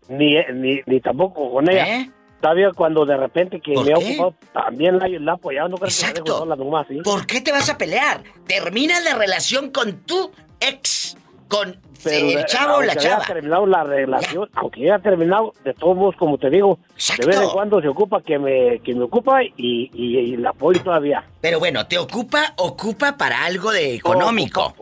[0.08, 2.06] Ni, ni, ni tampoco con ella.
[2.40, 3.74] Todavía cuando de repente que ¿Eh?
[3.74, 6.96] ¿Por me ha ocupado, también la, la apoyado, no creo que dejo sola nomás, ¿sí?
[7.04, 8.22] ¿Por qué te vas a pelear?
[8.46, 10.30] Termina la relación con tu
[10.60, 11.16] ex,
[11.50, 13.24] con Pero el de- chavo o la chava.
[13.26, 16.78] terminado la relación, aunque haya terminado, de todos modos, como te digo,
[17.18, 19.50] de vez en cuando se ocupa que me, que me ocupa y,
[19.92, 21.22] y, y la apoyo todavía.
[21.42, 24.74] Pero bueno, te ocupa, ocupa para algo de económico.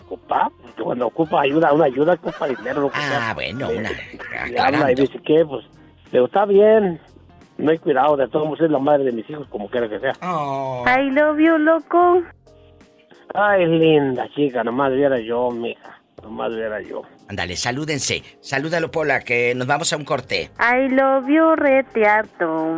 [0.00, 2.80] Ocupa, porque cuando ocupa ayuda, una ayuda, ocupa dinero.
[2.82, 3.34] Lo que Ah, sea.
[3.34, 3.90] bueno, una.
[4.50, 5.64] Y habla y dice que, pues,
[6.10, 7.00] pero está bien,
[7.58, 9.98] no hay cuidado, de todos modos es la madre de mis hijos, como quiera que
[10.00, 10.12] sea.
[10.22, 12.22] I love you, loco.
[13.34, 15.97] Ay, linda chica, nomás viera yo, mija,
[16.28, 17.02] nomás viera yo.
[17.28, 18.22] Ándale, salúdense.
[18.40, 20.50] Salúdalo, Pola, que nos vamos a un corte.
[20.60, 22.76] I love you, reteato.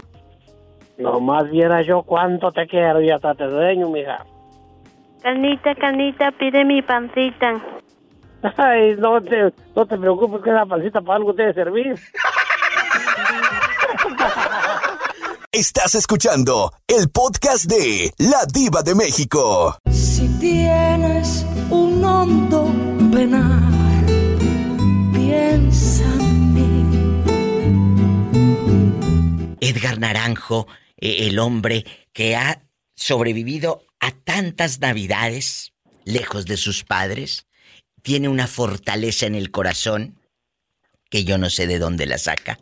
[0.99, 4.25] Nomás viera yo cuánto te quiero y hasta te sueño, mija.
[5.23, 7.61] Canita, canita, pide mi pancita.
[8.57, 11.95] Ay, no te, no te preocupes que esa pancita para algo debe servir.
[15.53, 19.77] Estás escuchando el podcast de La Diva de México.
[19.91, 22.67] Si tienes un hondo
[25.13, 26.71] piensa en mí.
[29.61, 30.67] Edgar Naranjo,
[30.97, 32.63] eh, el hombre que ha
[32.95, 35.73] sobrevivido a tantas navidades
[36.05, 37.47] lejos de sus padres,
[38.03, 40.17] tiene una fortaleza en el corazón
[41.11, 42.59] que yo no sé de dónde la saca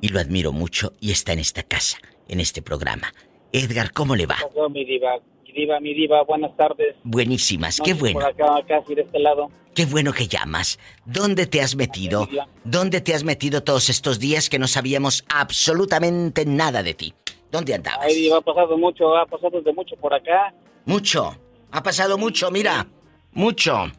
[0.00, 1.98] y lo admiro mucho y está en esta casa
[2.28, 3.12] en este programa.
[3.52, 4.36] Edgar, ¿cómo le va?
[4.70, 5.18] mi diva?
[5.44, 6.94] Mi diva, mi diva, buenas tardes.
[7.02, 8.20] Buenísimas, qué bueno.
[8.20, 9.50] Por acá, casi de este lado.
[9.74, 10.78] Qué bueno que llamas.
[11.04, 12.28] ¿Dónde te has metido?
[12.64, 17.14] ¿Dónde te has metido todos estos días que no sabíamos absolutamente nada de ti?
[17.50, 18.06] ¿Dónde andabas?
[18.06, 20.54] Ay, diva, ha pasado mucho, ha pasado de mucho por acá.
[20.84, 21.36] Mucho.
[21.70, 22.86] Ha pasado mucho, mira.
[23.32, 23.90] Mucho.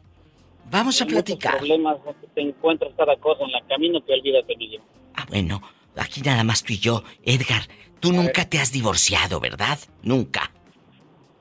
[0.70, 1.58] Vamos a platicar.
[1.58, 1.98] problemas,
[2.34, 4.84] te encuentras cada cosa en el camino que olvídate, mi diva.
[5.16, 5.62] Ah, bueno,
[5.98, 7.04] aquí nada más tú y yo.
[7.24, 7.64] Edgar,
[8.02, 9.78] Tú nunca te has divorciado, ¿verdad?
[10.02, 10.52] Nunca.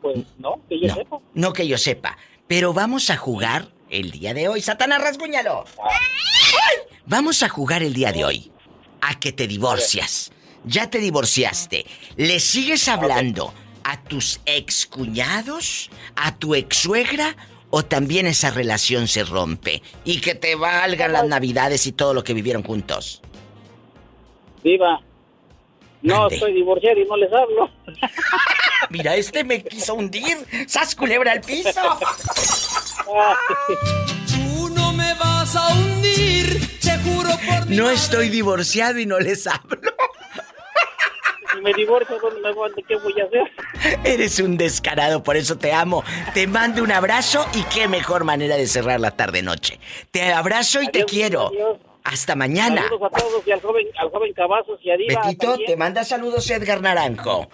[0.03, 1.19] Pues no, que yo sepa.
[1.33, 2.19] No que yo sepa.
[2.47, 4.61] Pero vamos a jugar el día de hoy.
[4.61, 5.65] Satanás, rasguñalo.
[7.07, 8.53] Vamos a jugar el día de hoy.
[9.01, 10.33] A que te divorcias.
[10.65, 11.87] Ya te divorciaste.
[12.17, 13.53] ¿Le sigues hablando
[13.85, 15.91] a tus excuñados?
[16.17, 17.37] ¿A tu ex suegra?
[17.71, 19.83] ¿O también esa relación se rompe?
[20.05, 23.23] Y que te valgan las navidades y todo lo que vivieron juntos.
[24.63, 25.01] Viva,
[26.03, 27.71] no, estoy divorciado y no les hablo.
[28.91, 30.37] Mira, este me quiso hundir.
[30.67, 31.71] ¡Sas culebra al piso!
[33.05, 39.47] Tú no me vas a hundir, te juro por No estoy divorciado y no les
[39.47, 39.93] hablo.
[41.53, 42.17] Si me divorcio,
[42.87, 43.99] ¿qué voy a hacer?
[44.05, 46.05] Eres un descarado, por eso te amo.
[46.33, 49.81] Te mando un abrazo y qué mejor manera de cerrar la tarde-noche.
[50.13, 51.51] Te abrazo y te quiero.
[52.05, 52.83] Hasta mañana.
[52.83, 56.05] Saludos a todos y al joven, al joven Cavazos y a Diva Betito, te manda
[56.05, 57.49] saludos Edgar Naranjo.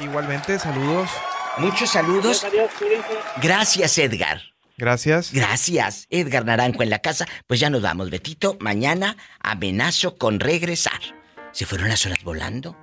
[0.00, 1.08] Igualmente, saludos.
[1.58, 2.44] Muchos saludos.
[2.44, 2.70] Adiós,
[3.40, 4.42] Gracias, Edgar.
[4.76, 5.32] Gracias.
[5.32, 7.26] Gracias, Edgar Naranjo en la casa.
[7.46, 8.56] Pues ya nos vamos, Betito.
[8.60, 11.00] Mañana amenazo con regresar.
[11.52, 12.76] ¿Se fueron las horas volando?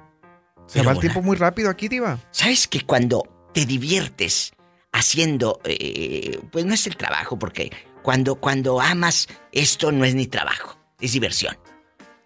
[0.68, 2.20] Se va el tiempo muy rápido aquí, Diva.
[2.32, 4.53] ¿Sabes que cuando te diviertes
[4.91, 7.72] haciendo, eh, pues no es el trabajo, porque
[8.02, 11.57] cuando, cuando amas, esto no es ni trabajo es diversión.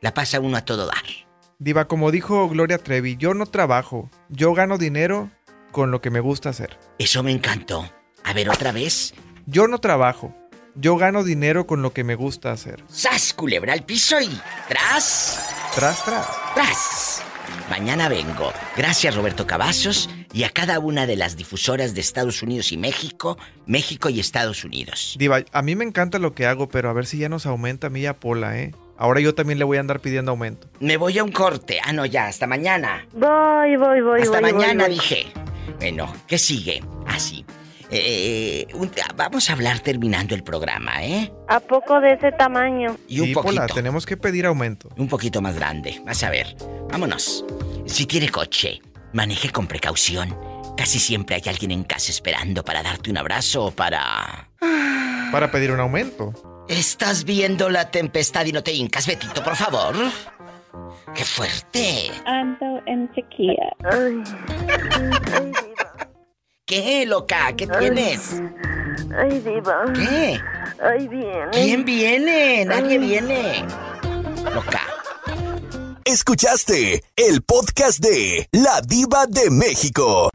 [0.01, 1.03] La pasa uno a todo dar.
[1.59, 5.31] Diva, como dijo Gloria Trevi, yo no trabajo, yo gano dinero
[5.71, 6.77] con lo que me gusta hacer.
[6.99, 7.89] Eso me encantó.
[8.23, 9.13] A ver, otra vez.
[9.49, 10.35] Yo no trabajo,
[10.75, 12.83] yo gano dinero con lo que me gusta hacer.
[12.89, 14.29] ¡Sas, culebra al piso y
[14.67, 15.53] tras!
[15.73, 16.27] Tras, tras.
[16.53, 17.23] Tras.
[17.69, 18.51] Mañana vengo.
[18.75, 23.37] Gracias Roberto Cavazos y a cada una de las difusoras de Estados Unidos y México,
[23.65, 25.15] México y Estados Unidos.
[25.17, 27.87] Diva, a mí me encanta lo que hago, pero a ver si ya nos aumenta
[27.87, 28.75] a mí y a Pola, ¿eh?
[28.97, 30.67] Ahora yo también le voy a andar pidiendo aumento.
[30.81, 31.79] Me voy a un corte.
[31.85, 33.07] Ah, no, ya, hasta mañana.
[33.13, 34.21] Voy, voy, voy.
[34.23, 35.27] Hasta voy, mañana, voy, dije.
[35.79, 36.83] Bueno, ¿qué sigue?
[37.05, 37.45] Así.
[37.89, 38.67] Eh,
[39.15, 41.31] vamos a hablar terminando el programa, ¿eh?
[41.47, 42.97] ¿A poco de ese tamaño?
[43.07, 43.53] Y un Sí, poquito.
[43.55, 44.89] Pola, tenemos que pedir aumento.
[44.97, 46.01] Un poquito más grande.
[46.05, 46.55] Vas a ver.
[46.91, 47.45] Vámonos.
[47.85, 48.81] Si tiene coche,
[49.13, 50.37] maneje con precaución.
[50.75, 54.49] Casi siempre hay alguien en casa esperando para darte un abrazo o para...
[55.31, 56.65] Para pedir un aumento.
[56.69, 59.95] Estás viendo la tempestad y no te hincas, Betito, por favor.
[61.15, 62.11] ¡Qué fuerte!
[62.25, 63.73] Ando en sequía.
[66.67, 67.55] ¿Qué, loca?
[67.55, 68.41] ¿Qué tienes?
[69.17, 69.85] Ay, diva.
[69.95, 70.37] ¿Qué?
[70.83, 71.49] Ay, bien.
[71.53, 72.65] ¿Quién viene?
[72.65, 73.65] Nadie viene.
[74.53, 74.81] Loca.
[76.03, 80.29] Escuchaste el podcast de La Diva de México.